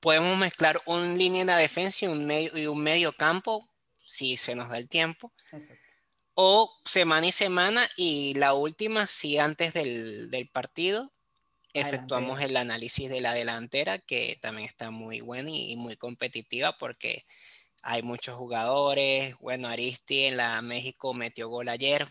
podemos 0.00 0.36
mezclar 0.36 0.80
un 0.86 1.16
línea 1.16 1.42
en 1.42 1.46
la 1.46 1.56
defensa 1.56 2.04
y 2.04 2.08
un 2.08 2.26
medio, 2.26 2.56
y 2.58 2.66
un 2.66 2.82
medio 2.82 3.12
campo, 3.12 3.70
si 4.04 4.36
se 4.36 4.54
nos 4.54 4.68
da 4.68 4.78
el 4.78 4.88
tiempo. 4.88 5.32
Exacto 5.52 5.88
o 6.40 6.72
semana 6.84 7.26
y 7.26 7.32
semana 7.32 7.90
y 7.96 8.32
la 8.34 8.54
última, 8.54 9.08
sí, 9.08 9.38
antes 9.38 9.74
del, 9.74 10.48
partido, 10.52 11.12
efectuamos 11.72 12.40
el 12.40 12.56
análisis 12.56 13.10
de 13.10 13.20
la 13.20 13.34
delantera, 13.34 13.98
que 13.98 14.38
también 14.40 14.68
está 14.68 14.92
muy 14.92 15.20
buena 15.20 15.50
y, 15.50 15.74
muy 15.74 15.96
competitiva 15.96 16.78
porque 16.78 17.26
hay 17.82 18.02
muchos 18.02 18.36
jugadores. 18.36 19.36
Bueno, 19.38 19.68
Aristi 19.68 20.26
en 20.26 20.36
la 20.36 20.60
México 20.62 21.14
metió 21.14 21.48
gol 21.48 21.68
ayer, 21.68 22.06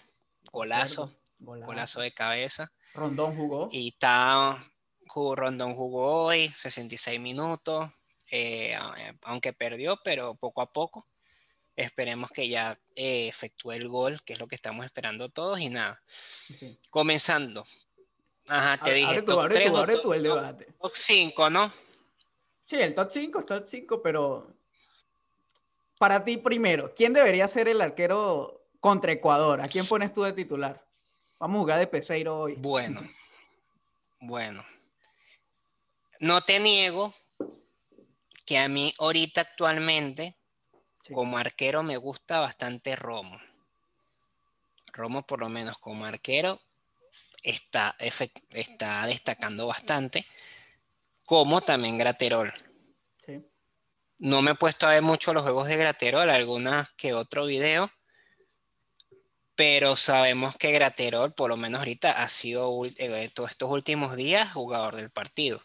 golazo, 0.51 1.11
golazo, 1.39 2.01
de 2.01 2.11
cabeza. 2.11 2.71
Rondón 2.93 3.35
jugó. 3.35 3.69
Y 3.71 3.89
está, 3.89 4.57
Rondón 5.13 5.75
jugó 5.75 6.25
hoy, 6.25 6.49
66 6.49 7.19
minutos, 7.19 7.91
eh, 8.31 8.75
aunque 9.23 9.53
perdió, 9.53 9.99
pero 10.03 10.35
poco 10.35 10.61
a 10.61 10.71
poco. 10.71 11.05
Esperemos 11.75 12.31
que 12.31 12.49
ya 12.49 12.79
eh, 12.95 13.27
efectúe 13.27 13.73
el 13.73 13.87
gol, 13.87 14.19
que 14.23 14.33
es 14.33 14.39
lo 14.39 14.47
que 14.47 14.55
estamos 14.55 14.83
esperando 14.83 15.29
todos 15.29 15.59
y 15.59 15.69
nada. 15.69 16.01
Comenzando. 16.89 17.63
Ajá, 18.47 18.83
te 18.83 18.93
dije. 18.93 19.11
Abre 19.11 19.21
tú, 19.99 20.13
el 20.13 20.23
debate. 20.23 20.67
Top 20.81 20.93
5, 20.95 21.49
¿no? 21.51 21.71
Sí, 22.65 22.77
el 22.77 22.95
top 22.95 23.11
5, 23.11 23.45
top 23.45 23.63
5, 23.67 24.01
pero 24.01 24.56
para 25.97 26.23
ti 26.23 26.37
primero, 26.37 26.93
¿quién 26.95 27.13
debería 27.13 27.47
ser 27.47 27.67
el 27.67 27.81
arquero 27.81 28.67
contra 28.79 29.11
Ecuador? 29.11 29.61
¿A 29.61 29.67
quién 29.67 29.85
pones 29.87 30.13
tú 30.13 30.23
de 30.23 30.33
titular? 30.33 30.85
Vamos 31.39 31.57
a 31.57 31.59
jugar 31.59 31.79
de 31.79 31.87
Peseiro 31.87 32.39
hoy. 32.39 32.55
Bueno, 32.57 33.01
bueno. 34.19 34.65
No 36.19 36.41
te 36.41 36.59
niego 36.59 37.13
que 38.45 38.57
a 38.57 38.67
mí 38.67 38.93
ahorita 38.97 39.41
actualmente 39.41 40.37
como 41.13 41.37
arquero 41.37 41.83
me 41.83 41.97
gusta 41.97 42.39
bastante 42.39 42.95
Romo. 42.95 43.39
Romo, 44.93 45.25
por 45.25 45.39
lo 45.39 45.49
menos 45.49 45.77
como 45.77 46.05
arquero, 46.05 46.59
está, 47.43 47.95
está 47.99 49.05
destacando 49.05 49.67
bastante, 49.67 50.25
como 51.23 51.61
también 51.61 51.97
Graterol. 51.97 52.51
No 54.19 54.41
me 54.41 54.51
he 54.51 54.55
puesto 54.55 54.87
a 54.87 54.91
ver 54.91 55.01
mucho 55.01 55.33
los 55.33 55.43
juegos 55.43 55.67
de 55.67 55.77
Graterol, 55.77 56.29
algunas 56.29 56.89
que 56.91 57.13
otro 57.13 57.45
video, 57.45 57.91
pero 59.55 59.95
sabemos 59.95 60.55
que 60.55 60.71
Graterol, 60.71 61.33
por 61.33 61.49
lo 61.49 61.57
menos 61.57 61.79
ahorita, 61.79 62.23
ha 62.23 62.29
sido 62.29 62.85
eh, 62.85 63.29
todos 63.33 63.51
estos 63.51 63.71
últimos 63.71 64.15
días 64.15 64.53
jugador 64.53 64.95
del 64.95 65.11
partido. 65.11 65.61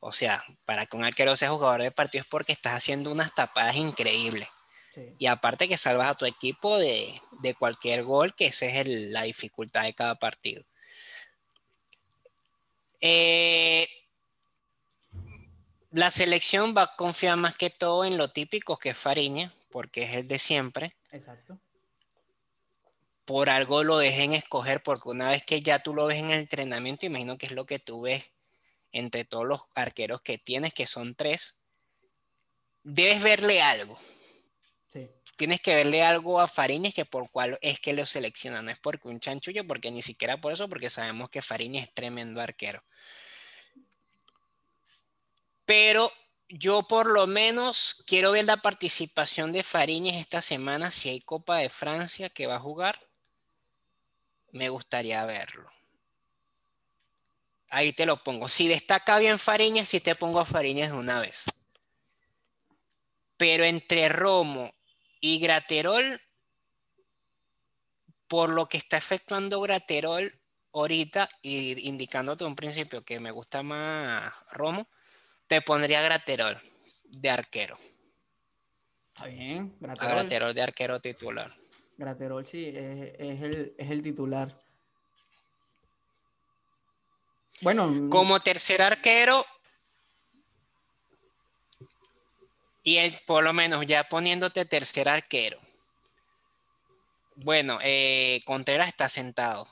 O 0.00 0.12
sea, 0.12 0.42
para 0.64 0.86
que 0.86 0.96
un 0.96 1.04
arquero 1.04 1.36
sea 1.36 1.50
jugador 1.50 1.82
del 1.82 1.92
partido 1.92 2.22
es 2.22 2.28
porque 2.28 2.52
estás 2.52 2.74
haciendo 2.74 3.10
unas 3.10 3.34
tapadas 3.34 3.76
increíbles. 3.76 4.48
Y 5.18 5.26
aparte 5.26 5.68
que 5.68 5.76
salvas 5.76 6.10
a 6.10 6.14
tu 6.14 6.26
equipo 6.26 6.78
de, 6.78 7.20
cualquier 7.58 8.02
gol, 8.02 8.34
que 8.34 8.46
esa 8.46 8.66
es 8.66 8.86
la 8.86 9.22
dificultad 9.22 9.84
de 9.84 9.94
cada 9.94 10.16
partido. 10.16 10.64
Eh, 13.00 13.88
la 15.90 16.10
selección 16.10 16.74
va 16.76 16.82
a 16.82 16.96
confiar 16.96 17.36
más 17.36 17.56
que 17.56 17.70
todo 17.70 18.04
en 18.04 18.16
lo 18.16 18.30
típico 18.30 18.76
que 18.76 18.90
es 18.90 18.98
Fariña, 18.98 19.54
porque 19.70 20.02
es 20.04 20.14
el 20.14 20.28
de 20.28 20.38
siempre. 20.38 20.92
Exacto. 21.10 21.58
Por 23.24 23.50
algo 23.50 23.84
lo 23.84 23.98
dejen 23.98 24.34
escoger, 24.34 24.82
porque 24.82 25.08
una 25.10 25.28
vez 25.28 25.44
que 25.44 25.60
ya 25.60 25.80
tú 25.80 25.94
lo 25.94 26.06
ves 26.06 26.18
en 26.18 26.30
el 26.30 26.40
entrenamiento, 26.40 27.06
imagino 27.06 27.36
que 27.36 27.46
es 27.46 27.52
lo 27.52 27.66
que 27.66 27.78
tú 27.78 28.02
ves 28.02 28.30
entre 28.90 29.24
todos 29.24 29.46
los 29.46 29.60
arqueros 29.74 30.22
que 30.22 30.38
tienes, 30.38 30.72
que 30.72 30.86
son 30.86 31.14
tres, 31.14 31.58
debes 32.82 33.22
verle 33.22 33.60
algo 33.60 33.98
tienes 35.38 35.60
que 35.60 35.76
verle 35.76 36.02
algo 36.02 36.40
a 36.40 36.48
Fariñez 36.48 36.92
que 36.92 37.04
por 37.04 37.30
cuál 37.30 37.58
es 37.62 37.78
que 37.78 37.92
lo 37.92 38.04
selecciona. 38.04 38.60
No 38.60 38.72
es 38.72 38.78
porque 38.80 39.06
un 39.06 39.20
chanchullo, 39.20 39.64
porque 39.64 39.92
ni 39.92 40.02
siquiera 40.02 40.40
por 40.40 40.52
eso, 40.52 40.68
porque 40.68 40.90
sabemos 40.90 41.30
que 41.30 41.42
Fariñez 41.42 41.84
es 41.84 41.94
tremendo 41.94 42.40
arquero. 42.40 42.82
Pero 45.68 46.10
yo 46.48 46.84
por 46.84 47.10
lo 47.10 47.26
menos 47.26 48.02
quiero 48.06 48.32
ver 48.32 48.46
la 48.46 48.56
participación 48.56 49.52
de 49.52 49.62
Fariñez 49.62 50.16
esta 50.16 50.40
semana. 50.40 50.90
Si 50.90 51.10
hay 51.10 51.20
Copa 51.20 51.58
de 51.58 51.68
Francia 51.68 52.30
que 52.30 52.46
va 52.46 52.54
a 52.54 52.58
jugar, 52.58 52.98
me 54.50 54.70
gustaría 54.70 55.22
verlo. 55.26 55.70
Ahí 57.68 57.92
te 57.92 58.06
lo 58.06 58.24
pongo. 58.24 58.48
Si 58.48 58.66
destaca 58.66 59.18
bien 59.18 59.38
Fariñez, 59.38 59.90
si 59.90 60.00
te 60.00 60.14
pongo 60.14 60.40
a 60.40 60.46
Fariñez 60.46 60.90
de 60.90 60.96
una 60.96 61.20
vez. 61.20 61.44
Pero 63.36 63.64
entre 63.64 64.08
Romo 64.08 64.72
y 65.20 65.38
Graterol, 65.38 66.18
por 68.26 68.48
lo 68.48 68.70
que 68.70 68.78
está 68.78 68.96
efectuando 68.96 69.60
Graterol 69.60 70.40
ahorita 70.72 71.28
y 71.42 71.86
indicándote 71.86 72.46
un 72.46 72.56
principio 72.56 73.04
que 73.04 73.20
me 73.20 73.32
gusta 73.32 73.62
más 73.62 74.32
Romo, 74.50 74.88
te 75.48 75.60
pondría 75.62 76.00
Graterol 76.00 76.60
de 77.04 77.30
arquero. 77.30 77.76
Está 79.14 79.26
bien, 79.26 79.74
Graterol. 79.80 80.12
Graterol 80.12 80.54
de 80.54 80.62
arquero 80.62 81.00
titular. 81.00 81.52
Graterol 81.96 82.46
sí, 82.46 82.66
es, 82.68 83.18
el, 83.18 83.74
es 83.76 83.90
el 83.90 84.02
titular. 84.02 84.52
Bueno. 87.60 87.88
Mm, 87.88 88.10
Como 88.10 88.38
tercer 88.38 88.82
arquero, 88.82 89.44
y 92.88 92.98
él, 92.98 93.18
por 93.26 93.44
lo 93.44 93.52
menos 93.52 93.84
ya 93.84 94.08
poniéndote 94.08 94.64
tercer 94.64 95.08
arquero. 95.08 95.58
Bueno, 97.34 97.78
eh, 97.82 98.40
Contreras 98.46 98.88
está 98.88 99.08
sentado. 99.08 99.66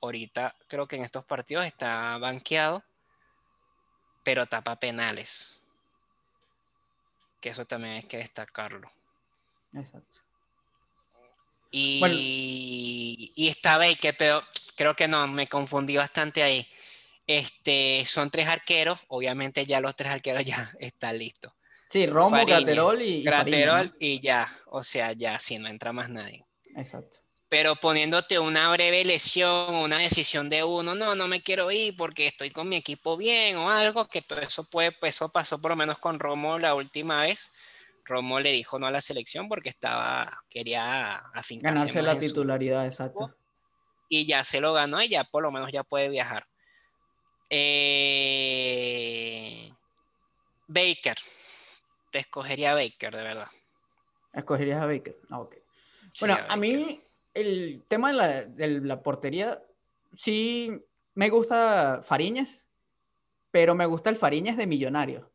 Ahorita 0.00 0.54
creo 0.68 0.86
que 0.86 0.96
en 0.96 1.02
estos 1.02 1.24
partidos 1.24 1.64
está 1.64 2.16
banqueado, 2.18 2.84
pero 4.22 4.46
tapa 4.46 4.78
penales. 4.78 5.60
Que 7.40 7.50
eso 7.50 7.64
también 7.64 7.94
hay 7.94 8.02
que 8.02 8.18
destacarlo. 8.18 8.90
Exacto. 9.74 10.16
Y, 11.70 13.32
y 13.34 13.48
está 13.48 13.76
Baker, 13.76 14.16
pero 14.16 14.42
creo 14.74 14.94
que 14.94 15.08
no, 15.08 15.26
me 15.26 15.46
confundí 15.46 15.96
bastante 15.96 16.42
ahí. 16.42 16.66
Este, 17.26 18.04
son 18.06 18.30
tres 18.30 18.48
arqueros, 18.48 19.04
obviamente 19.08 19.66
ya 19.66 19.80
los 19.80 19.94
tres 19.94 20.12
arqueros 20.12 20.44
ya 20.44 20.72
están 20.80 21.18
listos. 21.18 21.52
Sí, 21.90 22.06
Romo, 22.06 22.44
Graterol 22.44 23.02
y, 23.02 23.22
Graterol 23.22 23.94
y 23.98 24.20
ya, 24.20 24.46
o 24.66 24.82
sea, 24.82 25.12
ya, 25.12 25.38
si 25.38 25.58
no 25.58 25.68
entra 25.68 25.92
más 25.92 26.10
nadie. 26.10 26.44
Exacto. 26.76 27.18
Pero 27.48 27.76
poniéndote 27.76 28.38
una 28.38 28.70
breve 28.70 29.04
lesión, 29.04 29.74
una 29.74 29.98
decisión 29.98 30.50
de 30.50 30.64
uno, 30.64 30.94
no, 30.94 31.14
no 31.14 31.28
me 31.28 31.42
quiero 31.42 31.70
ir 31.70 31.96
porque 31.96 32.26
estoy 32.26 32.50
con 32.50 32.68
mi 32.68 32.76
equipo 32.76 33.16
bien 33.16 33.56
o 33.56 33.70
algo, 33.70 34.06
que 34.06 34.20
todo 34.20 34.40
eso 34.40 34.64
puede, 34.64 34.92
pues 34.92 35.14
eso 35.14 35.30
pasó 35.30 35.58
por 35.58 35.70
lo 35.70 35.76
menos 35.76 35.98
con 35.98 36.18
Romo 36.18 36.58
la 36.58 36.74
última 36.74 37.22
vez. 37.22 37.50
Romo 38.04 38.38
le 38.40 38.52
dijo 38.52 38.78
no 38.78 38.86
a 38.86 38.90
la 38.90 39.00
selección 39.00 39.48
porque 39.48 39.70
estaba, 39.70 40.44
quería 40.50 41.16
afincarse 41.34 41.74
Ganarse 41.74 42.02
la 42.02 42.18
titularidad, 42.18 42.84
exacto. 42.84 43.34
Y 44.10 44.26
ya 44.26 44.44
se 44.44 44.60
lo 44.60 44.74
ganó 44.74 45.00
y 45.02 45.08
ya 45.08 45.24
por 45.24 45.42
lo 45.42 45.50
menos 45.50 45.72
ya 45.72 45.84
puede 45.84 46.08
viajar. 46.08 46.46
Eh, 47.50 48.28
Baker. 50.66 51.16
Te 52.10 52.18
escogería 52.20 52.72
a 52.72 52.74
Baker, 52.74 53.14
de 53.14 53.22
verdad. 53.22 53.48
¿Escogerías 54.32 54.82
a 54.82 54.86
Baker? 54.86 55.16
Ah, 55.30 55.40
ok. 55.40 55.56
bueno, 56.20 56.38
a, 56.48 56.56
mí 56.56 57.02
el 57.40 57.84
tema 57.88 58.08
de 58.08 58.14
la, 58.14 58.44
de 58.44 58.80
la, 58.80 59.02
portería, 59.02 59.62
sí 60.12 60.84
me 61.14 61.30
gusta 61.30 62.00
Fariñas, 62.02 62.68
pero 63.50 63.74
me 63.74 63.86
gusta 63.86 64.10
el 64.10 64.16
Fariñas 64.16 64.56
de 64.56 64.66
Millonario. 64.66 65.30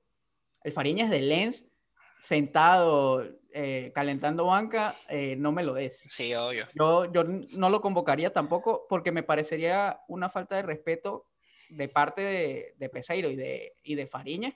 El 0.63 0.71
Fariñas 0.71 1.09
de 1.09 1.21
Lens, 1.21 1.71
sentado, 2.19 3.23
eh, 3.51 3.91
calentando 3.93 4.45
banca, 4.45 4.95
eh, 5.09 5.35
no 5.35 5.51
me 5.51 5.63
lo 5.63 5.77
es. 5.77 5.99
Sí, 6.07 6.33
obvio. 6.33 6.67
Yo, 6.73 7.11
yo 7.11 7.23
no 7.23 7.69
lo 7.69 7.81
convocaría 7.81 8.31
tampoco 8.31 8.85
porque 8.87 9.11
me 9.11 9.23
parecería 9.23 9.99
una 10.07 10.29
falta 10.29 10.55
de 10.55 10.61
respeto 10.61 11.27
de 11.69 11.89
parte 11.89 12.21
de, 12.21 12.75
de 12.77 12.89
Peseiro 12.89 13.29
y 13.29 13.35
de, 13.35 13.75
y 13.83 13.95
de 13.95 14.07
Fariñas 14.07 14.53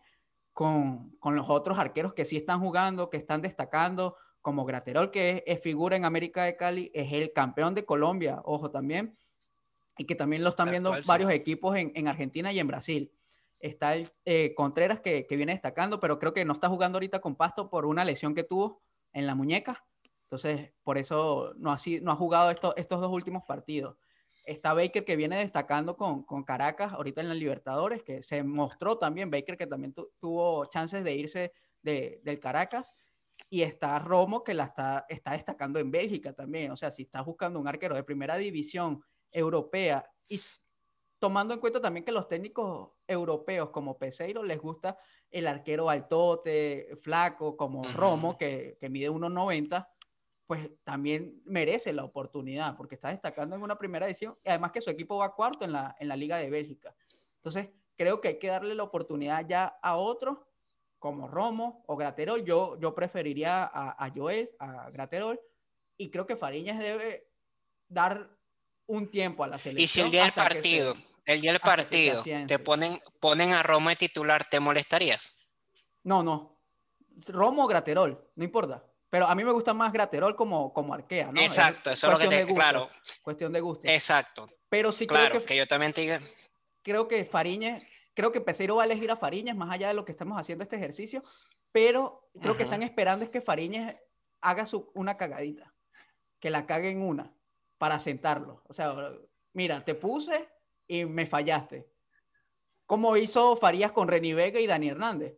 con, 0.54 1.12
con, 1.20 1.36
los 1.36 1.50
otros 1.50 1.78
arqueros 1.78 2.14
que 2.14 2.26
sí 2.26 2.38
están 2.38 2.60
jugando, 2.60 3.10
que 3.10 3.18
están 3.18 3.42
destacando, 3.42 4.16
como 4.48 4.64
Graterol, 4.64 5.12
que 5.12 5.44
es, 5.46 5.60
figura 5.60 5.98
en 5.98 6.06
América 6.06 6.46
de 6.46 6.56
Cali, 6.56 6.90
es 6.94 7.12
el 7.12 7.34
campeón 7.34 7.74
de 7.76 7.84
Colombia, 7.84 8.40
ojo 8.46 8.72
también, 8.72 9.18
y 9.98 10.06
que 10.06 10.16
también 10.16 10.42
lo 10.42 10.48
están 10.48 10.70
viendo 10.70 10.94
varios 11.06 11.32
equipos 11.32 11.76
en, 11.76 11.92
en, 11.96 12.08
Argentina 12.08 12.54
y 12.54 12.60
en 12.60 12.68
Brasil. 12.68 13.12
Está 13.60 13.94
el 13.94 14.10
eh, 14.24 14.56
Contreras 14.56 15.02
que, 15.02 15.28
que, 15.28 15.36
viene 15.36 15.52
destacando, 15.52 16.00
pero 16.00 16.18
creo 16.18 16.34
que 16.34 16.46
no 16.46 16.54
está 16.54 16.70
jugando 16.70 16.96
ahorita 16.96 17.20
con 17.20 17.36
Pasto 17.36 17.70
por 17.70 17.86
una 17.86 18.06
lesión 18.06 18.34
que 18.34 18.46
tuvo 18.46 18.82
en 19.12 19.28
la 19.28 19.36
muñeca. 19.36 19.86
Entonces, 20.22 20.72
por 20.82 20.98
eso 20.98 21.54
no 21.58 21.74
ha, 21.74 21.78
no 22.02 22.12
ha 22.14 22.16
jugado 22.16 22.50
estos 22.50 22.74
estos 22.78 23.02
dos 23.02 23.12
últimos 23.12 23.44
partidos. 23.44 23.98
Está 24.46 24.74
Baker 24.74 25.04
que 25.04 25.18
viene 25.18 25.40
destacando 25.40 25.98
con, 25.98 26.24
con, 26.24 26.46
Caracas 26.46 26.94
ahorita 26.94 27.20
en 27.20 27.28
la 27.28 27.36
Libertadores, 27.36 28.02
que 28.02 28.24
se 28.24 28.44
mostró 28.44 28.98
también, 28.98 29.30
Baker 29.30 29.58
que 29.58 29.68
también 29.68 29.94
tuvo 29.94 30.64
chances 30.68 31.04
de 31.04 31.16
irse 31.16 31.52
de, 31.82 32.22
del 32.24 32.40
Caracas. 32.40 32.94
Y 33.50 33.62
está 33.62 33.98
Romo 34.00 34.44
que 34.44 34.54
la 34.54 34.66
está, 34.66 35.06
está 35.08 35.32
destacando 35.32 35.80
en 35.80 35.92
Bélgica 35.92 36.34
también. 36.34 36.72
O 36.72 36.76
sea, 36.76 36.92
si 36.92 37.04
estás 37.04 37.26
buscando 37.26 37.60
un 37.60 37.68
arquero 37.68 37.96
de 37.96 38.04
primera 38.04 38.36
división 38.36 39.02
europea 39.32 40.10
y 40.28 40.40
tomando 41.20 41.54
en 41.54 41.60
cuenta 41.60 41.82
también 41.82 42.04
que 42.04 42.12
los 42.12 42.28
técnicos 42.28 42.92
europeos 43.08 43.70
como 43.70 43.98
Peseiro 43.98 44.44
les 44.44 44.60
gusta 44.60 44.98
el 45.32 45.48
arquero 45.48 45.90
altote, 45.90 46.98
flaco, 47.02 47.56
como 47.56 47.84
Romo, 47.84 48.38
que, 48.38 48.78
que 48.80 48.90
mide 48.90 49.10
1,90 49.10 49.88
pues 50.48 50.72
también 50.86 51.42
merece 51.46 51.92
la 51.92 52.06
oportunidad 52.06 52.76
porque 52.78 52.96
está 52.96 53.10
destacando 53.10 53.56
en 53.56 53.62
una 53.62 53.78
primera 53.78 54.08
edición 54.08 54.38
y 54.44 54.50
además 54.50 54.72
que 54.72 54.82
su 54.82 54.90
equipo 54.90 55.18
va 55.18 55.36
cuarto 55.36 55.66
en 55.66 55.74
la, 55.74 55.96
en 56.00 56.08
la 56.08 56.16
Liga 56.16 56.38
de 56.38 56.50
Bélgica. 56.50 56.96
Entonces, 57.36 57.70
creo 57.98 58.22
que 58.22 58.30
hay 58.30 58.40
que 58.40 58.48
darle 58.48 58.74
la 58.74 58.84
oportunidad 58.84 59.46
ya 59.46 59.66
a 59.82 59.98
otros 59.98 60.38
como 61.00 61.28
Romo 61.28 61.84
o 61.88 61.96
Graterol. 61.96 62.44
Yo, 62.44 62.80
yo 62.80 62.94
preferiría 62.94 63.64
a, 63.64 64.12
Joel, 64.16 64.50
a 64.60 64.90
Graterol, 64.90 65.40
y 65.98 66.10
creo 66.10 66.26
que 66.26 66.36
Fariñas 66.36 66.80
debe 66.80 67.28
dar 67.88 68.30
un 68.86 69.10
tiempo 69.10 69.44
a 69.44 69.48
la 69.48 69.58
selección. 69.58 69.84
Y 69.84 69.88
si 69.88 70.02
el 70.02 70.12
día 70.12 70.24
del 70.24 70.34
partido, 70.34 70.96
el 71.26 71.42
día 71.42 71.52
del 71.52 71.62
partido, 71.62 72.24
te 72.24 72.60
ponen, 72.60 73.02
ponen 73.20 73.54
a 73.54 73.64
Romo 73.64 73.90
de 73.90 73.96
titular, 73.96 74.46
¿te 74.48 74.60
molestarías? 74.60 75.36
No, 76.04 76.24
no. 76.24 76.62
Romo 77.28 77.66
o 77.66 77.68
Graterol, 77.68 78.32
no 78.36 78.44
importa. 78.44 78.84
Pero 79.10 79.26
a 79.28 79.36
mí 79.36 79.44
me 79.44 79.52
gusta 79.52 79.74
más 79.74 79.94
Graterol 79.94 80.36
como, 80.36 80.74
como 80.74 80.94
arquea, 80.94 81.32
¿no? 81.32 81.40
Exacto, 81.40 81.90
eso 81.92 82.08
es 82.08 82.14
lo 82.14 82.20
que 82.20 82.28
te, 82.28 82.54
claro. 82.54 82.90
Cuestión 83.22 83.54
de 83.54 83.62
gusto. 83.62 83.88
Exacto. 83.88 84.48
Pero 84.70 84.92
sí 84.92 85.08
creo 85.08 85.32
que, 85.32 85.40
que 85.40 85.56
yo 85.56 85.66
también 85.66 85.94
te 85.94 86.02
diga. 86.02 86.22
Creo 86.84 87.08
que 87.08 87.24
Fariñez, 87.24 87.86
creo 88.18 88.32
que 88.32 88.42
Peseiro 88.42 88.78
va 88.78 88.82
a 88.82 88.86
elegir 88.88 89.12
a 89.12 89.16
Fariñez 89.16 89.56
más 89.56 89.70
allá 89.70 89.90
de 89.90 89.94
lo 89.94 90.04
que 90.04 90.12
estamos 90.12 90.40
haciendo 90.40 90.64
este 90.64 90.76
ejercicio, 90.76 91.22
pero 91.72 92.32
creo 92.42 92.58
que 92.58 92.64
están 92.64 92.82
esperando 92.82 93.24
es 93.24 93.30
que 93.30 93.42
Fariñez 93.42 93.96
haga 94.42 94.66
su, 94.66 94.90
una 94.96 95.18
cagadita, 95.18 95.76
que 96.40 96.50
la 96.50 96.66
cague 96.66 96.90
en 96.90 97.04
una 97.04 97.32
para 97.78 98.00
sentarlo. 98.00 98.64
O 98.68 98.74
sea, 98.74 98.96
mira, 99.54 99.86
te 99.86 99.94
puse 99.94 100.50
y 100.88 101.06
me 101.06 101.28
fallaste. 101.28 101.92
Como 102.88 103.18
hizo 103.18 103.56
Farías 103.56 103.92
con 103.92 104.08
Reni 104.08 104.34
Vega 104.34 104.60
y 104.60 104.66
Dani 104.66 104.90
Hernández. 104.90 105.38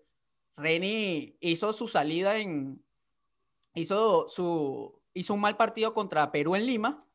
Reni 0.55 1.35
hizo 1.41 1.73
su 1.73 1.85
salida 1.85 2.37
en, 2.37 2.81
hizo, 3.73 4.29
su, 4.29 5.01
hizo 5.13 5.33
un 5.33 5.41
mal 5.41 5.57
partido 5.57 5.93
contra 5.93 6.31
Perú 6.31 6.55
en 6.55 6.65
Lima 6.65 7.05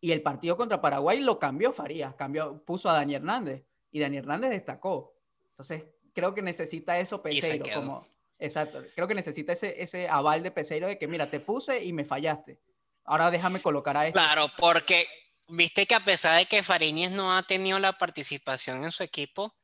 y 0.00 0.12
el 0.12 0.22
partido 0.22 0.56
contra 0.56 0.80
Paraguay 0.80 1.18
lo 1.20 1.40
cambió 1.40 1.72
Farías, 1.72 2.14
cambió, 2.14 2.56
puso 2.64 2.88
a 2.88 2.92
Dani 2.92 3.16
Hernández 3.16 3.64
y 3.92 4.00
Dani 4.00 4.16
Hernández 4.16 4.50
destacó. 4.50 5.14
Entonces, 5.50 5.84
creo 6.12 6.34
que 6.34 6.42
necesita 6.42 6.98
eso 6.98 7.22
Peseiro, 7.22 7.64
como, 7.72 8.08
exacto, 8.38 8.82
creo 8.94 9.06
que 9.06 9.14
necesita 9.14 9.52
ese, 9.52 9.80
ese 9.80 10.08
aval 10.08 10.42
de 10.42 10.50
Peseiro 10.50 10.88
de 10.88 10.98
que, 10.98 11.06
mira, 11.06 11.30
te 11.30 11.38
puse 11.38 11.84
y 11.84 11.92
me 11.92 12.04
fallaste. 12.04 12.58
Ahora 13.04 13.30
déjame 13.30 13.60
colocar 13.60 13.96
a 13.96 14.06
este. 14.06 14.18
Claro, 14.18 14.46
porque 14.56 15.06
viste 15.48 15.86
que 15.86 15.94
a 15.94 16.04
pesar 16.04 16.38
de 16.38 16.46
que 16.46 16.62
Fariñez 16.62 17.12
no 17.12 17.36
ha 17.36 17.42
tenido 17.42 17.78
la 17.78 17.98
participación 17.98 18.84
en 18.84 18.92
su 18.92 19.02
equipo, 19.02 19.54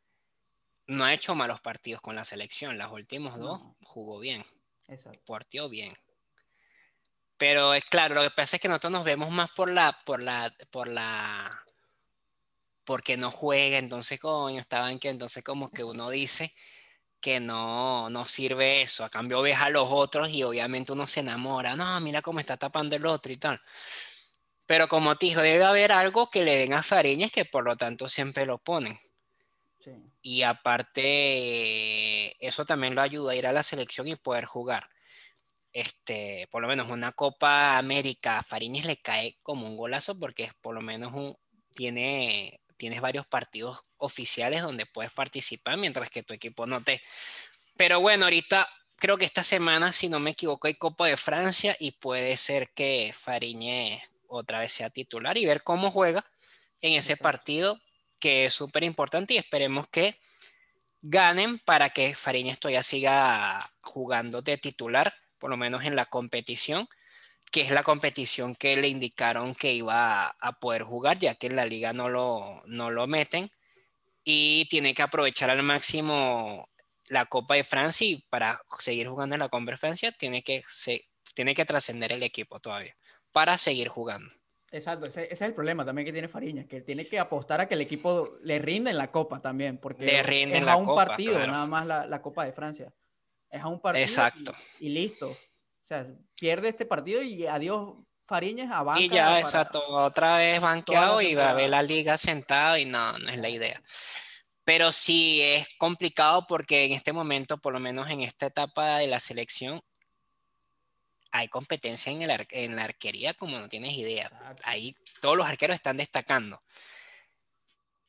no 0.86 1.04
ha 1.04 1.14
hecho 1.14 1.34
malos 1.34 1.60
partidos 1.60 2.02
con 2.02 2.16
la 2.16 2.24
selección. 2.24 2.78
Las 2.78 2.92
últimas 2.92 3.38
dos 3.38 3.60
jugó 3.84 4.18
bien. 4.18 4.44
Exacto. 4.88 5.20
Partió 5.26 5.68
bien. 5.68 5.92
Pero 7.36 7.72
es 7.74 7.84
claro, 7.84 8.16
lo 8.16 8.22
que 8.22 8.30
pasa 8.30 8.56
es 8.56 8.62
que 8.62 8.68
nosotros 8.68 8.92
nos 8.92 9.04
vemos 9.04 9.30
más 9.30 9.50
por 9.50 9.70
la, 9.70 9.96
por 10.04 10.20
la, 10.20 10.52
por 10.72 10.88
la, 10.88 11.48
porque 12.88 13.18
no 13.18 13.30
juega, 13.30 13.76
entonces 13.76 14.18
coño, 14.18 14.58
estaban 14.58 14.98
que 14.98 15.10
entonces 15.10 15.44
como 15.44 15.70
que 15.70 15.84
uno 15.84 16.08
dice 16.08 16.54
que 17.20 17.38
no, 17.38 18.08
no 18.08 18.24
sirve 18.24 18.80
eso, 18.80 19.04
a 19.04 19.10
cambio 19.10 19.42
ves 19.42 19.58
a 19.58 19.68
los 19.68 19.88
otros 19.90 20.30
y 20.30 20.42
obviamente 20.42 20.92
uno 20.92 21.06
se 21.06 21.20
enamora, 21.20 21.76
no, 21.76 22.00
mira 22.00 22.22
cómo 22.22 22.40
está 22.40 22.56
tapando 22.56 22.96
el 22.96 23.04
otro 23.04 23.30
y 23.30 23.36
tal. 23.36 23.60
Pero 24.64 24.88
como 24.88 25.16
te 25.16 25.26
dijo, 25.26 25.42
debe 25.42 25.64
haber 25.64 25.92
algo 25.92 26.30
que 26.30 26.46
le 26.46 26.56
den 26.56 26.72
a 26.72 26.82
Fariñas 26.82 27.30
que 27.30 27.44
por 27.44 27.64
lo 27.64 27.76
tanto 27.76 28.08
siempre 28.08 28.46
lo 28.46 28.56
ponen. 28.56 28.98
Y 30.22 30.42
aparte, 30.42 32.34
eso 32.46 32.64
también 32.64 32.94
lo 32.94 33.02
ayuda 33.02 33.32
a 33.32 33.36
ir 33.36 33.46
a 33.46 33.52
la 33.52 33.62
selección 33.62 34.08
y 34.08 34.16
poder 34.16 34.46
jugar 34.46 34.88
este, 35.74 36.48
por 36.50 36.62
lo 36.62 36.68
menos 36.68 36.88
una 36.88 37.12
Copa 37.12 37.76
América 37.76 38.38
a 38.38 38.42
Fariñez 38.42 38.86
le 38.86 38.96
cae 38.96 39.36
como 39.42 39.66
un 39.66 39.76
golazo 39.76 40.18
porque 40.18 40.44
es 40.44 40.54
por 40.54 40.74
lo 40.74 40.80
menos 40.80 41.12
un, 41.12 41.36
tiene, 41.78 42.60
tienes 42.78 43.02
varios 43.02 43.26
partidos 43.26 43.82
oficiales 43.98 44.62
donde 44.62 44.86
puedes 44.86 45.12
participar 45.12 45.76
mientras 45.76 46.08
que 46.08 46.22
tu 46.22 46.32
equipo 46.32 46.66
no 46.66 46.82
te... 46.82 47.02
Pero 47.76 48.00
bueno, 48.00 48.24
ahorita 48.24 48.66
creo 48.96 49.18
que 49.18 49.24
esta 49.24 49.44
semana, 49.44 49.92
si 49.92 50.08
no 50.08 50.20
me 50.20 50.30
equivoco, 50.30 50.66
hay 50.66 50.74
Copa 50.74 51.06
de 51.06 51.16
Francia 51.16 51.76
y 51.78 51.92
puede 51.92 52.36
ser 52.36 52.70
que 52.70 53.12
Fariñez 53.14 54.02
otra 54.28 54.60
vez 54.60 54.72
sea 54.72 54.90
titular 54.90 55.36
y 55.36 55.46
ver 55.46 55.62
cómo 55.62 55.90
juega 55.90 56.24
en 56.80 56.94
ese 56.94 57.16
partido, 57.16 57.78
que 58.18 58.46
es 58.46 58.54
súper 58.54 58.84
importante 58.84 59.34
y 59.34 59.38
esperemos 59.38 59.88
que 59.88 60.18
ganen 61.02 61.58
para 61.58 61.90
que 61.90 62.14
Fariñas 62.14 62.58
todavía 62.58 62.82
siga 62.82 63.72
jugando 63.82 64.42
de 64.42 64.58
titular, 64.58 65.12
por 65.38 65.50
lo 65.50 65.56
menos 65.56 65.84
en 65.84 65.96
la 65.96 66.04
competición, 66.04 66.88
que 67.50 67.62
es 67.62 67.70
la 67.70 67.82
competición 67.82 68.54
que 68.54 68.76
le 68.76 68.88
indicaron 68.88 69.54
que 69.54 69.72
iba 69.72 70.28
a, 70.28 70.52
poder 70.60 70.82
jugar, 70.82 71.18
ya 71.18 71.34
que 71.34 71.46
en 71.46 71.56
la 71.56 71.64
liga 71.64 71.92
no 71.92 72.08
lo, 72.08 72.62
no 72.66 72.90
lo 72.90 73.06
meten. 73.06 73.50
Y 74.24 74.66
tiene 74.68 74.94
que 74.94 75.02
aprovechar 75.02 75.50
al 75.50 75.62
máximo 75.62 76.68
la 77.08 77.26
Copa 77.26 77.54
de 77.54 77.64
Francia 77.64 78.06
y 78.06 78.24
para 78.28 78.60
seguir 78.78 79.08
jugando 79.08 79.34
en 79.34 79.40
la 79.40 79.48
Copa 79.48 79.70
de 79.70 79.76
Francia 79.76 80.12
tiene 80.12 80.42
que, 80.42 80.62
se, 80.68 81.06
tiene 81.34 81.54
que 81.54 81.64
trascender 81.64 82.12
el 82.12 82.22
equipo 82.22 82.60
todavía 82.60 82.94
para 83.32 83.56
seguir 83.56 83.88
jugando. 83.88 84.30
Exacto, 84.70 85.06
ese, 85.06 85.32
es 85.32 85.40
el 85.40 85.54
problema 85.54 85.84
también 85.84 86.04
que 86.04 86.12
tiene 86.12 86.28
Fariña, 86.28 86.66
que 86.66 86.82
tiene 86.82 87.06
que 87.06 87.18
apostar 87.18 87.62
a 87.62 87.68
que 87.68 87.74
el 87.74 87.80
equipo 87.80 88.36
le 88.42 88.58
rinda 88.58 88.90
en 88.90 88.98
la 88.98 89.10
Copa 89.10 89.40
también, 89.40 89.78
porque 89.78 90.04
le 90.04 90.22
rinde 90.22 90.58
es 90.58 90.66
a 90.66 90.76
un 90.76 90.94
partido 90.94 91.38
nada 91.46 91.66
más 91.66 91.86
la, 91.86 92.20
Copa 92.20 92.44
de 92.44 92.52
Francia. 92.52 92.92
Es 93.48 93.62
a 93.62 93.68
un 93.68 93.80
partido 93.80 94.04
Exacto. 94.04 94.52
Y, 94.78 94.90
listo. 94.90 95.34
Sea, 95.88 96.06
pierde 96.38 96.68
este 96.68 96.84
partido 96.84 97.22
y 97.22 97.46
adiós 97.46 97.94
Fariñas 98.26 98.70
a 98.70 98.82
banca. 98.82 99.00
Y 99.00 99.08
ya, 99.08 99.38
exacto, 99.38 99.82
otra 99.88 100.36
vez 100.36 100.60
banqueado 100.60 101.22
y 101.22 101.34
va 101.34 101.48
a 101.48 101.54
ver 101.54 101.70
la 101.70 101.82
liga 101.82 102.18
sentado 102.18 102.76
y 102.76 102.84
no, 102.84 103.18
no 103.18 103.30
es 103.30 103.38
la 103.38 103.48
idea. 103.48 103.82
Pero 104.64 104.92
sí 104.92 105.40
es 105.40 105.66
complicado 105.78 106.46
porque 106.46 106.84
en 106.84 106.92
este 106.92 107.14
momento, 107.14 107.56
por 107.56 107.72
lo 107.72 107.80
menos 107.80 108.10
en 108.10 108.20
esta 108.20 108.44
etapa 108.44 108.98
de 108.98 109.06
la 109.06 109.18
selección, 109.18 109.80
hay 111.32 111.48
competencia 111.48 112.12
en, 112.12 112.20
el 112.20 112.46
en 112.50 112.76
la 112.76 112.82
arquería 112.82 113.32
como 113.32 113.58
no 113.58 113.66
tienes 113.66 113.94
idea. 113.94 114.30
Ahí 114.64 114.94
todos 115.22 115.38
los 115.38 115.46
arqueros 115.46 115.76
están 115.76 115.96
destacando. 115.96 116.62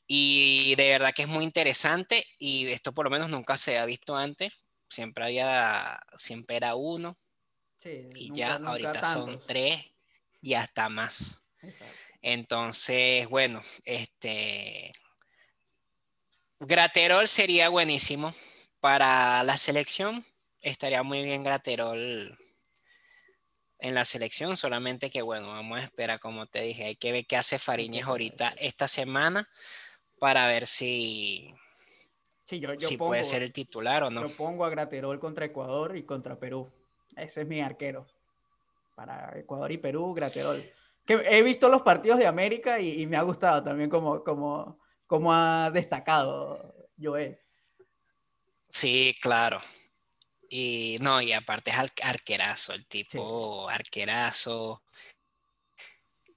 Y 0.06 0.76
de 0.76 0.90
verdad 0.90 1.14
que 1.14 1.22
es 1.22 1.30
muy 1.30 1.46
interesante 1.46 2.26
y 2.40 2.68
esto 2.68 2.92
por 2.92 3.06
lo 3.06 3.10
menos 3.10 3.30
nunca 3.30 3.56
se 3.56 3.78
ha 3.78 3.86
visto 3.86 4.18
antes. 4.18 4.54
Siempre 4.90 5.24
había, 5.24 5.98
siempre 6.18 6.58
era 6.58 6.76
uno. 6.76 7.18
Y 7.84 8.34
ya 8.34 8.56
ahorita 8.56 9.14
son 9.14 9.40
tres 9.46 9.84
y 10.42 10.54
hasta 10.54 10.90
más. 10.90 11.44
Entonces, 12.22 13.28
bueno, 13.30 13.62
este 13.86 14.92
Graterol 16.60 17.28
sería 17.28 17.70
buenísimo 17.70 18.34
para 18.80 19.44
la 19.44 19.58
selección. 19.58 20.26
Estaría 20.62 21.04
muy 21.04 21.24
bien 21.24 21.44
Graterol 21.44 22.38
en 23.80 23.96
la 23.96 24.04
selección, 24.04 24.58
solamente 24.58 25.10
que 25.10 25.22
bueno, 25.22 25.48
vamos 25.48 25.80
a 25.80 25.84
esperar, 25.84 26.20
como 26.20 26.48
te 26.48 26.62
dije, 26.62 26.84
hay 26.84 26.96
que 26.96 27.14
ver 27.14 27.26
qué 27.26 27.38
hace 27.38 27.58
Fariñez 27.58 28.06
ahorita 28.06 28.54
esta 28.58 28.90
semana 28.90 29.48
para 30.20 30.48
ver 30.48 30.68
si, 30.68 31.54
sí, 32.44 32.60
yo, 32.60 32.78
si 32.78 32.98
puede 32.98 33.24
ser 33.24 33.42
el 33.42 33.54
titular 33.54 34.04
o 34.04 34.10
no. 34.10 34.28
Yo 34.28 34.36
pongo 34.36 34.66
a 34.66 34.70
Graterol 34.70 35.18
contra 35.18 35.46
Ecuador 35.46 35.96
y 35.96 36.04
contra 36.04 36.38
Perú. 36.38 36.70
Ese 37.22 37.42
es 37.42 37.48
mi 37.48 37.62
arquero. 37.62 38.08
Para 38.96 39.38
Ecuador 39.38 39.72
y 39.72 39.78
Perú, 39.78 40.14
Graterol. 40.14 40.64
Que 41.06 41.16
he 41.26 41.42
visto 41.42 41.70
los 41.70 41.82
partidos 41.82 42.20
de 42.20 42.28
América 42.28 42.80
y, 42.80 43.06
me 43.08 43.18
ha 43.18 43.22
gustado 43.22 43.64
también 43.64 43.90
como, 43.90 44.24
como, 44.24 44.80
como 45.08 45.34
ha 45.34 45.72
destacado 45.72 46.76
Joel. 47.02 47.40
Sí, 48.70 49.16
claro. 49.22 49.60
Y 50.50 50.98
no, 51.02 51.22
y 51.22 51.34
aparte 51.34 51.72
es 51.72 51.78
arquerazo, 52.04 52.74
el 52.74 52.86
tipo 52.86 53.70
arquerazo, 53.70 54.82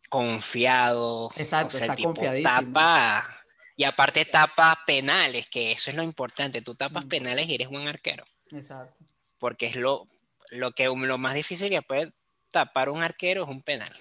confiado. 0.08 1.30
Exacto, 1.36 1.78
está 1.78 1.94
el 2.34 2.42
tapa, 2.42 3.42
y 3.76 3.84
aparte 3.84 4.24
tapa 4.26 4.78
penales, 4.86 5.48
que 5.48 5.72
eso 5.72 5.90
es 5.90 5.96
lo 5.96 6.02
importante. 6.02 6.62
Tú 6.62 6.74
tapas 6.74 7.04
penales 7.06 7.48
y 7.48 7.54
eres 7.54 7.68
un 7.68 7.88
arquero. 7.88 8.24
Exacto. 8.50 9.04
Porque 9.38 9.66
es 9.66 9.76
lo, 9.76 10.06
lo 10.52 10.72
que 10.72 10.84
lo 10.84 11.18
más 11.18 11.34
difícil 11.34 11.70
que 11.70 11.82
puede 11.82 12.12
tapar 12.50 12.90
un 12.90 13.02
arquero 13.02 13.42
es 13.42 13.48
un 13.48 13.62
penal. 13.62 13.92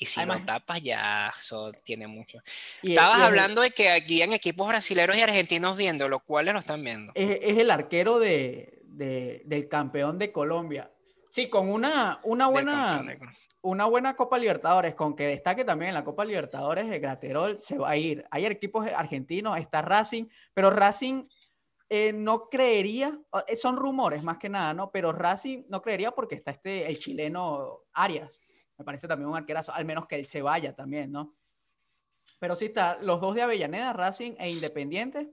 Y 0.00 0.06
si 0.06 0.24
no 0.24 0.38
tapas, 0.44 0.80
ya 0.80 1.32
eso 1.36 1.72
tiene 1.82 2.06
mucho. 2.06 2.38
Estabas 2.82 3.18
hablando 3.18 3.62
de 3.62 3.72
que 3.72 3.90
aquí 3.90 4.22
en 4.22 4.32
equipos 4.32 4.68
brasileños 4.68 5.16
y 5.16 5.22
argentinos 5.22 5.76
viendo, 5.76 6.08
los 6.08 6.22
cuales 6.22 6.54
lo 6.54 6.60
están 6.60 6.84
viendo. 6.84 7.10
Es, 7.16 7.58
el 7.58 7.70
arquero 7.70 8.20
de, 8.20 8.80
del 8.84 9.68
campeón 9.68 10.18
de 10.18 10.30
Colombia. 10.30 10.92
Sí, 11.28 11.48
con 11.48 11.68
una, 11.68 12.20
una 12.22 12.46
buena. 12.46 13.04
Una 13.60 13.86
buena 13.86 14.14
Copa 14.14 14.38
Libertadores, 14.38 14.94
con 14.94 15.16
que 15.16 15.26
destaque 15.26 15.64
también 15.64 15.88
en 15.88 15.94
la 15.94 16.04
Copa 16.04 16.24
Libertadores, 16.24 16.86
el 16.86 17.00
Graterol 17.00 17.58
se 17.58 17.76
va 17.76 17.90
a 17.90 17.96
ir. 17.96 18.24
Hay 18.30 18.46
equipos 18.46 18.86
argentinos, 18.86 19.58
está 19.58 19.82
Racing, 19.82 20.26
pero 20.54 20.70
Racing 20.70 21.24
eh, 21.88 22.12
no 22.12 22.48
creería, 22.48 23.18
eh, 23.46 23.56
son 23.56 23.76
rumores 23.76 24.22
más 24.22 24.38
que 24.38 24.48
nada, 24.48 24.74
¿no? 24.74 24.90
Pero 24.90 25.12
Racing 25.12 25.64
no 25.68 25.80
creería 25.82 26.12
porque 26.12 26.34
está 26.34 26.50
este, 26.50 26.86
el 26.86 26.98
chileno 26.98 27.84
Arias 27.92 28.40
me 28.78 28.84
parece 28.84 29.08
también 29.08 29.28
un 29.28 29.36
arquerazo, 29.36 29.74
al 29.74 29.84
menos 29.84 30.06
que 30.06 30.14
él 30.14 30.24
se 30.24 30.40
vaya 30.40 30.74
también, 30.74 31.10
¿no? 31.10 31.34
Pero 32.38 32.54
sí 32.54 32.66
está, 32.66 32.98
los 33.02 33.20
dos 33.20 33.34
de 33.34 33.42
Avellaneda, 33.42 33.92
Racing 33.92 34.34
e 34.38 34.50
Independiente, 34.50 35.28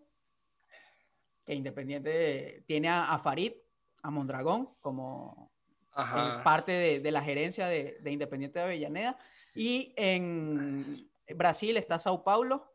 que 1.45 1.53
Independiente 1.53 2.63
tiene 2.65 2.89
a, 2.89 3.17
Farid, 3.19 3.53
a 4.01 4.09
Mondragón, 4.09 4.75
como 4.81 5.51
eh, 5.95 6.41
parte 6.43 6.99
de, 6.99 7.11
la 7.11 7.21
gerencia 7.21 7.67
de, 7.67 7.99
Independiente 8.07 8.57
de 8.57 8.65
Avellaneda, 8.65 9.17
y 9.53 9.93
en 9.95 11.07
Brasil 11.35 11.77
está 11.77 11.99
Sao 11.99 12.23
Paulo 12.23 12.74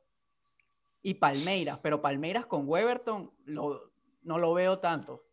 y 1.02 1.14
Palmeiras, 1.14 1.78
pero 1.82 2.02
Palmeiras 2.02 2.46
con 2.46 2.68
Weberton 2.68 3.32
no 3.46 4.38
lo 4.38 4.54
veo 4.54 4.78
tanto. 4.78 5.24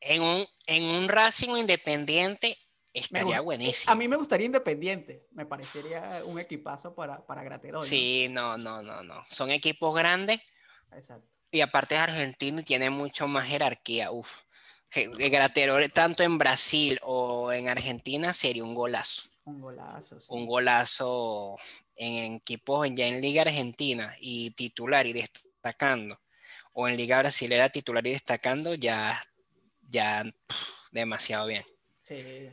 En 0.00 0.22
un, 0.22 0.46
en 0.66 0.82
un 0.82 1.08
Racing 1.08 1.56
Independiente 1.56 2.56
Estaría 2.92 3.40
buenísimo. 3.40 3.92
A 3.92 3.94
mí 3.94 4.08
me 4.08 4.16
gustaría 4.16 4.46
Independiente. 4.46 5.26
Me 5.32 5.46
parecería 5.46 6.22
un 6.24 6.40
equipazo 6.40 6.94
para, 6.94 7.24
para 7.24 7.44
Graterol. 7.44 7.82
Sí, 7.82 8.26
no, 8.30 8.58
no, 8.58 8.82
no, 8.82 9.02
no. 9.02 9.24
Son 9.28 9.50
equipos 9.50 9.94
grandes. 9.94 10.40
Exacto. 10.92 11.28
Y 11.52 11.60
aparte 11.60 11.94
es 11.94 12.00
argentino 12.00 12.60
y 12.60 12.64
tiene 12.64 12.90
mucho 12.90 13.28
más 13.28 13.46
jerarquía. 13.46 14.10
Uf. 14.10 14.42
Graterol, 14.92 15.88
tanto 15.92 16.24
en 16.24 16.36
Brasil 16.36 16.98
o 17.02 17.52
en 17.52 17.68
Argentina, 17.68 18.32
sería 18.32 18.64
un 18.64 18.74
golazo. 18.74 19.22
Un 19.44 19.60
golazo, 19.60 20.18
sí. 20.18 20.26
Un 20.30 20.46
golazo 20.46 21.56
en 22.00 22.34
equipos 22.34 22.88
ya 22.94 23.06
en 23.06 23.20
Liga 23.20 23.42
Argentina 23.42 24.16
y 24.20 24.50
titular 24.52 25.06
y 25.06 25.12
destacando. 25.12 26.18
O 26.72 26.88
en 26.88 26.96
Liga 26.96 27.18
Brasilera 27.18 27.68
titular 27.68 28.06
y 28.06 28.12
destacando, 28.12 28.74
ya, 28.74 29.20
ya 29.88 30.22
demasiado 30.92 31.46
bien. 31.46 31.64
Sí 32.02 32.50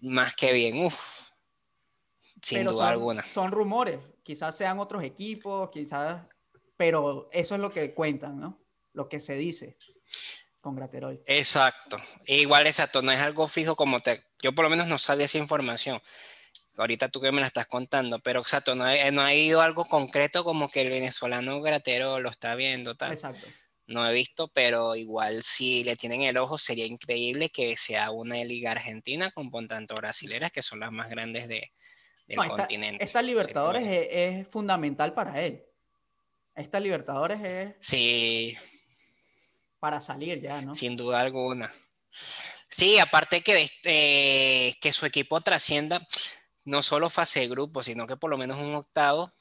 más 0.00 0.34
que 0.34 0.52
bien, 0.52 0.78
uff, 0.84 1.30
sin 2.42 2.64
duda 2.64 2.90
alguna. 2.90 3.24
Son 3.24 3.50
rumores, 3.50 3.98
quizás 4.22 4.56
sean 4.56 4.78
otros 4.78 5.02
equipos, 5.02 5.70
quizás, 5.70 6.22
pero 6.76 7.28
eso 7.32 7.54
es 7.54 7.60
lo 7.60 7.72
que 7.72 7.94
cuentan, 7.94 8.38
¿no? 8.38 8.60
Lo 8.92 9.08
que 9.08 9.20
se 9.20 9.34
dice 9.36 9.76
con 10.60 10.74
Graterol. 10.74 11.22
Exacto, 11.26 11.98
igual 12.26 12.66
exacto, 12.66 13.02
no 13.02 13.12
es 13.12 13.20
algo 13.20 13.46
fijo 13.46 13.76
como 13.76 14.00
te, 14.00 14.24
yo 14.42 14.52
por 14.52 14.64
lo 14.64 14.70
menos 14.70 14.88
no 14.88 14.98
sabía 14.98 15.26
esa 15.26 15.38
información. 15.38 16.00
Ahorita 16.76 17.08
tú 17.08 17.20
que 17.20 17.32
me 17.32 17.40
la 17.40 17.46
estás 17.46 17.66
contando, 17.66 18.18
pero 18.18 18.40
exacto, 18.40 18.74
no 18.74 18.84
ha, 18.84 19.10
no 19.10 19.22
ha 19.22 19.34
ido 19.34 19.62
algo 19.62 19.84
concreto 19.84 20.44
como 20.44 20.68
que 20.68 20.82
el 20.82 20.90
venezolano 20.90 21.60
Gratero 21.60 22.20
lo 22.20 22.30
está 22.30 22.54
viendo, 22.54 22.94
tal. 22.94 23.12
Exacto 23.12 23.46
no 23.86 24.08
he 24.08 24.12
visto, 24.12 24.48
pero 24.48 24.96
igual 24.96 25.42
si 25.42 25.84
le 25.84 25.96
tienen 25.96 26.22
el 26.22 26.36
ojo 26.36 26.58
sería 26.58 26.86
increíble 26.86 27.50
que 27.50 27.76
sea 27.76 28.10
una 28.10 28.36
liga 28.36 28.72
argentina 28.72 29.30
con 29.30 29.50
tanto 29.68 29.94
brasileras 29.94 30.50
que 30.50 30.62
son 30.62 30.80
las 30.80 30.90
más 30.90 31.08
grandes 31.08 31.46
de, 31.46 31.72
del 32.26 32.36
continente. 32.36 33.02
Esta 33.02 33.22
Libertadores 33.22 33.84
es, 33.86 34.48
fundamental 34.48 35.14
para 35.14 35.40
él. 35.42 35.64
Esta 36.54 36.80
Libertadores 36.80 37.40
es... 37.42 37.74
Sí. 37.80 38.56
Para 39.78 40.00
salir 40.00 40.40
ya, 40.40 40.60
¿no? 40.62 40.74
Sin 40.74 40.96
duda 40.96 41.20
alguna. 41.20 41.72
Sí, 42.68 42.98
aparte 42.98 43.42
que, 43.42 43.70
eh, 43.84 44.74
que 44.80 44.92
su 44.92 45.06
equipo 45.06 45.40
trascienda 45.42 46.06
no 46.66 46.82
solo 46.82 47.08
fase 47.08 47.40
de 47.40 47.48
grupo, 47.48 47.82
sino 47.82 48.06
que 48.06 48.16
por 48.16 48.28
lo 48.28 48.36
menos 48.36 48.58
un 48.58 48.74
octavo 48.74 49.32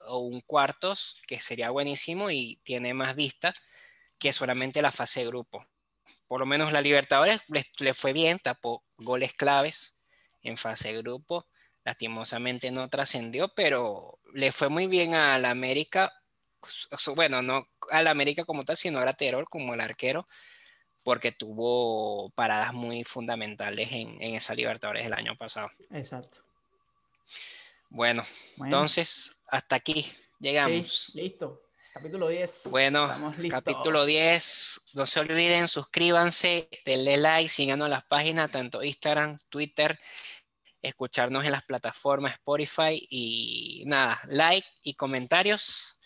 o 0.00 0.18
un 0.18 0.40
cuartos, 0.40 1.20
que 1.26 1.40
sería 1.40 1.70
buenísimo 1.70 2.30
y 2.30 2.60
tiene 2.62 2.94
más 2.94 3.14
vista 3.14 3.52
que 4.18 4.32
solamente 4.32 4.80
la 4.80 4.92
fase 4.92 5.26
grupo. 5.26 5.66
Por 6.28 6.40
lo 6.40 6.46
menos 6.46 6.72
la 6.72 6.80
Libertadores 6.80 7.40
le, 7.78 7.94
fue 7.94 8.12
bien, 8.12 8.38
tapó 8.38 8.84
goles 8.96 9.32
claves 9.32 9.96
en 10.40 10.56
fase 10.56 10.96
grupo. 10.98 11.46
Lastimosamente 11.84 12.70
no 12.70 12.88
trascendió, 12.88 13.52
pero 13.54 14.20
le 14.32 14.52
fue 14.52 14.68
muy 14.68 14.86
bien 14.86 15.14
a 15.14 15.36
la 15.38 15.50
América. 15.50 16.12
Bueno, 17.16 17.42
no 17.42 17.66
a 17.90 18.02
la 18.02 18.10
América 18.10 18.44
como 18.44 18.62
tal, 18.62 18.76
sino 18.76 19.00
a 19.00 19.12
Terol 19.14 19.46
como 19.48 19.74
el 19.74 19.80
arquero, 19.80 20.28
porque 21.02 21.32
tuvo 21.32 22.30
paradas 22.30 22.72
muy 22.72 23.02
fundamentales 23.02 23.90
en, 23.90 24.22
en 24.22 24.36
esa 24.36 24.54
Libertadores 24.54 25.06
el 25.06 25.14
año 25.14 25.34
pasado. 25.36 25.70
Exacto. 25.90 26.47
Bueno, 27.90 28.22
entonces 28.58 29.40
hasta 29.46 29.76
aquí 29.76 30.06
llegamos. 30.38 31.12
listo. 31.14 31.62
Capítulo 31.92 32.28
10. 32.28 32.68
Bueno, 32.70 33.34
capítulo 33.50 34.04
10. 34.04 34.80
No 34.94 35.06
se 35.06 35.20
olviden, 35.20 35.66
suscríbanse, 35.66 36.68
denle 36.84 37.16
like, 37.16 37.48
síganos 37.48 37.88
las 37.88 38.04
páginas, 38.04 38.52
tanto 38.52 38.84
Instagram, 38.84 39.36
Twitter, 39.48 39.98
escucharnos 40.82 41.44
en 41.44 41.52
las 41.52 41.64
plataformas 41.64 42.34
Spotify 42.34 43.04
y 43.10 43.82
nada, 43.86 44.20
like 44.28 44.68
y 44.82 44.94
comentarios. 44.94 45.98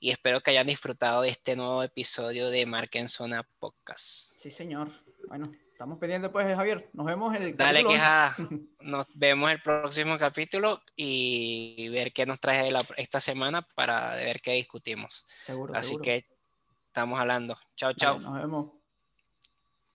Y 0.00 0.10
espero 0.10 0.40
que 0.40 0.50
hayan 0.50 0.66
disfrutado 0.66 1.22
de 1.22 1.28
este 1.28 1.54
nuevo 1.54 1.82
episodio 1.82 2.48
de 2.48 2.66
Marca 2.66 2.98
en 2.98 3.08
Zona 3.08 3.48
Podcast. 3.58 4.38
Sí, 4.38 4.50
señor. 4.50 4.90
Bueno, 5.28 5.52
Estamos 5.76 5.98
pendientes, 5.98 6.30
pues, 6.30 6.56
Javier. 6.56 6.88
Nos 6.94 7.04
vemos 7.04 7.36
en 7.36 7.42
el 7.42 7.54
Dale, 7.54 7.84
queja. 7.84 8.34
Nos 8.80 9.06
vemos 9.14 9.52
el 9.52 9.60
próximo 9.60 10.16
capítulo 10.16 10.80
y 10.96 11.90
ver 11.90 12.14
qué 12.14 12.24
nos 12.24 12.40
trae 12.40 12.72
esta 12.96 13.20
semana 13.20 13.60
para 13.74 14.14
ver 14.14 14.40
qué 14.40 14.52
discutimos. 14.52 15.26
Seguro. 15.42 15.74
Así 15.76 15.98
que 16.02 16.24
estamos 16.86 17.20
hablando. 17.20 17.54
Chao, 17.76 17.92
chao. 17.92 18.18
nos 18.18 18.32
vemos. 18.32 18.75